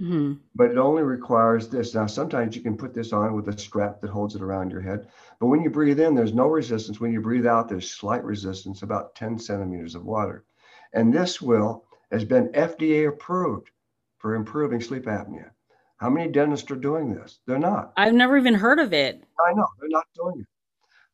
Mm-hmm. 0.00 0.40
But 0.54 0.70
it 0.70 0.78
only 0.78 1.02
requires 1.02 1.68
this. 1.68 1.94
Now, 1.94 2.06
sometimes 2.06 2.56
you 2.56 2.62
can 2.62 2.78
put 2.78 2.94
this 2.94 3.12
on 3.12 3.34
with 3.34 3.48
a 3.48 3.58
strap 3.58 4.00
that 4.00 4.10
holds 4.10 4.34
it 4.34 4.42
around 4.42 4.70
your 4.70 4.80
head. 4.80 5.08
But 5.38 5.46
when 5.46 5.62
you 5.62 5.70
breathe 5.70 6.00
in, 6.00 6.14
there's 6.14 6.34
no 6.34 6.48
resistance. 6.48 6.98
When 6.98 7.12
you 7.12 7.20
breathe 7.20 7.46
out, 7.46 7.68
there's 7.68 7.90
slight 7.90 8.24
resistance, 8.24 8.82
about 8.82 9.14
10 9.14 9.38
centimeters 9.38 9.94
of 9.94 10.04
water. 10.04 10.44
And 10.92 11.12
this 11.12 11.40
will 11.40 11.84
has 12.10 12.24
been 12.24 12.48
FDA 12.48 13.08
approved 13.08 13.70
for 14.18 14.34
improving 14.34 14.80
sleep 14.80 15.04
apnea. 15.04 15.50
How 15.98 16.10
many 16.10 16.30
dentists 16.30 16.70
are 16.70 16.76
doing 16.76 17.14
this? 17.14 17.40
They're 17.46 17.58
not. 17.58 17.92
I've 17.96 18.14
never 18.14 18.36
even 18.36 18.54
heard 18.54 18.78
of 18.78 18.92
it. 18.92 19.24
I 19.46 19.52
know 19.52 19.66
they're 19.80 19.88
not 19.88 20.06
doing 20.14 20.40
it. 20.40 20.46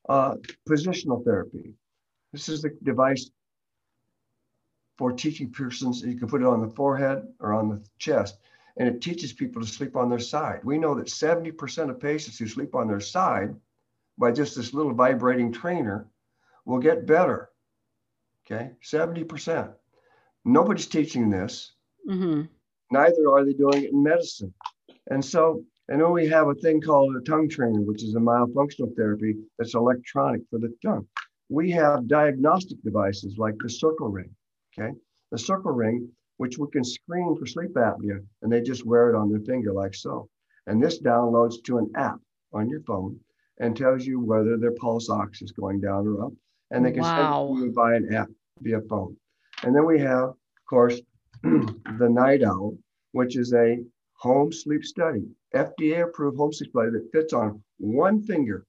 Uh, 0.08 0.36
positional 0.68 1.24
therapy. 1.24 1.74
This 2.32 2.48
is 2.48 2.62
the 2.62 2.76
device 2.82 3.30
for 4.98 5.12
teaching 5.12 5.50
persons. 5.50 6.02
You 6.02 6.18
can 6.18 6.28
put 6.28 6.42
it 6.42 6.46
on 6.46 6.60
the 6.60 6.74
forehead 6.74 7.26
or 7.38 7.52
on 7.52 7.68
the 7.68 7.82
chest, 7.98 8.38
and 8.76 8.88
it 8.88 9.00
teaches 9.00 9.32
people 9.32 9.62
to 9.62 9.68
sleep 9.68 9.96
on 9.96 10.10
their 10.10 10.18
side. 10.18 10.60
We 10.64 10.78
know 10.78 10.94
that 10.94 11.06
70% 11.06 11.90
of 11.90 12.00
patients 12.00 12.38
who 12.38 12.46
sleep 12.48 12.74
on 12.74 12.88
their 12.88 13.00
side 13.00 13.54
by 14.18 14.32
just 14.32 14.56
this 14.56 14.74
little 14.74 14.94
vibrating 14.94 15.52
trainer 15.52 16.08
will 16.64 16.78
get 16.78 17.06
better. 17.06 17.50
Okay, 18.44 18.72
70%. 18.84 19.72
Nobody's 20.44 20.86
teaching 20.86 21.30
this. 21.30 21.72
Mm-hmm. 22.08 22.42
Neither 22.90 23.28
are 23.30 23.44
they 23.44 23.52
doing 23.52 23.84
it 23.84 23.92
in 23.92 24.02
medicine. 24.02 24.52
And 25.10 25.24
so 25.24 25.64
and 25.88 25.98
know 25.98 26.10
we 26.10 26.28
have 26.28 26.48
a 26.48 26.54
thing 26.54 26.80
called 26.80 27.16
a 27.16 27.20
tongue 27.20 27.48
trainer, 27.48 27.80
which 27.80 28.02
is 28.02 28.14
a 28.14 28.18
myofunctional 28.18 28.94
therapy 28.96 29.34
that's 29.58 29.74
electronic 29.74 30.42
for 30.48 30.58
the 30.58 30.74
tongue. 30.82 31.06
We 31.48 31.70
have 31.72 32.08
diagnostic 32.08 32.82
devices 32.82 33.36
like 33.36 33.56
the 33.58 33.68
Circul 33.68 34.12
ring. 34.12 34.34
Okay. 34.72 34.92
The 35.30 35.36
Circul 35.36 35.76
ring, 35.76 36.08
which 36.36 36.56
we 36.56 36.68
can 36.72 36.84
screen 36.84 37.36
for 37.36 37.46
sleep 37.46 37.72
apnea, 37.74 38.24
and 38.42 38.50
they 38.50 38.62
just 38.62 38.86
wear 38.86 39.10
it 39.10 39.16
on 39.16 39.28
their 39.28 39.40
finger 39.40 39.72
like 39.72 39.94
so. 39.94 40.28
And 40.66 40.82
this 40.82 41.00
downloads 41.02 41.62
to 41.64 41.78
an 41.78 41.90
app 41.96 42.20
on 42.52 42.70
your 42.70 42.82
phone 42.82 43.18
and 43.58 43.76
tells 43.76 44.06
you 44.06 44.20
whether 44.20 44.56
their 44.56 44.72
pulse 44.72 45.10
ox 45.10 45.42
is 45.42 45.52
going 45.52 45.80
down 45.80 46.06
or 46.06 46.26
up. 46.26 46.32
And 46.72 46.84
they 46.84 46.92
can 46.92 47.02
wow. 47.02 47.48
send 47.54 47.64
you 47.66 47.72
via 47.72 47.96
an 47.96 48.14
app 48.14 48.28
via 48.60 48.80
phone. 48.88 49.16
And 49.62 49.74
then 49.74 49.84
we 49.84 50.00
have, 50.00 50.30
of 50.30 50.36
course, 50.68 51.00
the 51.42 52.08
NightOwl, 52.08 52.78
which 53.12 53.36
is 53.36 53.52
a 53.52 53.78
home 54.14 54.52
sleep 54.52 54.84
study, 54.84 55.24
FDA 55.54 56.02
approved 56.04 56.36
home 56.36 56.52
sleep 56.52 56.70
study 56.70 56.90
that 56.92 57.10
fits 57.12 57.32
on 57.32 57.62
one 57.78 58.22
finger. 58.22 58.64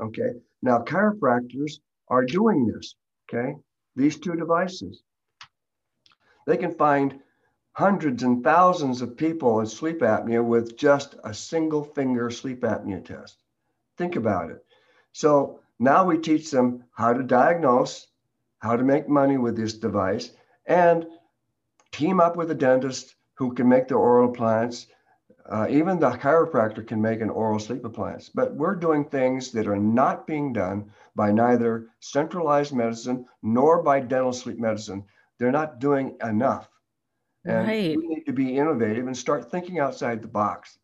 Okay. 0.00 0.32
Now, 0.62 0.78
chiropractors 0.78 1.80
are 2.08 2.24
doing 2.24 2.66
this. 2.66 2.94
Okay. 3.28 3.56
These 3.96 4.20
two 4.20 4.34
devices. 4.34 5.02
They 6.46 6.56
can 6.56 6.72
find 6.72 7.20
hundreds 7.72 8.22
and 8.22 8.42
thousands 8.42 9.02
of 9.02 9.16
people 9.16 9.60
in 9.60 9.66
sleep 9.66 10.00
apnea 10.00 10.44
with 10.44 10.76
just 10.76 11.16
a 11.24 11.34
single 11.34 11.84
finger 11.84 12.30
sleep 12.30 12.62
apnea 12.62 13.04
test. 13.04 13.36
Think 13.96 14.16
about 14.16 14.50
it. 14.50 14.64
So 15.12 15.60
now 15.78 16.04
we 16.04 16.18
teach 16.18 16.50
them 16.50 16.84
how 16.92 17.12
to 17.12 17.22
diagnose, 17.22 18.08
how 18.58 18.76
to 18.76 18.84
make 18.84 19.08
money 19.08 19.38
with 19.38 19.56
this 19.56 19.74
device, 19.74 20.32
and 20.66 21.06
team 21.92 22.20
up 22.20 22.36
with 22.36 22.50
a 22.50 22.54
dentist 22.54 23.14
who 23.34 23.54
can 23.54 23.68
make 23.68 23.88
the 23.88 23.94
oral 23.94 24.28
appliance. 24.28 24.86
Uh, 25.48 25.66
even 25.70 25.98
the 25.98 26.10
chiropractor 26.10 26.86
can 26.86 27.00
make 27.00 27.20
an 27.20 27.30
oral 27.30 27.58
sleep 27.58 27.84
appliance. 27.84 28.28
But 28.28 28.54
we're 28.54 28.74
doing 28.74 29.04
things 29.04 29.50
that 29.52 29.66
are 29.66 29.78
not 29.78 30.26
being 30.26 30.52
done 30.52 30.90
by 31.14 31.32
neither 31.32 31.86
centralized 32.00 32.74
medicine 32.74 33.24
nor 33.42 33.82
by 33.82 34.00
dental 34.00 34.32
sleep 34.32 34.58
medicine. 34.58 35.04
They're 35.38 35.52
not 35.52 35.78
doing 35.78 36.16
enough. 36.22 36.68
And 37.44 37.66
right. 37.66 37.96
we 37.96 38.08
need 38.08 38.26
to 38.26 38.32
be 38.32 38.58
innovative 38.58 39.06
and 39.06 39.16
start 39.16 39.50
thinking 39.50 39.78
outside 39.78 40.20
the 40.20 40.28
box. 40.28 40.78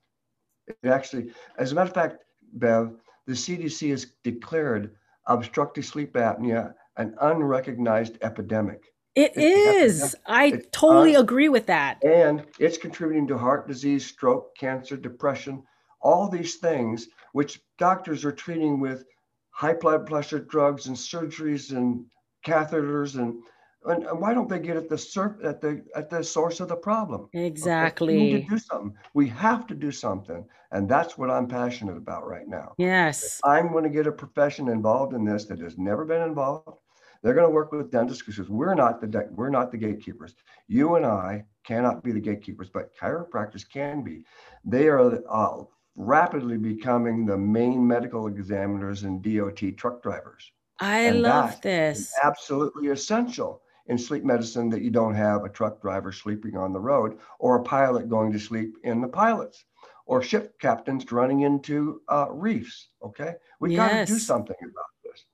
It 0.66 0.78
actually, 0.88 1.32
as 1.58 1.72
a 1.72 1.74
matter 1.74 1.88
of 1.88 1.94
fact, 1.94 2.24
Bev, 2.54 2.94
the 3.26 3.32
CDC 3.32 3.90
has 3.90 4.06
declared 4.22 4.94
obstructive 5.26 5.84
sleep 5.84 6.14
apnea 6.14 6.74
an 6.96 7.14
unrecognized 7.20 8.18
epidemic. 8.22 8.92
It 9.14 9.32
it's 9.36 10.02
is. 10.02 10.16
I 10.26 10.46
it's 10.46 10.66
totally 10.72 11.16
un- 11.16 11.22
agree 11.22 11.48
with 11.48 11.66
that. 11.66 12.02
And 12.04 12.44
it's 12.58 12.78
contributing 12.78 13.28
to 13.28 13.38
heart 13.38 13.68
disease, 13.68 14.06
stroke, 14.06 14.56
cancer, 14.56 14.96
depression, 14.96 15.62
all 16.00 16.28
these 16.28 16.56
things, 16.56 17.08
which 17.32 17.60
doctors 17.78 18.24
are 18.24 18.32
treating 18.32 18.80
with 18.80 19.04
high 19.50 19.74
blood 19.74 20.06
pressure 20.06 20.40
drugs 20.40 20.86
and 20.86 20.96
surgeries 20.96 21.70
and 21.70 22.04
catheters 22.44 23.14
and 23.16 23.42
and, 23.86 24.20
why 24.20 24.32
don't 24.32 24.48
they 24.48 24.58
get 24.58 24.76
at 24.76 24.88
the 24.88 24.98
sur- 24.98 25.38
at 25.42 25.60
the 25.60 25.84
at 25.94 26.08
the 26.10 26.22
source 26.22 26.60
of 26.60 26.68
the 26.68 26.76
problem? 26.76 27.28
Exactly. 27.32 28.14
Okay? 28.14 28.22
We 28.22 28.32
need 28.32 28.42
to 28.42 28.48
do 28.48 28.58
something. 28.58 28.94
We 29.14 29.28
have 29.28 29.66
to 29.66 29.74
do 29.74 29.90
something, 29.90 30.44
and 30.72 30.88
that's 30.88 31.18
what 31.18 31.30
I'm 31.30 31.46
passionate 31.46 31.96
about 31.96 32.26
right 32.26 32.48
now. 32.48 32.74
Yes. 32.78 33.24
If 33.24 33.40
I'm 33.44 33.72
going 33.72 33.84
to 33.84 33.90
get 33.90 34.06
a 34.06 34.12
profession 34.12 34.68
involved 34.68 35.14
in 35.14 35.24
this 35.24 35.44
that 35.46 35.60
has 35.60 35.78
never 35.78 36.04
been 36.04 36.22
involved. 36.22 36.80
They're 37.22 37.34
going 37.34 37.46
to 37.46 37.54
work 37.54 37.72
with 37.72 37.90
dentists 37.90 38.22
because 38.22 38.50
we're 38.50 38.74
not 38.74 39.00
the 39.00 39.06
de- 39.06 39.28
we're 39.30 39.48
not 39.48 39.72
the 39.72 39.78
gatekeepers. 39.78 40.34
You 40.68 40.96
and 40.96 41.06
I 41.06 41.44
cannot 41.64 42.04
be 42.04 42.12
the 42.12 42.20
gatekeepers, 42.20 42.68
but 42.68 42.94
chiropractors 43.00 43.66
can 43.66 44.02
be. 44.02 44.24
They 44.62 44.88
are 44.88 45.22
uh, 45.30 45.64
rapidly 45.96 46.58
becoming 46.58 47.24
the 47.24 47.38
main 47.38 47.86
medical 47.86 48.26
examiners 48.26 49.04
and 49.04 49.22
DOT 49.22 49.76
truck 49.78 50.02
drivers. 50.02 50.52
I 50.80 51.00
and 51.00 51.22
love 51.22 51.60
this. 51.62 52.12
Absolutely 52.22 52.88
essential 52.88 53.62
in 53.86 53.98
sleep 53.98 54.24
medicine 54.24 54.70
that 54.70 54.82
you 54.82 54.90
don't 54.90 55.14
have 55.14 55.44
a 55.44 55.48
truck 55.48 55.80
driver 55.82 56.12
sleeping 56.12 56.56
on 56.56 56.72
the 56.72 56.80
road 56.80 57.18
or 57.38 57.56
a 57.56 57.62
pilot 57.62 58.08
going 58.08 58.32
to 58.32 58.38
sleep 58.38 58.76
in 58.82 59.00
the 59.00 59.08
pilots 59.08 59.64
or 60.06 60.22
ship 60.22 60.58
captains 60.60 61.10
running 61.12 61.42
into 61.42 62.00
uh, 62.08 62.26
reefs. 62.30 62.88
Okay, 63.02 63.34
we 63.60 63.74
yes. 63.74 63.78
got 63.78 64.06
to 64.06 64.12
do 64.12 64.18
something 64.18 64.56
about 64.60 64.84
this. 65.04 65.24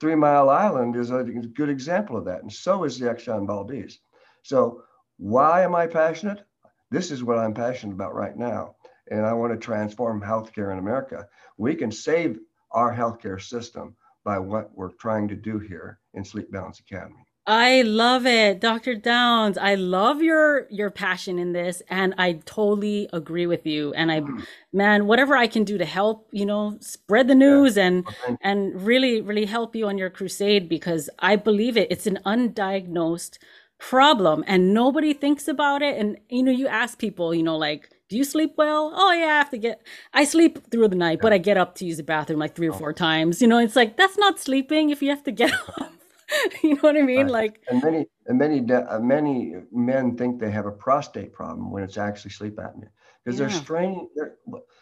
Three 0.00 0.14
Mile 0.14 0.48
Island 0.48 0.96
is 0.96 1.10
a 1.10 1.24
good 1.24 1.68
example 1.68 2.16
of 2.16 2.24
that. 2.26 2.42
And 2.42 2.52
so 2.52 2.84
is 2.84 2.98
the 2.98 3.06
Exxon 3.06 3.46
Valdez. 3.46 3.98
So 4.42 4.82
why 5.16 5.62
am 5.62 5.74
I 5.74 5.86
passionate? 5.86 6.44
This 6.90 7.10
is 7.10 7.24
what 7.24 7.38
I'm 7.38 7.54
passionate 7.54 7.94
about 7.94 8.14
right 8.14 8.36
now. 8.36 8.76
And 9.10 9.26
I 9.26 9.32
want 9.32 9.52
to 9.52 9.58
transform 9.58 10.20
healthcare 10.20 10.72
in 10.72 10.78
America. 10.78 11.26
We 11.56 11.74
can 11.74 11.90
save 11.90 12.38
our 12.70 12.94
healthcare 12.94 13.40
system 13.40 13.96
by 14.24 14.38
what 14.38 14.70
we're 14.74 14.92
trying 14.92 15.28
to 15.28 15.34
do 15.34 15.58
here 15.58 15.98
in 16.14 16.24
Sleep 16.24 16.50
Balance 16.52 16.80
Academy. 16.80 17.26
I 17.48 17.82
love 17.82 18.26
it, 18.26 18.60
Dr. 18.60 18.96
Downs. 18.96 19.58
I 19.58 19.76
love 19.76 20.22
your 20.22 20.68
your 20.70 20.90
passion 20.90 21.38
in 21.40 21.52
this 21.54 21.82
and 21.90 22.14
I 22.18 22.34
totally 22.46 23.08
agree 23.12 23.46
with 23.48 23.66
you. 23.66 23.94
And 23.94 24.12
I 24.12 24.22
Mm. 24.22 24.46
man, 24.72 25.06
whatever 25.08 25.36
I 25.36 25.48
can 25.48 25.64
do 25.64 25.78
to 25.78 25.86
help, 25.86 26.28
you 26.32 26.46
know, 26.46 26.78
spread 26.80 27.28
the 27.28 27.36
Yeah. 27.36 27.38
news 27.46 27.78
and 27.78 28.06
Well, 28.06 28.16
thank 28.26 28.40
and 28.42 28.82
really 28.82 29.22
really 29.22 29.46
help 29.46 29.76
you 29.76 29.88
on 29.88 29.98
your 29.98 30.10
crusade 30.10 30.70
because 30.70 31.10
I 31.20 31.36
believe 31.36 31.76
it. 31.78 31.92
It's 31.92 32.08
an 32.08 32.20
undiagnosed 32.26 33.38
problem 33.80 34.44
and 34.48 34.74
nobody 34.74 35.14
thinks 35.14 35.48
about 35.48 35.82
it 35.82 35.98
and 35.98 36.18
you 36.30 36.44
know, 36.44 36.52
you 36.52 36.68
ask 36.68 36.98
people, 36.98 37.34
you 37.34 37.44
know, 37.44 37.58
like 37.58 37.90
do 38.10 38.16
you 38.18 38.24
sleep 38.24 38.54
well? 38.58 38.92
Oh 38.96 39.12
yeah, 39.12 39.26
I 39.26 39.38
have 39.38 39.50
to 39.50 39.58
get 39.58 39.82
I 40.14 40.24
sleep 40.24 40.70
through 40.72 40.88
the 40.88 40.96
night, 40.96 41.20
but 41.22 41.34
I 41.34 41.38
get 41.38 41.58
up 41.58 41.76
to 41.76 41.86
use 41.86 41.98
the 41.98 42.04
bathroom 42.04 42.40
like 42.40 42.56
three 42.56 42.68
or 42.68 42.74
Oh, 42.74 42.78
four 42.78 42.94
times. 42.94 43.42
You 43.42 43.48
know, 43.48 43.58
it's 43.58 43.76
like 43.76 43.96
that's 43.98 44.18
not 44.18 44.40
sleeping 44.40 44.90
if 44.90 45.02
you 45.02 45.10
have 45.10 45.24
to 45.24 45.32
get 45.32 45.52
up. 45.80 45.92
You 46.62 46.74
know 46.74 46.80
what 46.80 46.96
I 46.96 47.02
mean? 47.02 47.26
right. 47.26 47.32
Like 47.32 47.60
And 47.68 47.82
many 47.82 48.06
and 48.26 48.38
many 48.38 48.60
de- 48.60 48.94
uh, 48.94 49.00
many 49.00 49.54
men 49.72 50.16
think 50.16 50.40
they 50.40 50.50
have 50.50 50.66
a 50.66 50.72
prostate 50.72 51.32
problem 51.32 51.70
when 51.70 51.82
it's 51.82 51.98
actually 51.98 52.30
sleep 52.30 52.56
apnea 52.56 52.88
because 53.24 53.38
they're 53.38 53.50
straining. 53.50 54.08
They're, 54.14 54.36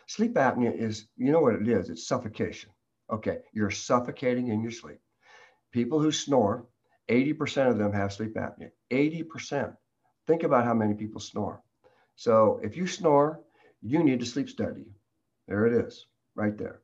sleep 0.06 0.34
apnea 0.34 0.76
is 0.76 1.06
you 1.16 1.32
know 1.32 1.40
what 1.40 1.54
it 1.56 1.68
is. 1.68 1.90
It's 1.90 2.06
suffocation. 2.06 2.70
Okay, 3.12 3.38
you're 3.52 3.70
suffocating 3.70 4.48
in 4.48 4.62
your 4.62 4.72
sleep. 4.72 4.98
People 5.72 6.00
who 6.00 6.10
snore, 6.10 6.66
80% 7.08 7.68
of 7.70 7.78
them 7.78 7.92
have 7.92 8.12
sleep 8.12 8.34
apnea. 8.34 8.70
80%. 8.90 9.74
Think 10.26 10.42
about 10.42 10.64
how 10.64 10.74
many 10.74 10.94
people 10.94 11.20
snore. 11.20 11.62
So 12.16 12.60
if 12.62 12.76
you 12.76 12.86
snore, 12.86 13.40
you 13.82 14.02
need 14.02 14.20
to 14.20 14.26
sleep 14.26 14.48
study. 14.48 14.86
There 15.46 15.66
it 15.66 15.74
is, 15.86 16.06
right 16.34 16.56
there. 16.56 16.80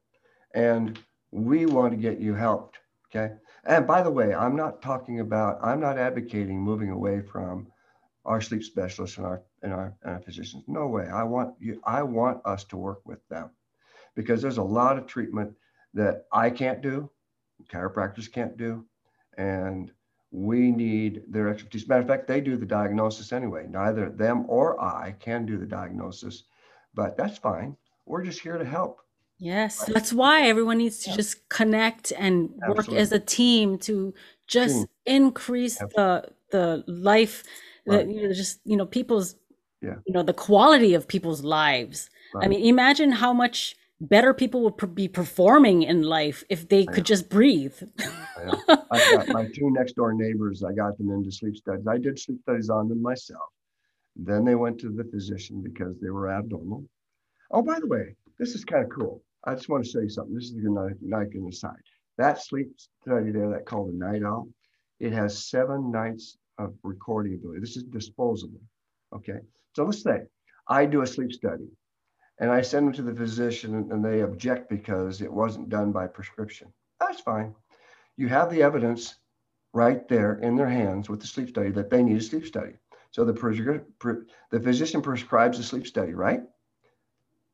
And 0.54 0.98
we 1.32 1.66
want 1.66 1.92
to 1.92 1.96
get 1.96 2.20
you 2.20 2.34
helped. 2.34 2.78
Okay. 3.08 3.34
And 3.64 3.86
by 3.86 4.02
the 4.02 4.10
way, 4.10 4.34
I'm 4.34 4.56
not 4.56 4.82
talking 4.82 5.20
about, 5.20 5.58
I'm 5.62 5.80
not 5.80 5.98
advocating 5.98 6.60
moving 6.60 6.90
away 6.90 7.20
from 7.22 7.68
our 8.24 8.40
sleep 8.40 8.62
specialists 8.64 9.16
and 9.18 9.26
our 9.26 9.42
and 9.62 9.72
our, 9.72 9.94
and 10.02 10.14
our 10.14 10.20
physicians. 10.22 10.64
No 10.66 10.88
way. 10.88 11.06
I 11.08 11.22
want 11.22 11.54
you, 11.60 11.80
I 11.84 12.02
want 12.02 12.40
us 12.44 12.64
to 12.64 12.76
work 12.76 13.00
with 13.04 13.26
them 13.28 13.50
because 14.14 14.42
there's 14.42 14.58
a 14.58 14.62
lot 14.62 14.98
of 14.98 15.06
treatment 15.06 15.52
that 15.94 16.24
I 16.32 16.50
can't 16.50 16.80
do, 16.82 17.10
chiropractors 17.70 18.30
can't 18.30 18.56
do, 18.56 18.84
and 19.36 19.92
we 20.30 20.70
need 20.70 21.22
their 21.28 21.48
expertise. 21.48 21.86
Matter 21.86 22.00
of 22.00 22.08
fact, 22.08 22.26
they 22.26 22.40
do 22.40 22.56
the 22.56 22.66
diagnosis 22.66 23.32
anyway. 23.32 23.66
Neither 23.68 24.08
them 24.08 24.46
or 24.48 24.80
I 24.80 25.14
can 25.20 25.44
do 25.46 25.58
the 25.58 25.66
diagnosis, 25.66 26.44
but 26.94 27.16
that's 27.16 27.38
fine. 27.38 27.76
We're 28.06 28.24
just 28.24 28.40
here 28.40 28.58
to 28.58 28.64
help. 28.64 29.01
Yes, 29.42 29.80
Right. 29.80 29.94
that's 29.94 30.12
why 30.12 30.46
everyone 30.46 30.78
needs 30.78 30.98
to 31.02 31.10
Yeah. 31.10 31.16
just 31.16 31.48
connect 31.48 32.12
and 32.12 32.54
work 32.68 32.88
as 32.92 33.10
a 33.10 33.18
team 33.18 33.76
to 33.88 34.14
just 34.46 34.76
Team. 34.76 34.86
increase 35.04 35.82
Absolutely. 35.82 35.96
the 36.52 36.84
the 36.84 36.84
life 36.86 37.42
that 37.86 38.06
Right. 38.06 38.08
you 38.14 38.22
know 38.28 38.32
just 38.32 38.60
you 38.64 38.76
know 38.76 38.86
people's 38.86 39.34
Yeah. 39.80 39.96
you 40.06 40.12
know 40.14 40.22
the 40.22 40.32
quality 40.48 40.94
of 40.94 41.08
people's 41.08 41.42
lives. 41.42 42.08
I 42.40 42.46
mean, 42.48 42.64
imagine 42.64 43.10
how 43.10 43.32
much 43.32 43.74
better 44.00 44.32
people 44.32 44.60
would 44.62 44.94
be 44.94 45.08
performing 45.08 45.82
in 45.82 46.02
life 46.02 46.44
if 46.48 46.68
they 46.68 46.86
could 46.86 47.04
just 47.04 47.28
breathe. 47.28 47.74
I. 47.98 48.78
I 48.94 48.98
got 49.16 49.28
my 49.28 49.44
two 49.56 49.70
next 49.78 49.94
door 49.96 50.12
neighbors. 50.12 50.62
I 50.62 50.72
got 50.72 50.96
them 50.98 51.10
into 51.10 51.32
sleep 51.32 51.56
studies. 51.56 51.86
I 51.88 51.98
did 51.98 52.16
sleep 52.18 52.40
studies 52.42 52.70
on 52.70 52.88
them 52.88 53.02
myself. 53.02 53.48
Then 54.14 54.44
they 54.44 54.54
went 54.54 54.78
to 54.80 54.88
the 54.90 55.04
physician 55.12 55.62
because 55.68 55.98
they 56.00 56.10
were 56.10 56.28
abnormal. 56.30 56.84
Oh, 57.50 57.62
by 57.62 57.80
the 57.80 57.86
way, 57.88 58.14
this 58.38 58.54
is 58.54 58.64
kind 58.64 58.84
of 58.84 58.90
cool. 58.90 59.22
I 59.44 59.54
just 59.54 59.68
want 59.68 59.84
to 59.84 59.90
show 59.90 60.00
you 60.00 60.08
something. 60.08 60.34
This 60.34 60.44
is 60.44 60.56
a 60.56 60.60
good 60.60 60.70
night, 60.70 60.96
night 61.00 61.28
in 61.34 61.44
the 61.44 61.52
side. 61.52 61.82
That 62.18 62.42
sleep 62.42 62.72
study 63.02 63.32
there, 63.32 63.50
that 63.50 63.66
called 63.66 63.88
the 63.88 63.96
night 63.96 64.22
owl, 64.22 64.48
it 65.00 65.12
has 65.12 65.46
seven 65.46 65.90
nights 65.90 66.36
of 66.58 66.74
recording 66.82 67.34
ability. 67.34 67.60
This 67.60 67.76
is 67.76 67.82
disposable. 67.84 68.60
Okay. 69.14 69.40
So 69.74 69.84
let's 69.84 70.02
say 70.02 70.22
I 70.68 70.86
do 70.86 71.02
a 71.02 71.06
sleep 71.06 71.32
study 71.32 71.66
and 72.38 72.50
I 72.50 72.62
send 72.62 72.86
them 72.86 72.94
to 72.94 73.02
the 73.02 73.14
physician 73.14 73.90
and- 73.90 74.04
they 74.04 74.20
object 74.20 74.68
because 74.70 75.22
it 75.22 75.32
wasn't 75.32 75.68
done 75.68 75.92
by 75.92 76.06
prescription. 76.06 76.72
That's 77.00 77.20
fine. 77.20 77.54
You 78.16 78.28
have 78.28 78.50
the 78.50 78.62
evidence 78.62 79.16
right 79.72 80.06
there 80.08 80.34
in 80.34 80.54
their 80.56 80.68
hands 80.68 81.08
with 81.08 81.20
the 81.20 81.26
sleep 81.26 81.48
study 81.48 81.70
that 81.70 81.90
they 81.90 82.02
need 82.02 82.18
a 82.18 82.20
sleep 82.20 82.46
study. 82.46 82.74
So 83.10 83.24
the 83.24 83.32
the 84.50 84.60
physician 84.60 85.02
prescribes 85.02 85.58
a 85.58 85.62
sleep 85.62 85.86
study, 85.86 86.14
right? 86.14 86.42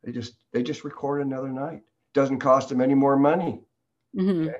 They 0.04 0.12
just 0.12 0.34
they 0.52 0.62
just 0.62 0.84
record 0.84 1.22
another 1.22 1.48
night. 1.48 1.82
Doesn't 2.14 2.38
cost 2.38 2.68
them 2.68 2.80
any 2.80 2.94
more 2.94 3.16
money. 3.16 3.60
Mhm. 4.16 4.52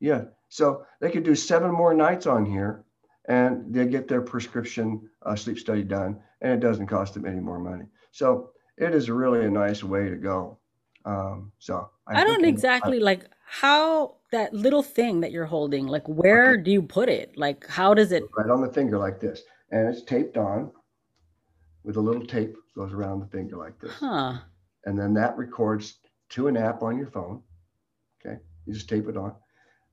Yeah. 0.00 0.24
So 0.48 0.84
they 1.00 1.10
could 1.10 1.24
do 1.24 1.34
seven 1.34 1.70
more 1.70 1.92
nights 1.92 2.26
on 2.26 2.46
here 2.46 2.84
and 3.28 3.72
they 3.74 3.86
get 3.86 4.08
their 4.08 4.22
prescription 4.22 5.08
uh, 5.22 5.36
sleep 5.36 5.58
study 5.58 5.82
done 5.82 6.20
and 6.40 6.52
it 6.52 6.60
doesn't 6.60 6.86
cost 6.86 7.14
them 7.14 7.26
any 7.26 7.40
more 7.40 7.58
money. 7.58 7.84
So 8.12 8.52
it 8.78 8.94
is 8.94 9.10
really 9.10 9.44
a 9.44 9.50
nice 9.50 9.82
way 9.84 10.08
to 10.08 10.16
go. 10.16 10.58
Um, 11.04 11.52
so 11.58 11.90
I 12.06 12.24
don't 12.24 12.36
think 12.36 12.44
in- 12.44 12.48
exactly 12.54 12.98
like 13.00 13.26
how 13.44 14.16
that 14.30 14.54
little 14.54 14.82
thing 14.82 15.20
that 15.20 15.32
you're 15.32 15.46
holding, 15.46 15.86
like 15.86 16.06
where 16.08 16.56
do 16.56 16.70
you 16.70 16.82
put 16.82 17.08
it? 17.08 17.36
Like 17.36 17.66
how 17.66 17.92
does 17.94 18.12
it 18.12 18.22
right 18.36 18.50
on 18.50 18.60
the 18.62 18.72
finger 18.72 18.98
like 18.98 19.20
this 19.20 19.42
and 19.70 19.88
it's 19.88 20.02
taped 20.04 20.36
on 20.38 20.70
with 21.84 21.96
a 21.96 22.00
little 22.00 22.24
tape 22.24 22.56
goes 22.74 22.92
around 22.92 23.20
the 23.20 23.26
finger 23.26 23.56
like 23.56 23.78
this. 23.80 23.92
huh? 23.92 24.38
And 24.88 24.98
then 24.98 25.12
that 25.12 25.36
records 25.36 25.98
to 26.30 26.48
an 26.48 26.56
app 26.56 26.82
on 26.82 26.96
your 26.96 27.08
phone. 27.08 27.42
Okay, 28.24 28.38
you 28.64 28.72
just 28.72 28.88
tape 28.88 29.06
it 29.06 29.16
on. 29.18 29.34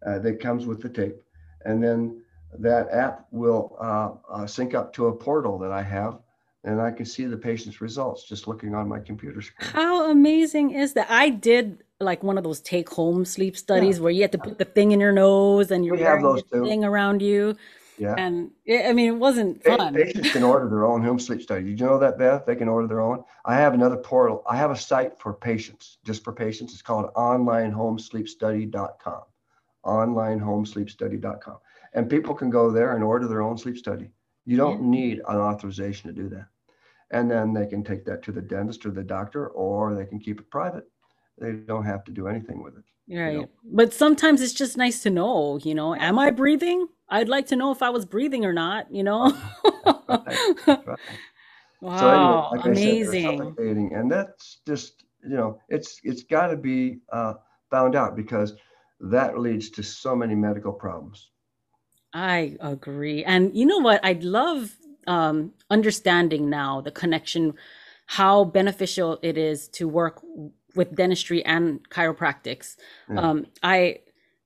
Uh, 0.05 0.19
that 0.19 0.39
comes 0.39 0.65
with 0.65 0.81
the 0.81 0.87
tape, 0.89 1.17
and 1.65 1.83
then 1.83 2.21
that 2.59 2.87
app 2.91 3.25
will 3.31 3.75
uh, 3.81 4.11
uh, 4.33 4.47
sync 4.47 4.73
up 4.73 4.93
to 4.93 5.07
a 5.07 5.13
portal 5.15 5.59
that 5.59 5.71
I 5.71 5.81
have, 5.81 6.19
and 6.63 6.81
I 6.81 6.91
can 6.91 7.05
see 7.05 7.25
the 7.25 7.35
patient's 7.37 7.81
results 7.81 8.23
just 8.27 8.47
looking 8.47 8.73
on 8.73 8.87
my 8.87 8.99
computer 8.99 9.41
screen. 9.41 9.69
How 9.71 10.09
amazing 10.09 10.71
is 10.71 10.93
that? 10.93 11.07
I 11.09 11.29
did 11.29 11.83
like 11.99 12.23
one 12.23 12.37
of 12.37 12.43
those 12.45 12.61
take 12.61 12.89
home 12.89 13.25
sleep 13.25 13.57
studies 13.57 13.99
where 13.99 14.11
you 14.11 14.21
had 14.21 14.31
to 14.33 14.37
put 14.37 14.57
the 14.57 14.65
thing 14.65 14.91
in 14.91 14.99
your 14.99 15.13
nose 15.13 15.71
and 15.71 15.85
you're 15.85 15.95
We 15.95 16.01
have 16.03 16.21
wearing 16.21 16.41
too. 16.51 16.63
thing 16.65 16.83
around 16.83 17.21
you. 17.21 17.55
Yeah, 17.97 18.15
And 18.17 18.51
it, 18.65 18.85
I 18.87 18.93
mean, 18.93 19.07
it 19.07 19.15
wasn't 19.17 19.63
fun. 19.63 19.93
patients 19.93 20.31
can 20.33 20.43
order 20.43 20.67
their 20.69 20.83
own 20.85 21.01
home 21.03 21.19
sleep 21.19 21.41
study. 21.41 21.63
Did 21.63 21.79
you 21.79 21.85
know 21.85 21.97
that, 21.99 22.17
Beth? 22.17 22.45
They 22.45 22.55
can 22.55 22.67
order 22.67 22.87
their 22.87 23.01
own. 23.01 23.23
I 23.45 23.55
have 23.55 23.73
another 23.73 23.97
portal. 23.97 24.43
I 24.49 24.57
have 24.57 24.71
a 24.71 24.75
site 24.75 25.17
for 25.17 25.33
patients, 25.33 25.97
just 26.03 26.23
for 26.23 26.33
patients. 26.33 26.73
It's 26.73 26.81
called 26.81 27.13
onlinehomesleepstudy.com. 27.13 29.21
Onlinehomesleepstudy.com. 29.85 31.57
And 31.93 32.09
people 32.09 32.35
can 32.35 32.49
go 32.49 32.69
there 32.71 32.95
and 32.95 33.03
order 33.03 33.27
their 33.27 33.41
own 33.41 33.57
sleep 33.57 33.77
study. 33.77 34.09
You 34.45 34.57
don't 34.57 34.83
Yeah. 34.83 34.89
need 34.89 35.17
an 35.27 35.37
authorization 35.37 36.13
to 36.13 36.21
do 36.21 36.27
that. 36.29 36.47
And 37.11 37.29
then 37.31 37.53
they 37.53 37.67
can 37.67 37.83
take 37.83 38.03
that 38.05 38.21
to 38.23 38.31
the 38.31 38.41
dentist 38.41 38.85
or 38.85 38.91
the 38.91 39.03
doctor, 39.03 39.47
or 39.49 39.93
they 39.95 40.05
can 40.05 40.19
keep 40.19 40.39
it 40.39 40.49
private. 40.49 40.89
They 41.37 41.53
don't 41.53 41.85
have 41.85 42.03
to 42.05 42.11
do 42.11 42.27
anything 42.27 42.63
with 42.63 42.77
it. 42.77 42.83
Right. 43.07 43.37
know. 43.37 43.47
But 43.63 43.93
sometimes 43.93 44.41
it's 44.41 44.53
just 44.53 44.77
nice 44.77 45.03
to 45.03 45.09
know, 45.09 45.57
you 45.63 45.75
know, 45.75 45.93
am 45.95 46.17
I 46.17 46.31
breathing? 46.31 46.87
I'd 47.09 47.29
like 47.29 47.47
to 47.47 47.55
know 47.55 47.71
if 47.71 47.81
I 47.81 47.89
was 47.89 48.05
breathing 48.05 48.45
or 48.45 48.53
not, 48.53 48.91
you 48.91 49.03
know? 49.03 49.31
Right. 50.07 50.39
Right. 50.67 50.99
Wow, 51.81 51.97
So 51.99 52.09
anyway, 52.09 52.47
like 52.51 52.59
I 52.59 52.63
said, 52.63 52.71
amazing. 52.71 53.91
and 53.93 54.11
that's 54.11 54.57
just 54.67 55.05
you 55.23 55.35
know, 55.35 55.59
it's 55.69 55.99
it's 56.03 56.23
got 56.23 56.47
to 56.47 56.57
be 56.57 56.99
uh, 57.11 57.33
found 57.69 57.95
out 57.95 58.15
because 58.15 58.53
that 58.99 59.39
leads 59.39 59.69
to 59.71 59.83
so 59.83 60.15
many 60.15 60.35
medical 60.35 60.71
problems. 60.71 61.29
I 62.13 62.55
agree. 62.61 63.23
And 63.25 63.55
you 63.55 63.65
know 63.65 63.79
what? 63.79 64.03
I'd 64.05 64.23
love 64.23 64.73
um, 65.07 65.53
understanding 65.69 66.49
now 66.49 66.81
the 66.81 66.91
connection, 66.91 67.55
how 68.05 68.45
beneficial 68.45 69.19
it 69.21 69.37
is 69.37 69.67
to 69.69 69.87
work 69.87 70.21
with 70.75 70.95
dentistry 70.95 71.43
and 71.45 71.87
chiropractics. 71.89 72.75
Yeah. 73.09 73.19
Um, 73.19 73.47
I 73.63 73.99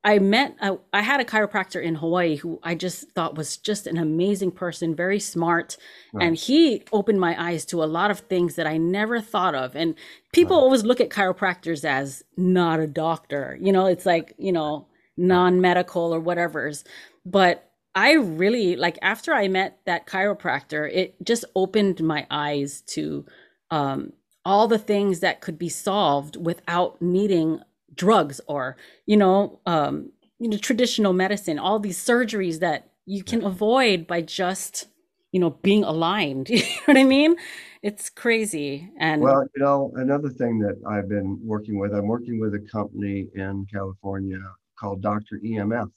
I 0.04 0.20
met 0.20 0.56
I, 0.62 0.78
I 0.94 1.02
had 1.02 1.20
a 1.20 1.26
chiropractor 1.26 1.84
in 1.84 1.96
Hawaii 1.96 2.38
who 2.38 2.60
I 2.64 2.76
just 2.76 3.12
thought 3.12 3.36
was 3.36 3.58
just 3.58 3.86
an 3.86 3.98
amazing 3.98 4.52
person, 4.52 4.96
very 4.96 5.20
smart, 5.20 5.76
and 6.18 6.36
he 6.38 6.84
opened 6.94 7.20
my 7.20 7.42
eyes 7.42 7.66
to 7.68 7.84
a 7.84 7.86
lot 7.86 8.10
of 8.12 8.22
things 8.22 8.56
that 8.56 8.68
I 8.68 8.78
never 8.78 9.20
thought 9.20 9.56
of. 9.56 9.76
And 9.76 9.96
people 10.32 10.58
Right. 10.58 10.64
always 10.64 10.84
look 10.84 11.02
at 11.02 11.10
chiropractors 11.10 11.84
as 11.84 12.24
not 12.38 12.80
a 12.80 12.88
doctor. 12.88 13.58
You 13.62 13.74
know, 13.74 13.88
it's 13.88 14.06
like, 14.06 14.34
you 14.38 14.54
know, 14.54 14.88
non-medical 15.18 16.14
or 16.14 16.20
whatever's. 16.22 16.86
But 17.26 17.70
I 17.96 18.14
really 18.14 18.78
like 18.78 18.98
after 19.02 19.34
I 19.34 19.48
met 19.50 19.80
that 19.86 20.08
chiropractor, 20.08 20.90
it 20.92 21.16
just 21.24 21.44
opened 21.56 22.02
my 22.02 22.26
eyes 22.32 22.82
to 22.94 23.26
um, 23.72 24.14
all 24.46 24.68
the 24.68 24.80
things 24.80 25.20
that 25.20 25.42
could 25.42 25.58
be 25.60 25.70
solved 25.70 26.38
without 26.38 27.02
needing 27.02 27.62
drugs 28.00 28.40
or 28.48 28.78
you 29.06 29.18
know 29.18 29.60
um, 29.66 30.12
you 30.40 30.50
know 30.50 30.58
traditional 30.58 31.14
medicine. 31.14 31.60
All 31.60 31.80
these 31.80 32.04
surgeries 32.04 32.60
that 32.60 32.90
you 33.06 33.24
can 33.24 33.44
avoid 33.44 34.08
by 34.08 34.22
just 34.22 34.88
you 35.32 35.40
know 35.40 35.52
being 35.52 35.84
aligned. 35.84 36.50
You 36.50 36.60
know 36.60 36.82
what 36.86 36.98
I 36.98 37.04
mean? 37.04 37.36
It's 37.84 38.10
crazy. 38.10 38.90
And 39.00 39.22
Well, 39.22 39.44
you 39.56 39.62
know, 39.64 39.92
another 39.96 40.30
thing 40.30 40.60
that 40.60 40.78
I've 40.88 41.08
been 41.08 41.40
working 41.44 41.78
with, 41.80 41.94
I'm 41.94 42.08
working 42.08 42.40
with 42.40 42.54
a 42.56 42.60
company 42.60 43.28
in 43.36 43.66
California 43.72 44.42
called 44.80 45.02
Dr. 45.02 45.40
EMF, 45.46 45.90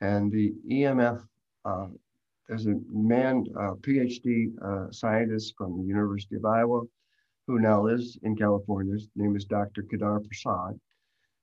and 0.00 0.30
the 0.30 0.54
EMF 0.70 1.22
uh, 1.64 1.88
there's 2.48 2.66
a 2.66 2.76
man, 2.92 3.44
uh, 3.58 3.74
PhD 3.80 4.52
uh, 4.62 4.90
scientist 4.92 5.54
from 5.58 5.78
the 5.78 5.84
University 5.84 6.36
of 6.36 6.44
Iowa, 6.44 6.82
who 7.46 7.58
now 7.58 7.82
lives 7.82 8.18
in 8.22 8.36
California. 8.36 8.94
His 8.94 9.08
name 9.16 9.34
is 9.36 9.44
Dr. 9.44 9.82
Kedar 9.82 10.20
Prasad. 10.20 10.78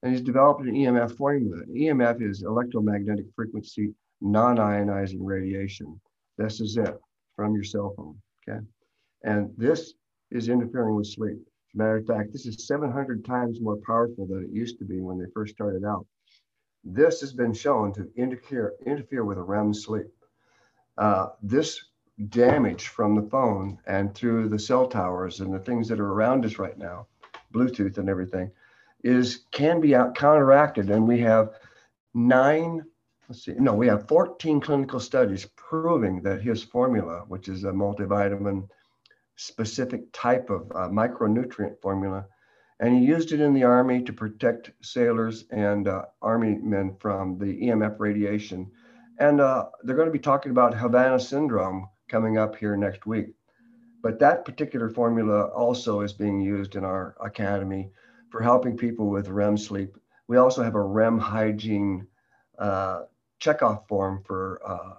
And 0.04 0.12
he's 0.12 0.22
developed 0.22 0.62
an 0.62 0.76
EMF 0.76 1.18
formula. 1.18 1.64
EMF 1.66 2.22
is 2.22 2.44
electromagnetic 2.44 3.26
frequency 3.36 3.96
non-ionizing 4.22 5.20
radiation. 5.20 6.00
This 6.38 6.60
is 6.62 6.78
it 6.78 7.00
from 7.36 7.56
your 7.56 7.64
cell 7.64 7.94
phone, 7.96 8.18
okay? 8.48 8.60
And 9.24 9.54
this 9.58 9.94
is 10.32 10.50
interfering 10.50 10.96
with 10.96 11.08
sleep. 11.08 11.38
As 11.38 11.76
a 11.76 11.78
matter 11.78 11.98
of 11.98 12.06
fact, 12.06 12.32
this 12.32 12.46
is 12.46 12.68
700 12.68 13.24
times 13.26 13.62
more 13.62 13.78
powerful 13.86 14.28
than 14.28 14.44
it 14.44 14.50
used 14.52 14.78
to 14.80 14.86
be 14.86 15.00
when 15.00 15.18
they 15.18 15.26
first 15.34 15.54
started 15.54 15.86
out. 15.86 16.06
This 16.84 17.22
has 17.22 17.34
been 17.34 17.54
shown 17.54 17.94
to 17.94 18.10
interfere, 18.16 18.74
interfere 18.86 19.24
with 19.24 19.38
REM 19.38 19.74
sleep. 19.74 20.08
Uh, 20.98 21.30
this 21.42 21.80
damage 22.30 22.90
from 22.90 23.16
the 23.16 23.30
phone 23.30 23.80
and 23.88 24.14
through 24.14 24.50
the 24.50 24.60
cell 24.60 24.88
towers 24.88 25.40
and 25.40 25.54
the 25.54 25.60
things 25.60 25.88
that 25.88 26.00
are 26.00 26.12
around 26.12 26.46
us 26.46 26.60
right 26.60 26.78
now, 26.78 27.08
Bluetooth 27.54 27.98
and 27.98 28.10
everything, 28.10 28.52
is 29.04 29.46
can 29.52 29.82
be 29.82 29.96
out, 29.96 30.16
counteracted. 30.16 30.90
And 30.90 31.08
we 31.08 31.20
have 31.20 31.52
nine, 32.14 32.84
let's 33.28 33.46
see, 33.46 33.54
no, 33.54 33.74
we 33.74 33.88
have 33.88 34.08
14 34.08 34.62
clinical 34.62 35.00
studies 35.00 35.48
proving 35.56 36.22
that 36.22 36.42
his 36.42 36.64
formula, 36.64 37.26
which 37.28 37.50
is 37.50 37.64
a 37.64 37.72
multivitamin 37.72 38.68
specific 39.36 40.12
type 40.14 40.50
of 40.50 40.72
uh, 40.72 40.88
micronutrient 40.90 41.82
formula, 41.82 42.26
and 42.80 42.96
he 42.96 43.06
used 43.06 43.32
it 43.32 43.42
in 43.42 43.54
the 43.54 43.64
army 43.64 44.02
to 44.04 44.14
protect 44.14 44.72
sailors 44.82 45.46
and 45.52 45.88
uh, 45.88 46.04
army 46.22 46.58
men 46.62 46.96
from 47.00 47.38
the 47.38 47.46
EMF 47.46 48.00
radiation. 48.00 48.70
And 49.20 49.40
uh, 49.40 49.66
they're 49.84 49.96
going 49.96 50.08
to 50.08 50.12
be 50.12 50.20
talking 50.20 50.52
about 50.52 50.74
Havana 50.74 51.20
syndrome 51.20 51.88
coming 52.10 52.38
up 52.38 52.56
here 52.56 52.76
next 52.76 53.06
week. 53.06 53.28
But 54.02 54.20
that 54.20 54.44
particular 54.44 54.90
formula 54.90 55.46
also 55.46 56.02
is 56.02 56.14
being 56.14 56.42
used 56.42 56.76
in 56.76 56.84
our 56.84 57.16
academy 57.24 57.92
for 58.34 58.42
helping 58.42 58.76
people 58.76 59.12
with 59.12 59.28
REM 59.28 59.56
sleep. 59.56 59.96
We 60.28 60.38
also 60.38 60.64
have 60.64 60.74
a 60.74 60.82
REM 60.82 61.20
hygiene 61.20 62.08
uh, 62.58 63.04
checkoff 63.40 63.88
form 63.88 64.24
for 64.26 64.60
uh, 64.66 64.96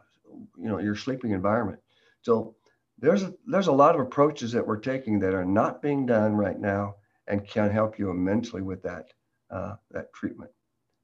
you 0.57 0.68
know 0.68 0.79
your 0.79 0.94
sleeping 0.94 1.33
environment. 1.33 1.81
So 2.23 2.55
there's 3.01 3.25
a, 3.25 3.35
there's 3.44 3.66
a 3.66 3.73
lot 3.73 3.97
of 3.97 4.01
approaches 4.01 4.53
that 4.53 4.64
we're 4.64 4.79
taking 4.79 5.18
that 5.18 5.35
are 5.35 5.44
not 5.44 5.83
being 5.83 6.07
done 6.07 6.37
right 6.37 6.61
now 6.61 6.94
and 7.27 7.44
can 7.44 7.70
help 7.70 7.99
you 7.99 8.09
immensely 8.09 8.62
with 8.62 8.85
that 8.85 9.07
uh, 9.51 9.75
that 9.90 10.12
treatment. 10.12 10.53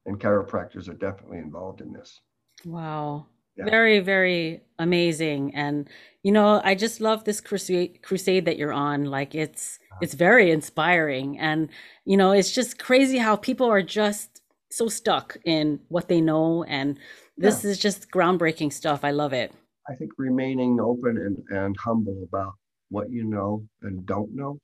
And 0.06 0.20
chiropractors 0.20 0.88
are 0.88 0.94
definitely 0.94 1.38
involved 1.38 1.80
in 1.80 1.92
this. 1.92 2.20
Wow. 2.64 3.26
Yeah. 3.60 3.70
Very, 3.70 4.00
very 4.00 4.62
amazing. 4.78 5.54
And 5.54 5.88
you 6.22 6.32
know, 6.32 6.60
I 6.64 6.74
just 6.74 7.00
love 7.00 7.24
this 7.24 7.40
crusade 7.40 8.02
crusade 8.02 8.44
that 8.44 8.58
you're 8.58 8.72
on. 8.72 9.04
Like 9.06 9.34
it's 9.34 9.78
uh-huh. 9.90 10.00
it's 10.02 10.14
very 10.14 10.50
inspiring. 10.50 11.38
And 11.38 11.68
you 12.04 12.16
know, 12.16 12.32
it's 12.32 12.52
just 12.52 12.78
crazy 12.78 13.18
how 13.18 13.36
people 13.36 13.66
are 13.66 13.82
just 13.82 14.42
so 14.70 14.88
stuck 14.88 15.36
in 15.44 15.80
what 15.88 16.08
they 16.08 16.20
know. 16.20 16.64
And 16.64 16.98
this 17.36 17.64
yeah. 17.64 17.70
is 17.70 17.78
just 17.78 18.10
groundbreaking 18.10 18.72
stuff. 18.72 19.04
I 19.04 19.10
love 19.10 19.32
it. 19.32 19.52
I 19.88 19.94
think 19.94 20.12
remaining 20.18 20.78
open 20.80 21.16
and, 21.16 21.58
and 21.58 21.76
humble 21.76 22.22
about 22.22 22.52
what 22.90 23.10
you 23.10 23.24
know 23.24 23.66
and 23.82 24.04
don't 24.06 24.34
know 24.34 24.58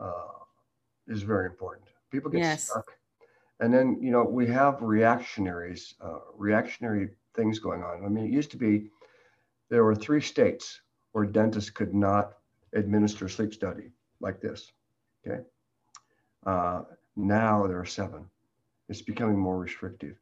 uh, 0.00 0.38
is 1.08 1.22
very 1.22 1.46
important. 1.46 1.88
People 2.10 2.30
get 2.30 2.40
yes. 2.40 2.64
stuck. 2.70 2.86
And 3.60 3.72
then, 3.72 3.98
you 4.00 4.10
know, 4.10 4.24
we 4.24 4.46
have 4.48 4.82
reactionaries, 4.82 5.94
uh, 6.00 6.18
reactionary 6.36 7.10
things 7.34 7.58
going 7.58 7.82
on. 7.82 8.04
I 8.04 8.08
mean, 8.08 8.24
it 8.24 8.32
used 8.32 8.50
to 8.52 8.56
be 8.56 8.90
there 9.70 9.84
were 9.84 9.94
three 9.94 10.20
states 10.20 10.80
where 11.12 11.24
dentists 11.24 11.70
could 11.70 11.94
not 11.94 12.34
administer 12.74 13.28
sleep 13.28 13.54
study 13.54 13.90
like 14.20 14.40
this. 14.40 14.72
Okay. 15.26 15.42
Uh, 16.46 16.82
now 17.16 17.66
there 17.66 17.78
are 17.78 17.86
seven. 17.86 18.26
It's 18.88 19.02
becoming 19.02 19.38
more 19.38 19.58
restrictive. 19.58 20.16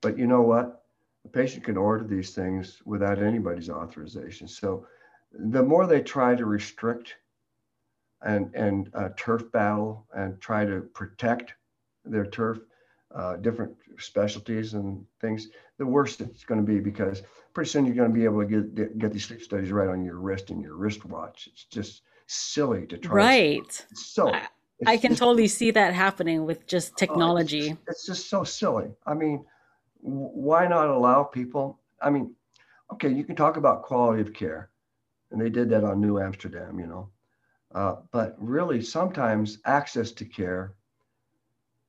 But 0.00 0.18
you 0.18 0.26
know 0.26 0.42
what? 0.42 0.82
The 1.22 1.30
patient 1.30 1.64
can 1.64 1.76
order 1.76 2.04
these 2.04 2.34
things 2.34 2.80
without 2.84 3.22
anybody's 3.22 3.70
authorization. 3.70 4.48
So 4.48 4.86
the 5.32 5.62
more 5.62 5.86
they 5.86 6.00
try 6.00 6.34
to 6.34 6.46
restrict 6.46 7.16
and 8.22 8.52
and 8.54 8.90
uh, 8.94 9.10
turf 9.16 9.50
battle 9.52 10.06
and 10.14 10.40
try 10.40 10.64
to 10.64 10.80
protect 10.94 11.54
their 12.04 12.26
turf, 12.26 12.58
uh, 13.14 13.36
different 13.36 13.74
specialties 13.98 14.74
and 14.74 15.04
things, 15.20 15.48
the 15.78 15.86
worse 15.86 16.20
it's 16.20 16.44
going 16.44 16.60
to 16.60 16.66
be 16.66 16.80
because 16.80 17.22
pretty 17.54 17.70
soon 17.70 17.86
you're 17.86 17.94
going 17.94 18.10
to 18.10 18.14
be 18.14 18.24
able 18.24 18.42
to 18.42 18.46
get 18.46 18.98
get 18.98 19.12
these 19.12 19.24
sleep 19.24 19.42
studies 19.42 19.72
right 19.72 19.88
on 19.88 20.04
your 20.04 20.16
wrist 20.16 20.50
and 20.50 20.62
your 20.62 20.76
wristwatch. 20.76 21.48
It's 21.52 21.64
just 21.64 22.02
silly 22.26 22.86
to 22.86 22.98
try. 22.98 23.14
Right. 23.14 23.86
so. 23.94 24.32
I, 24.32 24.48
I 24.86 24.96
can 24.96 25.10
just, 25.10 25.18
totally 25.18 25.48
see 25.48 25.72
that 25.72 25.92
happening 25.92 26.44
with 26.44 26.64
just 26.68 26.96
technology. 26.96 27.70
Oh, 27.70 27.78
it's, 27.88 27.98
it's, 27.98 28.06
just 28.06 28.30
so 28.30 28.44
silly. 28.44 28.92
I 29.04 29.14
mean, 29.14 29.44
why 30.00 30.68
not 30.68 30.88
allow 30.88 31.24
people? 31.24 31.80
I 32.00 32.10
mean, 32.10 32.34
okay, 32.92 33.08
you 33.08 33.24
can 33.24 33.34
talk 33.34 33.56
about 33.56 33.82
quality 33.82 34.22
of 34.22 34.32
care, 34.32 34.70
and 35.32 35.40
they 35.40 35.50
did 35.50 35.68
that 35.70 35.82
on 35.82 36.00
New 36.00 36.20
Amsterdam, 36.20 36.78
you 36.78 36.86
know. 36.86 37.08
Uh, 37.74 37.96
but 38.12 38.36
really, 38.38 38.80
sometimes 38.80 39.58
access 39.64 40.12
to 40.12 40.24
care 40.24 40.74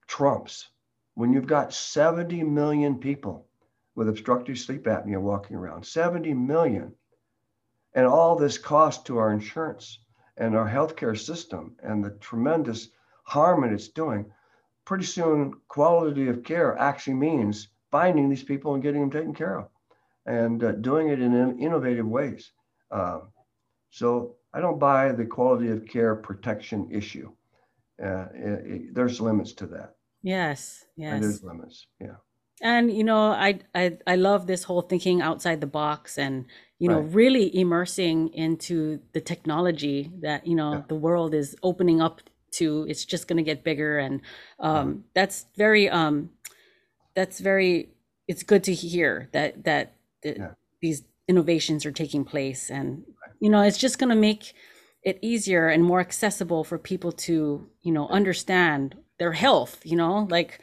trumps 0.08 0.70
when 1.16 1.34
you've 1.34 1.48
got 1.48 1.74
70 1.74 2.44
million 2.44 3.00
people 3.00 3.48
with 3.96 4.10
obstructive 4.10 4.58
sleep 4.58 4.86
apnea 4.86 5.20
walking 5.20 5.56
around, 5.56 5.86
70 5.86 6.34
million, 6.34 6.94
and 7.94 8.06
all 8.06 8.36
this 8.36 8.58
cost 8.58 9.06
to 9.08 9.18
our 9.18 9.32
insurance 9.34 10.00
and 10.38 10.56
our 10.56 10.70
healthcare 10.70 11.18
system 11.18 11.76
and 11.84 12.04
the 12.04 12.12
tremendous 12.12 12.90
harm 13.24 13.62
that 13.62 13.74
it's 13.74 13.90
doing, 13.90 14.26
pretty 14.86 15.04
soon 15.04 15.54
quality 15.68 16.28
of 16.30 16.44
care 16.44 16.78
actually 16.78 17.16
means 17.16 17.68
finding 17.92 18.30
these 18.30 18.44
people 18.44 18.74
and 18.74 18.84
getting 18.84 19.02
them 19.02 19.12
taken 19.12 19.34
care 19.34 19.60
of 19.60 19.68
and 20.26 20.64
uh, 20.64 20.72
doing 20.74 21.10
it 21.10 21.22
in 21.22 21.60
innovative 21.60 22.08
ways. 22.08 22.52
Um, 22.92 23.30
so 23.90 24.36
I 24.54 24.62
don't 24.62 24.80
buy 24.80 25.12
the 25.12 25.26
quality 25.26 25.70
of 25.70 25.88
care 25.88 26.16
protection 26.16 26.90
issue. 26.92 27.32
Uh, 28.02 28.28
it, 28.34 28.66
it, 28.66 28.96
there's 28.96 29.20
limits 29.20 29.54
to 29.54 29.68
that. 29.68 29.96
Yes, 30.22 30.86
yes. 30.96 31.14
And 31.14 31.24
there's 31.24 31.44
limits. 31.44 31.88
Yeah. 32.00 32.18
And 32.62 32.96
you 32.96 33.04
know, 33.04 33.32
I 33.32 33.60
I 33.74 33.98
I 34.06 34.16
love 34.16 34.48
this 34.48 34.64
whole 34.64 34.82
thinking 34.82 35.22
outside 35.22 35.62
the 35.62 35.68
box 35.68 36.18
and 36.18 36.46
you 36.78 36.88
know, 36.88 37.00
right. 37.00 37.14
really 37.14 37.58
immersing 37.58 38.30
into 38.34 39.00
the 39.12 39.20
technology 39.20 40.12
that, 40.22 40.48
you 40.48 40.56
know, 40.56 40.74
yeah. 40.74 40.82
the 40.88 40.96
world 40.96 41.34
is 41.34 41.56
opening 41.62 42.02
up 42.02 42.22
to. 42.52 42.86
It's 42.88 43.06
just 43.06 43.28
going 43.28 43.38
to 43.38 43.44
get 43.44 43.64
bigger 43.64 44.00
and 44.00 44.22
um 44.60 44.76
mm-hmm. 44.88 45.00
that's 45.14 45.46
very 45.58 45.90
um 45.90 46.32
that's 47.16 47.40
very 47.40 47.90
it's 48.28 48.44
good 48.44 48.64
to 48.66 48.74
hear 48.74 49.30
that 49.32 49.64
that, 49.64 49.96
that 50.24 50.38
yeah. 50.38 50.52
these 50.82 51.04
innovations 51.28 51.86
are 51.86 51.92
taking 51.92 52.26
place 52.26 52.70
and 52.70 53.04
you 53.40 53.50
know, 53.50 53.62
it's 53.62 53.78
just 53.78 54.00
going 54.00 54.10
to 54.10 54.16
make 54.16 54.54
it 55.04 55.18
easier 55.22 55.70
and 55.70 55.84
more 55.84 56.00
accessible 56.00 56.64
for 56.64 56.78
people 56.78 57.12
to, 57.12 57.70
you 57.82 57.92
know, 57.92 58.08
understand 58.10 58.96
their 59.20 59.32
health, 59.32 59.80
you 59.84 59.96
know, 59.96 60.28
like, 60.30 60.60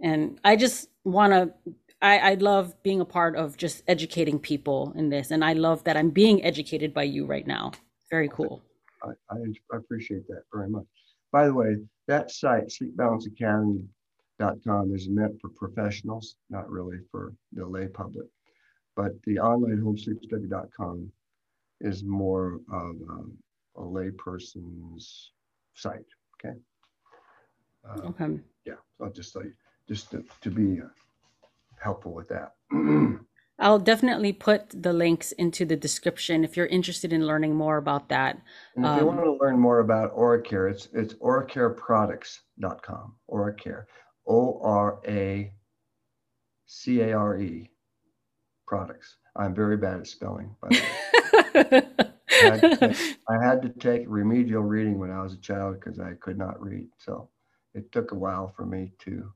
and 0.00 0.40
I 0.44 0.56
just 0.56 0.88
want 1.04 1.32
to, 1.32 1.52
I, 2.00 2.18
I 2.18 2.34
love 2.34 2.74
being 2.82 3.00
a 3.00 3.04
part 3.04 3.36
of 3.36 3.56
just 3.56 3.84
educating 3.88 4.38
people 4.38 4.92
in 4.94 5.08
this. 5.08 5.30
And 5.30 5.44
I 5.44 5.54
love 5.54 5.82
that 5.84 5.96
I'm 5.96 6.10
being 6.10 6.44
educated 6.44 6.92
by 6.92 7.04
you 7.04 7.26
right 7.26 7.46
now. 7.46 7.72
Very 8.10 8.28
cool. 8.28 8.62
I, 9.02 9.12
I, 9.30 9.36
appreciate 9.76 10.26
that 10.28 10.42
very 10.52 10.68
much. 10.68 10.84
By 11.32 11.46
the 11.46 11.54
way, 11.54 11.76
that 12.06 12.30
site, 12.30 12.68
sleepbalanceacademy.com, 12.68 14.94
is 14.94 15.08
meant 15.08 15.40
for 15.40 15.48
professionals, 15.50 16.36
not 16.50 16.70
really 16.70 16.98
for 17.10 17.34
the 17.52 17.66
lay 17.66 17.88
public. 17.88 18.26
But 18.96 19.12
the 19.24 19.38
online 19.38 19.82
homesleepstudy.com 19.82 21.10
is 21.80 22.04
more 22.04 22.60
of 22.72 22.96
um, 23.08 23.32
a 23.76 23.80
layperson's 23.80 25.32
site. 25.74 26.04
Okay. 26.44 26.56
Uh, 27.88 28.08
okay. 28.08 28.40
Yeah, 28.64 28.74
so 28.96 29.04
I'll 29.04 29.12
just 29.12 29.36
like 29.36 29.52
just 29.88 30.10
to, 30.12 30.24
to 30.40 30.50
be 30.50 30.80
uh, 30.80 30.86
helpful 31.78 32.14
with 32.14 32.28
that. 32.28 32.54
I'll 33.58 33.78
definitely 33.78 34.32
put 34.32 34.70
the 34.70 34.92
links 34.92 35.32
into 35.32 35.64
the 35.64 35.76
description 35.76 36.42
if 36.42 36.56
you're 36.56 36.66
interested 36.66 37.12
in 37.12 37.26
learning 37.26 37.54
more 37.54 37.76
about 37.76 38.08
that. 38.08 38.40
And 38.74 38.84
if 38.84 38.90
um, 38.90 38.98
you 38.98 39.06
want 39.06 39.20
to 39.20 39.38
learn 39.40 39.60
more 39.60 39.78
about 39.78 40.16
OraCare, 40.16 40.70
it's 40.70 40.88
it's 40.92 41.14
oracareproducts.com. 41.14 43.14
OraCare, 43.30 43.84
O 44.26 44.60
R 44.62 45.00
A 45.06 45.52
C 46.66 47.00
A 47.02 47.16
R 47.16 47.38
E 47.38 47.70
products. 48.66 49.16
I'm 49.36 49.54
very 49.54 49.76
bad 49.76 50.00
at 50.00 50.06
spelling, 50.06 50.56
but 50.60 50.72
I, 51.54 51.84
had 52.30 52.80
take, 52.80 53.18
I 53.28 53.44
had 53.44 53.62
to 53.62 53.68
take 53.78 54.04
remedial 54.08 54.62
reading 54.62 54.98
when 54.98 55.10
I 55.10 55.22
was 55.22 55.34
a 55.34 55.38
child 55.38 55.78
because 55.78 56.00
I 56.00 56.14
could 56.14 56.38
not 56.38 56.60
read. 56.60 56.88
So 56.98 57.28
it 57.74 57.92
took 57.92 58.12
a 58.12 58.16
while 58.16 58.52
for 58.56 58.64
me 58.64 58.92
to 59.00 59.32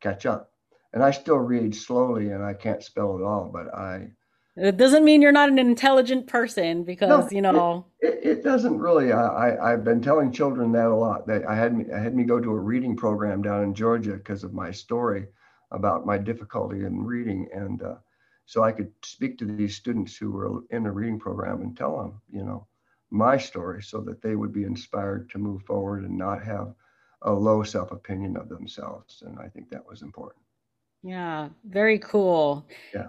catch 0.00 0.26
up. 0.26 0.52
And 0.92 1.02
I 1.02 1.10
still 1.10 1.38
read 1.38 1.74
slowly 1.74 2.30
and 2.30 2.44
I 2.44 2.54
can't 2.54 2.82
spell 2.82 3.16
at 3.16 3.24
all, 3.24 3.50
but 3.52 3.74
I 3.74 4.10
It 4.56 4.76
doesn't 4.76 5.04
mean 5.04 5.22
you're 5.22 5.32
not 5.32 5.48
an 5.48 5.58
intelligent 5.58 6.26
person 6.26 6.84
because 6.84 7.08
no, 7.08 7.36
you 7.36 7.42
know 7.42 7.86
it, 8.00 8.20
it, 8.22 8.26
it 8.38 8.44
doesn't 8.44 8.78
really. 8.78 9.12
I, 9.12 9.68
I 9.68 9.70
have 9.70 9.84
been 9.84 10.02
telling 10.02 10.32
children 10.32 10.72
that 10.72 10.86
a 10.86 10.94
lot. 10.94 11.26
That 11.26 11.46
I 11.48 11.54
had 11.54 11.76
me 11.76 11.84
I 11.94 11.98
had 11.98 12.14
me 12.14 12.24
go 12.24 12.40
to 12.40 12.50
a 12.50 12.58
reading 12.58 12.96
program 12.96 13.42
down 13.42 13.62
in 13.62 13.74
Georgia 13.74 14.12
because 14.12 14.44
of 14.44 14.52
my 14.52 14.70
story 14.70 15.26
about 15.70 16.04
my 16.04 16.18
difficulty 16.18 16.84
in 16.84 17.02
reading, 17.02 17.48
and 17.54 17.82
uh, 17.82 17.94
so 18.44 18.62
I 18.62 18.72
could 18.72 18.92
speak 19.02 19.38
to 19.38 19.46
these 19.46 19.76
students 19.76 20.16
who 20.16 20.30
were 20.32 20.62
in 20.70 20.82
the 20.82 20.90
reading 20.90 21.18
program 21.18 21.62
and 21.62 21.74
tell 21.74 21.96
them, 21.96 22.20
you 22.30 22.44
know, 22.44 22.66
my 23.10 23.38
story, 23.38 23.82
so 23.82 24.02
that 24.02 24.20
they 24.20 24.36
would 24.36 24.52
be 24.52 24.64
inspired 24.64 25.30
to 25.30 25.38
move 25.38 25.62
forward 25.62 26.04
and 26.04 26.18
not 26.18 26.44
have 26.44 26.74
a 27.24 27.32
low 27.32 27.62
self 27.62 27.92
opinion 27.92 28.36
of 28.36 28.48
themselves. 28.48 29.22
And 29.26 29.38
I 29.38 29.48
think 29.48 29.70
that 29.70 29.86
was 29.86 30.02
important. 30.02 30.42
Yeah, 31.02 31.48
very 31.64 31.98
cool. 31.98 32.66
Yeah. 32.94 33.08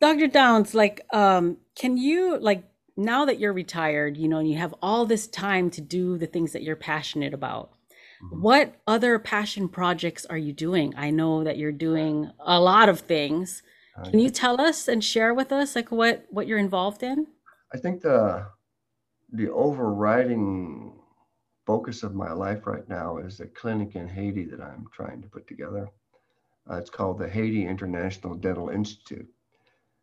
Dr. 0.00 0.26
Downs, 0.26 0.74
like, 0.74 1.06
um, 1.12 1.58
can 1.76 1.96
you, 1.96 2.38
like, 2.38 2.64
now 2.96 3.24
that 3.24 3.38
you're 3.38 3.52
retired, 3.52 4.16
you 4.16 4.28
know, 4.28 4.38
and 4.38 4.48
you 4.48 4.56
have 4.56 4.74
all 4.82 5.06
this 5.06 5.26
time 5.26 5.70
to 5.70 5.80
do 5.80 6.16
the 6.16 6.26
things 6.26 6.52
that 6.52 6.62
you're 6.62 6.76
passionate 6.76 7.34
about, 7.34 7.72
mm-hmm. 8.22 8.40
what 8.40 8.74
other 8.86 9.18
passion 9.18 9.68
projects 9.68 10.24
are 10.26 10.38
you 10.38 10.52
doing? 10.52 10.94
I 10.96 11.10
know 11.10 11.44
that 11.44 11.58
you're 11.58 11.72
doing 11.72 12.30
a 12.40 12.60
lot 12.60 12.88
of 12.88 13.00
things. 13.00 13.62
Can 14.10 14.18
you 14.18 14.30
tell 14.30 14.60
us 14.60 14.88
and 14.88 15.04
share 15.04 15.32
with 15.32 15.52
us 15.52 15.76
like 15.76 15.92
what 15.92 16.26
what 16.28 16.48
you're 16.48 16.58
involved 16.58 17.04
in? 17.04 17.28
I 17.72 17.78
think 17.78 18.02
the 18.02 18.46
the 19.32 19.50
overriding 19.50 20.98
focus 21.66 22.02
of 22.02 22.14
my 22.14 22.32
life 22.32 22.66
right 22.66 22.88
now 22.88 23.18
is 23.18 23.40
a 23.40 23.46
clinic 23.46 23.96
in 23.96 24.08
Haiti 24.08 24.44
that 24.46 24.60
I'm 24.60 24.86
trying 24.92 25.22
to 25.22 25.28
put 25.28 25.46
together. 25.46 25.88
Uh, 26.70 26.76
it's 26.76 26.90
called 26.90 27.18
the 27.18 27.28
Haiti 27.28 27.66
International 27.66 28.34
Dental 28.34 28.68
Institute. 28.70 29.28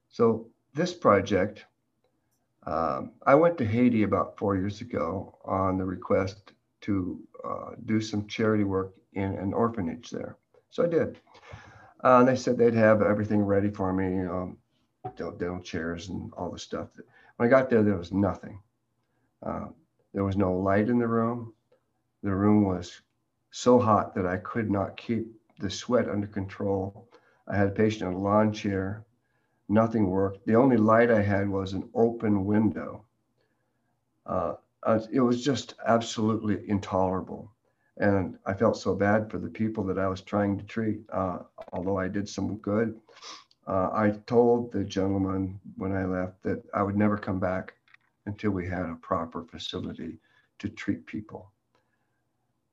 So 0.10 0.48
this 0.74 0.94
project, 0.94 1.66
um, 2.66 3.12
I 3.26 3.36
went 3.36 3.58
to 3.58 3.66
Haiti 3.66 4.04
about 4.04 4.38
four 4.38 4.56
years 4.56 4.82
ago 4.82 5.38
on 5.46 5.78
the 5.78 5.86
request 5.86 6.54
to 6.82 7.20
uh, 7.44 7.72
do 7.86 8.02
some 8.02 8.28
charity 8.28 8.64
work 8.64 8.94
in 9.14 9.34
an 9.36 9.54
orphanage 9.54 10.10
there. 10.10 10.38
So 10.70 10.84
I 10.84 10.88
did. 10.88 11.20
Uh, 12.04 12.20
and 12.20 12.28
they 12.28 12.36
said 12.36 12.58
they'd 12.58 12.74
have 12.74 13.02
everything 13.02 13.42
ready 13.42 13.70
for 13.70 13.94
me, 13.94 14.26
um, 14.26 14.58
dental 15.18 15.60
chairs 15.62 16.10
and 16.10 16.32
all 16.34 16.52
the 16.52 16.60
stuff. 16.60 16.88
When 17.38 17.48
I 17.48 17.50
got 17.50 17.70
there, 17.70 17.84
there 17.84 17.98
was 17.98 18.12
nothing. 18.12 18.60
Uh, 19.44 19.68
there 20.14 20.24
was 20.24 20.38
no 20.38 20.54
light 20.54 20.90
in 20.90 21.00
the 21.00 21.08
room. 21.08 21.54
The 22.24 22.36
room 22.36 22.66
was 22.66 23.02
so 23.52 23.80
hot 23.80 24.14
that 24.16 24.26
I 24.26 24.38
could 24.38 24.70
not 24.70 24.98
keep 24.98 25.28
the 25.60 25.70
sweat 25.70 26.10
under 26.10 26.28
control. 26.28 27.08
I 27.48 27.56
had 27.56 27.68
a 27.68 27.72
patient 27.72 28.10
in 28.10 28.16
a 28.16 28.20
lawn 28.20 28.52
chair. 28.52 29.06
Nothing 29.70 30.10
worked. 30.10 30.46
The 30.46 30.56
only 30.56 30.78
light 30.78 31.12
I 31.12 31.22
had 31.22 31.50
was 31.50 31.74
an 31.74 31.90
open 31.94 32.46
window. 32.46 33.06
Uh, 34.26 34.56
it 35.12 35.22
was 35.22 35.44
just 35.44 35.76
absolutely 35.86 36.68
intolerable. 36.70 37.52
And 37.98 38.38
I 38.46 38.54
felt 38.54 38.78
so 38.78 38.96
bad 38.96 39.30
for 39.30 39.38
the 39.38 39.50
people 39.50 39.84
that 39.86 40.00
I 40.00 40.08
was 40.08 40.22
trying 40.22 40.58
to 40.58 40.66
treat, 40.66 41.02
uh, 41.12 41.40
although 41.72 41.98
I 41.98 42.08
did 42.08 42.28
some 42.28 42.58
good. 42.58 43.00
Uh, 43.68 43.90
I 43.94 44.12
told 44.26 44.72
the 44.72 44.84
gentleman 44.84 45.60
when 45.78 45.92
I 45.92 46.06
left 46.06 46.42
that 46.44 46.64
I 46.74 46.84
would 46.84 46.98
never 46.98 47.18
come 47.18 47.40
back 47.40 47.74
until 48.26 48.52
we 48.52 48.68
had 48.68 48.86
a 48.86 48.98
proper 49.02 49.44
facility 49.44 50.20
to 50.60 50.70
treat 50.70 51.06
people. 51.06 51.52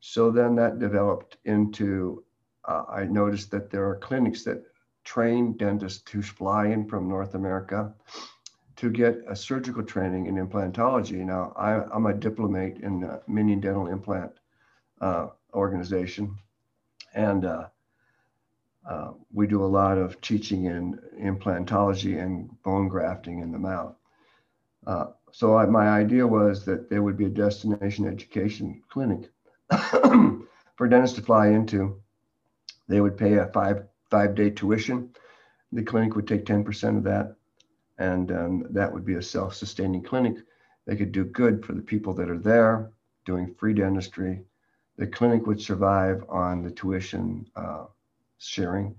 So 0.01 0.31
then 0.31 0.55
that 0.57 0.79
developed 0.79 1.39
into 1.45 2.25
uh, 2.69 2.85
I 2.89 3.05
noticed 3.05 3.51
that 3.51 3.71
there 3.71 3.89
are 3.89 3.97
clinics 3.97 4.45
that 4.45 4.63
train 5.03 5.57
dentists 5.57 6.09
who 6.11 6.21
fly 6.21 6.67
in 6.67 6.87
from 6.87 7.09
North 7.09 7.35
America 7.35 7.95
to 8.77 8.91
get 8.91 9.19
a 9.27 9.35
surgical 9.35 9.83
training 9.83 10.27
in 10.27 10.35
implantology. 10.35 11.25
Now, 11.25 11.53
I, 11.57 11.97
am 11.97 12.07
a 12.07 12.15
diplomate 12.15 12.79
in 12.79 13.01
the 13.01 13.23
mini 13.27 13.57
dental 13.57 13.89
implant 13.89 14.33
uh, 15.01 15.29
organization, 15.55 16.37
and 17.15 17.45
uh, 17.47 17.69
uh, 18.89 19.13
we 19.33 19.47
do 19.47 19.65
a 19.65 19.67
lot 19.67 19.99
of 19.99 20.21
teaching 20.21 20.67
in 20.67 21.01
implantology 21.19 22.23
and 22.23 22.51
bone 22.63 22.89
grafting 22.89 23.41
in 23.41 23.51
the 23.51 23.59
mouth. 23.59 23.97
So 25.33 25.57
I, 25.57 25.67
my 25.67 25.89
idea 25.89 26.27
was 26.27 26.65
that 26.65 26.89
there 26.89 27.03
would 27.03 27.17
be 27.17 27.27
a 27.27 27.31
destination 27.31 28.07
education 28.07 28.83
clinic 28.89 29.31
for 30.77 30.89
dentists 30.89 31.17
to 31.17 31.23
fly 31.23 31.49
into 31.49 32.01
they 32.89 33.01
would 33.01 33.17
pay 33.17 33.35
a 33.35 33.47
five 33.47 33.87
five 34.11 34.35
day 34.35 34.51
tuition. 34.51 35.11
The 35.73 35.83
clinic 35.83 36.17
would 36.17 36.27
take 36.27 36.47
10% 36.47 36.97
of 36.97 37.05
that, 37.05 37.37
and 37.99 38.33
um, 38.33 38.67
that 38.71 38.93
would 38.93 39.05
be 39.05 39.15
a 39.15 39.23
self 39.23 39.55
sustaining 39.55 40.03
clinic. 40.03 40.37
They 40.87 40.97
could 40.97 41.13
do 41.13 41.25
good 41.25 41.65
for 41.65 41.75
the 41.75 41.83
people 41.83 42.15
that 42.15 42.31
are 42.31 42.39
there 42.39 42.91
doing 43.27 43.55
free 43.55 43.75
dentistry. 43.75 44.41
The 44.97 45.07
clinic 45.07 45.47
would 45.47 45.61
survive 45.61 46.25
on 46.31 46.63
the 46.63 46.71
tuition 46.71 47.47
uh, 47.55 47.85
sharing. 48.39 48.97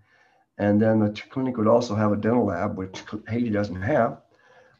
And 0.59 0.79
then 0.79 0.99
the 0.99 1.09
clinic 1.31 1.57
would 1.57 1.67
also 1.67 1.95
have 1.95 2.11
a 2.11 2.17
dental 2.17 2.45
lab, 2.45 2.77
which 2.77 3.03
Haiti 3.27 3.49
doesn't 3.49 3.81
have. 3.81 4.21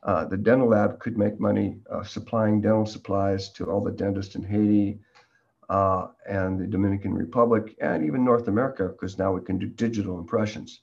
Uh, 0.04 0.26
the 0.26 0.38
dental 0.38 0.70
lab 0.70 1.00
could 1.00 1.18
make 1.18 1.40
money 1.40 1.78
uh, 1.92 2.04
supplying 2.04 2.62
dental 2.62 2.86
supplies 2.86 3.50
to 3.50 3.66
all 3.66 3.84
the 3.84 3.92
dentists 3.92 4.36
in 4.36 4.44
Haiti, 4.44 5.00
uh, 5.70 6.08
and 6.28 6.60
the 6.60 6.66
Dominican 6.66 7.14
Republic 7.14 7.76
and 7.80 8.04
even 8.04 8.24
North 8.24 8.48
America, 8.48 8.88
because 8.88 9.18
now 9.18 9.32
we 9.32 9.42
can 9.42 9.60
do 9.60 9.68
digital 9.68 10.18
impressions. 10.18 10.82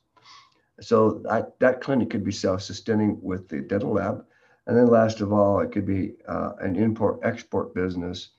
So 0.81 1.23
that, 1.25 1.59
that 1.59 1.81
clinic 1.81 2.11
could 2.11 2.25
be 2.25 2.33
self-sustaining 2.33 3.19
with 3.23 3.49
the 3.49 3.61
dental 3.63 3.93
lab. 3.93 4.25
And 4.67 4.77
then 4.77 4.87
last 4.87 5.21
of 5.21 5.33
all, 5.33 5.61
it 5.61 5.73
could 5.73 5.87
be 5.87 6.15
uh, 6.29 6.53
an 6.61 6.77
import-export 6.77 7.75
business 7.75 8.31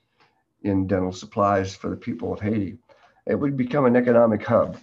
in 0.62 0.86
dental 0.86 1.12
supplies 1.12 1.74
for 1.74 1.90
the 1.90 1.96
people 1.96 2.32
of 2.32 2.40
Haiti. 2.40 2.78
It 3.26 3.34
would 3.34 3.56
become 3.56 3.86
an 3.86 3.96
economic 3.96 4.44
hub. 4.44 4.78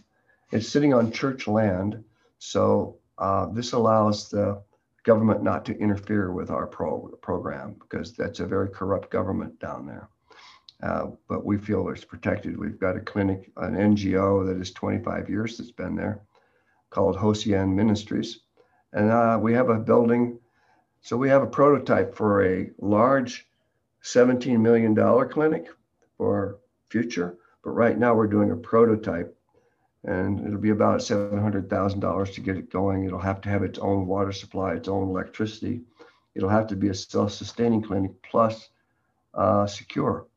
It's 0.52 0.68
sitting 0.68 0.94
on 0.94 1.12
church 1.12 1.48
land, 1.48 2.04
so 2.40 2.98
uh, 3.18 3.48
this 3.48 3.74
allows 3.74 4.30
the 4.30 4.62
government 5.06 5.44
not 5.44 5.64
to 5.66 5.78
interfere 5.78 6.32
with 6.32 6.50
our 6.50 6.68
pro- 6.68 7.16
program 7.22 7.76
because 7.80 8.14
that's 8.14 8.40
a 8.40 8.46
very 8.46 8.70
corrupt 8.70 9.10
government 9.10 9.58
down 9.60 9.86
there. 9.86 10.10
Uh, 10.84 11.08
but 11.30 11.46
we 11.46 11.58
feel 11.58 11.88
it's 11.90 12.04
protected. 12.04 12.58
We've 12.58 12.80
got 12.80 12.98
a 12.98 13.00
clinic, 13.00 13.52
an 13.58 13.76
NGO 13.76 14.46
that 14.46 14.60
is 14.60 14.72
25 14.72 15.30
years 15.30 15.58
that's 15.58 15.72
been 15.72 15.96
there 15.96 16.22
called 16.90 17.16
Hosian 17.16 17.74
Ministries. 17.74 18.42
And 18.92 19.10
uh, 19.10 19.40
we 19.42 19.54
have 19.54 19.70
a 19.70 19.80
building. 19.80 20.40
So 21.02 21.16
we 21.16 21.30
have 21.30 21.44
a 21.44 21.48
prototype 21.48 22.16
for 22.16 22.46
a 22.46 22.72
large 22.80 23.48
$17 24.04 24.60
million 24.60 24.96
clinic 25.30 25.68
for 26.18 26.60
future. 26.90 27.38
But 27.64 27.72
right 27.72 27.98
now 27.98 28.16
we're 28.16 28.28
doing 28.28 28.52
a 28.52 28.56
prototype 28.56 29.38
and 30.06 30.46
it'll 30.46 30.60
be 30.60 30.70
about 30.70 31.00
$700,000 31.00 32.34
to 32.34 32.42
get 32.42 32.58
it 32.58 32.72
going. 32.72 33.06
It'll 33.06 33.20
have 33.20 33.42
to 33.42 33.50
have 33.50 33.64
its 33.64 33.80
own 33.80 34.08
water 34.08 34.32
supply, 34.32 34.74
its 34.74 34.88
own 34.88 35.10
electricity. 35.10 35.82
It'll 36.36 36.50
have 36.50 36.68
to 36.68 36.76
be 36.76 36.90
a 36.90 36.94
self-sustaining 36.94 37.84
clinic 37.84 38.12
plus 38.22 38.70
uh, 39.34 39.68
secure 39.68 40.28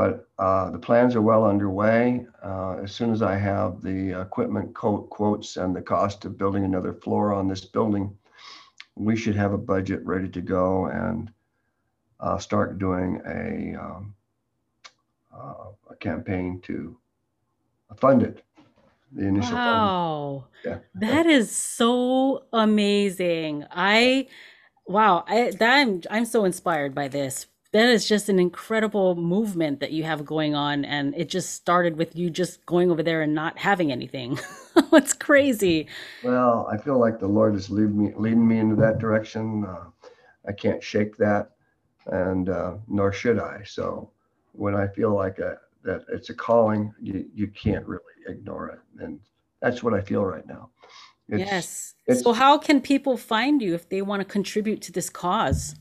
but 0.00 0.28
uh, 0.38 0.70
the 0.70 0.78
plans 0.78 1.14
are 1.14 1.20
well 1.20 1.44
underway. 1.44 2.26
Uh, 2.42 2.78
as 2.82 2.90
soon 2.90 3.12
as 3.12 3.20
I 3.20 3.36
have 3.36 3.82
the 3.82 4.18
equipment 4.18 4.74
quotes 4.74 5.58
and 5.58 5.76
the 5.76 5.82
cost 5.82 6.24
of 6.24 6.38
building 6.38 6.64
another 6.64 6.94
floor 6.94 7.34
on 7.34 7.48
this 7.48 7.66
building, 7.66 8.16
we 8.94 9.14
should 9.14 9.36
have 9.36 9.52
a 9.52 9.58
budget 9.58 10.00
ready 10.06 10.30
to 10.30 10.40
go 10.40 10.86
and 10.86 11.30
uh, 12.18 12.38
start 12.38 12.78
doing 12.78 13.20
a, 13.26 13.78
um, 13.78 14.14
uh, 15.36 15.66
a 15.90 15.96
campaign 15.96 16.62
to 16.62 16.96
fund 17.98 18.22
it. 18.22 18.42
The 19.12 19.26
initial 19.26 19.54
wow, 19.54 20.44
yeah. 20.64 20.78
that 20.94 21.26
is 21.26 21.50
so 21.54 22.44
amazing! 22.52 23.64
I 23.70 24.28
wow, 24.86 25.24
I, 25.26 25.50
that 25.58 25.78
I'm 25.78 26.02
I'm 26.10 26.24
so 26.24 26.44
inspired 26.44 26.94
by 26.94 27.08
this. 27.08 27.46
That 27.72 27.88
is 27.88 28.08
just 28.08 28.28
an 28.28 28.40
incredible 28.40 29.14
movement 29.14 29.78
that 29.78 29.92
you 29.92 30.02
have 30.02 30.24
going 30.24 30.56
on 30.56 30.84
and 30.84 31.14
it 31.16 31.28
just 31.28 31.52
started 31.52 31.96
with 31.96 32.16
you 32.16 32.28
just 32.28 32.66
going 32.66 32.90
over 32.90 33.00
there 33.02 33.22
and 33.22 33.34
not 33.34 33.58
having 33.58 33.92
anything. 33.92 34.38
It's 34.92 35.12
crazy. 35.12 35.88
Well 36.24 36.68
i 36.70 36.76
feel 36.76 36.98
like 36.98 37.18
the 37.18 37.28
lord 37.28 37.54
is 37.54 37.70
leading 37.70 37.98
me 37.98 38.12
leading 38.16 38.46
me 38.46 38.58
into 38.58 38.76
that 38.76 38.98
direction. 38.98 39.64
Uh, 39.64 39.84
i 40.48 40.52
can't 40.52 40.82
shake 40.82 41.16
that 41.18 41.50
and 42.06 42.48
uh, 42.48 42.74
nor 42.88 43.12
should 43.12 43.38
i. 43.38 43.62
So 43.64 44.10
when 44.52 44.74
i 44.74 44.86
feel 44.86 45.14
like 45.14 45.38
a, 45.38 45.58
that 45.84 46.02
it's 46.12 46.30
a 46.30 46.34
calling 46.34 46.92
you, 47.00 47.24
you 47.34 47.46
can't 47.48 47.86
really 47.86 48.02
ignore 48.28 48.68
it 48.68 49.02
and 49.02 49.20
that's 49.60 49.82
what 49.82 49.94
i 49.94 50.00
feel 50.00 50.24
right 50.24 50.46
now 50.46 50.68
it's, 51.28 51.50
yes 51.50 51.94
it's, 52.06 52.22
so 52.22 52.32
how 52.32 52.58
can 52.58 52.80
people 52.80 53.16
find 53.16 53.62
you 53.62 53.74
if 53.74 53.88
they 53.88 54.02
want 54.02 54.20
to 54.20 54.24
contribute 54.24 54.82
to 54.82 54.92
this 54.92 55.08
cause 55.08 55.74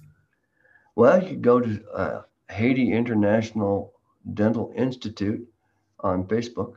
well, 0.99 1.23
you 1.23 1.29
could 1.29 1.41
go 1.41 1.61
to 1.61 1.81
uh, 1.95 2.21
Haiti 2.49 2.91
International 2.91 3.93
Dental 4.33 4.73
Institute 4.75 5.47
on 6.01 6.25
Facebook 6.25 6.73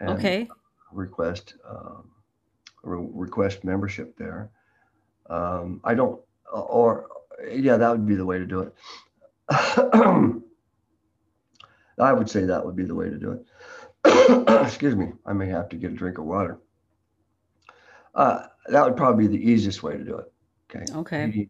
and 0.00 0.12
okay. 0.12 0.48
request 0.90 1.56
um, 1.68 2.10
re- 2.82 3.06
request 3.12 3.62
membership 3.62 4.16
there. 4.16 4.50
Um, 5.28 5.82
I 5.84 5.92
don't, 5.92 6.22
or 6.50 7.08
yeah, 7.52 7.76
that 7.76 7.90
would 7.90 8.06
be 8.06 8.14
the 8.14 8.24
way 8.24 8.38
to 8.38 8.46
do 8.46 8.60
it. 8.60 8.74
I 12.00 12.12
would 12.12 12.30
say 12.30 12.44
that 12.44 12.64
would 12.64 12.76
be 12.76 12.84
the 12.84 12.94
way 12.94 13.10
to 13.10 13.18
do 13.18 13.32
it. 13.32 13.46
Excuse 14.64 14.96
me, 14.96 15.12
I 15.26 15.32
may 15.32 15.48
have 15.48 15.68
to 15.70 15.76
get 15.76 15.92
a 15.92 15.94
drink 15.94 16.18
of 16.18 16.24
water. 16.24 16.58
Uh, 18.14 18.46
that 18.66 18.84
would 18.84 18.96
probably 18.96 19.28
be 19.28 19.36
the 19.36 19.50
easiest 19.50 19.82
way 19.82 19.96
to 19.96 20.04
do 20.04 20.16
it. 20.16 20.32
Okay. 20.70 20.84
Okay. 20.94 21.44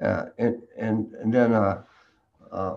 Uh, 0.00 0.26
and 0.38 0.62
and 0.76 1.14
and 1.14 1.32
then 1.32 1.52
uh, 1.52 1.82
uh, 2.52 2.76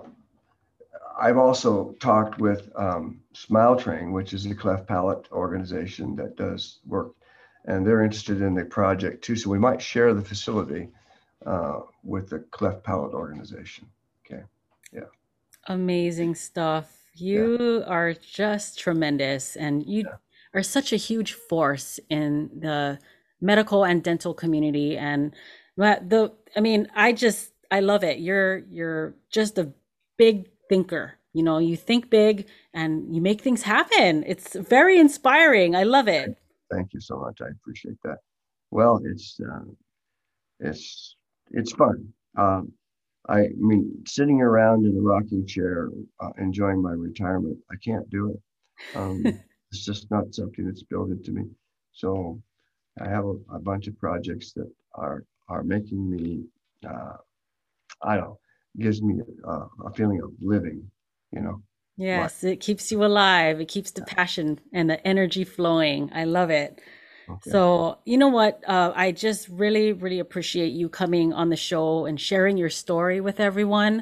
I've 1.20 1.38
also 1.38 1.94
talked 2.00 2.40
with 2.40 2.70
um, 2.76 3.22
Smile 3.34 3.76
Train, 3.76 4.12
which 4.12 4.34
is 4.34 4.46
a 4.46 4.56
cleft 4.56 4.88
palate 4.88 5.28
organization 5.32 6.16
that 6.16 6.36
does 6.36 6.80
work, 6.86 7.14
and 7.66 7.86
they're 7.86 8.04
interested 8.04 8.42
in 8.42 8.56
the 8.56 8.66
project 8.66 9.24
too. 9.24 9.36
So 9.36 9.50
we 9.50 9.60
might 9.60 9.82
share 9.82 10.14
the 10.14 10.22
facility 10.22 10.90
uh, 11.46 11.82
with 12.04 12.30
the 12.30 12.40
cleft 12.40 12.84
palate 12.84 13.14
organization. 13.14 13.88
Okay. 14.26 14.44
Yeah. 14.92 15.02
Amazing 15.68 16.36
stuff. 16.36 16.90
You 17.14 17.80
yeah. 17.80 17.86
are 17.86 18.14
just 18.14 18.80
tremendous, 18.80 19.56
and 19.56 19.86
you 19.86 20.04
yeah. 20.06 20.16
are 20.54 20.64
such 20.64 20.94
a 20.94 20.98
huge 20.98 21.34
force 21.34 22.00
in 22.10 22.50
the 22.60 23.00
medical 23.42 23.84
and 23.84 24.04
dental 24.04 24.34
community. 24.34 24.98
And 24.98 25.36
the, 25.78 26.32
I 26.56 26.60
mean, 26.62 26.88
I 26.96 27.12
just, 27.12 27.54
I 27.72 27.80
love 27.80 28.04
it. 28.04 28.20
You're, 28.20 28.60
you're 28.70 29.16
just 29.30 29.58
a 29.58 29.72
big 30.18 30.50
thinker. 30.70 31.18
You 31.34 31.44
know, 31.44 31.58
you 31.58 31.76
think 31.78 32.10
big 32.10 32.48
and 32.74 33.14
you 33.14 33.22
make 33.22 33.42
things 33.42 33.64
happen. 33.64 34.24
It's 34.28 34.56
very 34.56 35.00
inspiring. 35.00 35.76
I 35.76 35.84
love 35.84 36.08
it. 36.08 36.38
Thank 36.72 36.94
you 36.94 37.00
so 37.00 37.18
much. 37.18 37.40
I 37.42 37.48
appreciate 37.50 37.98
that. 38.04 38.18
Well, 38.70 39.02
it's, 39.04 39.40
uh, 39.40 39.64
it's, 40.60 41.16
it's 41.52 41.72
fun. 41.72 42.14
Um, 42.38 42.74
I 43.30 43.48
mean, 43.58 44.04
sitting 44.08 44.42
around 44.42 44.86
in 44.86 44.98
a 44.98 45.02
rocking 45.02 45.46
chair, 45.46 45.90
uh, 46.20 46.32
enjoying 46.40 46.82
my 46.82 46.92
retirement, 46.92 47.58
I 47.72 47.76
can't 47.84 48.10
do 48.10 48.30
it. 48.32 48.42
Um, 48.96 49.24
it's 49.72 49.86
just 49.86 50.10
not 50.12 50.34
something 50.34 50.66
that's 50.66 50.84
built 50.84 51.10
into 51.12 51.32
me. 51.32 51.44
So 51.94 52.42
I 53.00 53.10
have 53.10 53.26
a, 53.26 53.36
a 53.54 53.60
bunch 53.60 53.88
of 53.88 53.98
projects 53.98 54.54
that 54.54 54.70
are 54.96 55.24
are 55.48 55.64
making 55.64 56.10
me, 56.10 56.46
uh, 56.88 57.18
I 58.02 58.16
don't 58.16 58.26
know, 58.26 58.40
gives 58.80 59.02
me 59.02 59.20
uh, 59.48 59.66
a 59.86 59.94
feeling 59.94 60.22
of 60.22 60.32
living, 60.40 60.90
you 61.32 61.42
know. 61.42 61.62
Yes, 61.98 62.44
it 62.44 62.60
keeps 62.62 62.92
you 62.92 63.04
alive. 63.04 63.60
It 63.60 63.68
keeps 63.68 63.92
the 63.92 64.02
passion 64.02 64.60
and 64.74 64.90
the 64.90 65.06
energy 65.06 65.44
flowing. 65.44 66.10
I 66.14 66.24
love 66.24 66.50
it. 66.50 66.82
Okay. 67.30 67.52
So, 67.52 68.00
you 68.06 68.18
know 68.18 68.28
what? 68.28 68.64
Uh, 68.68 68.92
I 68.96 69.12
just 69.12 69.48
really, 69.50 69.94
really 69.94 70.20
appreciate 70.20 70.74
you 70.74 70.90
coming 70.90 71.34
on 71.34 71.50
the 71.50 71.56
show 71.56 72.06
and 72.06 72.20
sharing 72.20 72.58
your 72.58 72.70
story 72.70 73.22
with 73.22 73.40
everyone. 73.40 74.02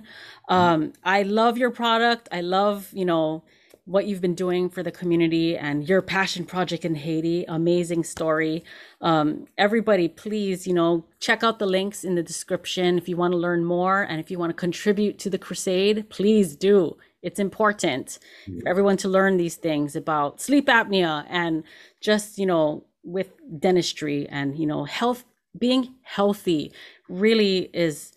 Mm-hmm. 0.49 0.53
Um, 0.53 0.93
I 1.03 1.23
love 1.23 1.57
your 1.57 1.71
product. 1.71 2.29
I 2.31 2.41
love, 2.41 2.89
you 2.93 3.05
know, 3.05 3.43
what 3.89 4.05
you've 4.05 4.21
been 4.21 4.35
doing 4.35 4.69
for 4.69 4.83
the 4.83 4.91
community 4.91 5.57
and 5.57 5.89
your 5.89 5.99
passion 5.99 6.45
project 6.45 6.85
in 6.85 6.93
Haiti. 6.93 7.43
Amazing 7.47 8.03
story. 8.03 8.63
Um, 9.01 9.47
everybody, 9.57 10.07
please, 10.07 10.67
you 10.67 10.73
know, 10.75 11.05
check 11.19 11.43
out 11.43 11.57
the 11.57 11.65
links 11.65 12.03
in 12.03 12.13
the 12.13 12.21
description 12.21 12.99
if 12.99 13.09
you 13.09 13.17
want 13.17 13.31
to 13.31 13.37
learn 13.37 13.65
more 13.65 14.03
and 14.03 14.19
if 14.19 14.29
you 14.29 14.37
want 14.37 14.51
to 14.51 14.53
contribute 14.53 15.17
to 15.19 15.29
the 15.31 15.39
crusade, 15.39 16.07
please 16.09 16.55
do. 16.55 16.97
It's 17.23 17.39
important 17.39 18.19
yeah. 18.45 18.61
for 18.61 18.69
everyone 18.69 18.97
to 18.97 19.09
learn 19.09 19.37
these 19.37 19.55
things 19.55 19.95
about 19.95 20.39
sleep 20.39 20.67
apnea 20.67 21.25
and 21.27 21.63
just, 21.99 22.37
you 22.37 22.45
know, 22.45 22.85
with 23.03 23.31
dentistry 23.59 24.27
and, 24.29 24.57
you 24.57 24.65
know, 24.67 24.83
health, 24.85 25.25
being 25.57 25.95
healthy 26.03 26.71
really 27.07 27.69
is 27.73 28.13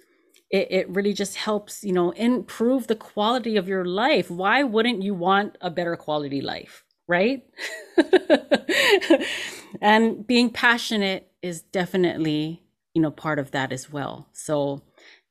it, 0.51 0.69
it 0.71 0.89
really 0.91 1.15
just 1.15 1.37
helps 1.37 1.83
you 1.83 1.93
know 1.93 2.11
improve 2.11 2.87
the 2.87 2.95
quality 2.95 3.57
of 3.57 3.69
your 3.69 3.85
life. 3.85 4.31
Why 4.31 4.63
wouldn't 4.63 5.03
you 5.03 5.15
want 5.15 5.57
a 5.61 5.71
better 5.71 5.97
quality 5.97 6.41
life 6.41 6.85
right? 7.09 7.43
And 9.81 10.27
being 10.27 10.51
passionate 10.51 11.31
is 11.43 11.63
definitely 11.63 12.63
you 12.95 13.03
know 13.03 13.11
part 13.11 13.39
of 13.39 13.51
that 13.53 13.73
as 13.73 13.91
well. 13.91 14.29
So 14.33 14.83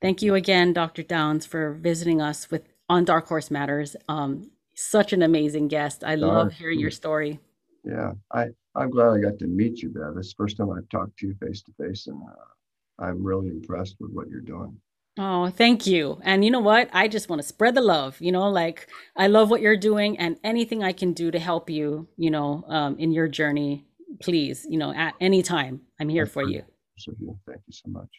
thank 0.01 0.21
you 0.21 0.35
again 0.35 0.73
dr 0.73 1.03
downs 1.03 1.45
for 1.45 1.73
visiting 1.73 2.21
us 2.21 2.49
with 2.51 2.63
on 2.89 3.05
dark 3.05 3.27
horse 3.27 3.51
matters. 3.51 3.95
Um 4.09 4.51
such 4.75 5.13
an 5.13 5.21
amazing 5.21 5.67
guest. 5.67 6.03
I 6.03 6.15
love 6.15 6.53
hearing 6.53 6.79
your 6.79 6.91
story. 6.91 7.39
Yeah 7.83 8.13
i 8.31 8.49
i'm 8.75 8.89
glad 8.89 9.09
i 9.09 9.19
got 9.19 9.37
to 9.39 9.47
meet 9.47 9.81
you 9.81 9.89
bev 9.89 10.17
it's 10.17 10.29
the 10.29 10.35
first 10.37 10.57
time 10.57 10.71
i've 10.71 10.89
talked 10.89 11.17
to 11.17 11.27
you 11.27 11.35
face 11.35 11.61
to 11.61 11.71
face 11.73 12.07
and 12.07 12.21
uh, 12.23 13.03
i'm 13.03 13.23
really 13.23 13.49
impressed 13.49 13.95
with 13.99 14.11
what 14.11 14.29
you're 14.29 14.41
doing 14.41 14.75
Oh, 15.17 15.49
thank 15.49 15.85
you. 15.85 16.19
And 16.23 16.45
you 16.45 16.51
know 16.51 16.61
what? 16.61 16.89
I 16.93 17.07
just 17.09 17.27
want 17.27 17.41
to 17.41 17.47
spread 17.47 17.75
the 17.75 17.81
love. 17.81 18.19
You 18.21 18.31
know, 18.31 18.49
like 18.49 18.87
I 19.17 19.27
love 19.27 19.49
what 19.49 19.61
you're 19.61 19.77
doing 19.77 20.17
and 20.17 20.37
anything 20.43 20.83
I 20.83 20.93
can 20.93 21.11
do 21.11 21.31
to 21.31 21.39
help 21.39 21.69
you, 21.69 22.07
you 22.15 22.31
know, 22.31 22.63
um, 22.67 22.97
in 22.97 23.11
your 23.11 23.27
journey, 23.27 23.85
please, 24.21 24.65
you 24.69 24.77
know, 24.77 24.93
at 24.93 25.15
any 25.19 25.43
time, 25.43 25.81
I'm 25.99 26.07
here 26.07 26.25
for 26.25 26.43
you. 26.43 26.63
Thank 27.05 27.61
you 27.67 27.73
so 27.73 27.89
much. 27.89 28.09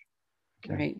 Okay. 0.67 0.77
Great. 0.77 0.99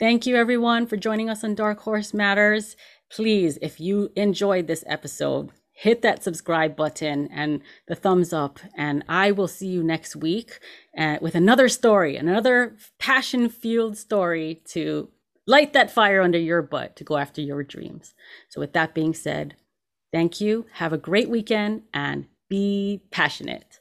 Thank 0.00 0.26
you, 0.26 0.34
everyone, 0.34 0.86
for 0.86 0.96
joining 0.96 1.30
us 1.30 1.44
on 1.44 1.54
Dark 1.54 1.80
Horse 1.80 2.12
Matters. 2.12 2.76
Please, 3.10 3.58
if 3.62 3.80
you 3.80 4.10
enjoyed 4.16 4.66
this 4.66 4.82
episode, 4.86 5.50
hit 5.78 6.02
that 6.02 6.24
subscribe 6.24 6.74
button 6.74 7.28
and 7.28 7.60
the 7.86 7.94
thumbs 7.94 8.32
up. 8.32 8.58
And 8.74 9.04
I 9.08 9.30
will 9.30 9.46
see 9.46 9.68
you 9.68 9.84
next 9.84 10.16
week 10.16 10.58
uh, 10.98 11.18
with 11.20 11.36
another 11.36 11.68
story, 11.68 12.16
another 12.16 12.74
passion 12.98 13.48
fueled 13.48 13.96
story 13.96 14.60
to 14.70 15.08
light 15.46 15.74
that 15.74 15.92
fire 15.92 16.20
under 16.20 16.38
your 16.38 16.62
butt 16.62 16.96
to 16.96 17.04
go 17.04 17.16
after 17.16 17.40
your 17.40 17.62
dreams. 17.62 18.14
So, 18.48 18.60
with 18.60 18.72
that 18.72 18.92
being 18.92 19.14
said, 19.14 19.54
thank 20.12 20.40
you. 20.40 20.66
Have 20.72 20.92
a 20.92 20.98
great 20.98 21.28
weekend 21.30 21.82
and 21.94 22.26
be 22.48 23.02
passionate. 23.12 23.77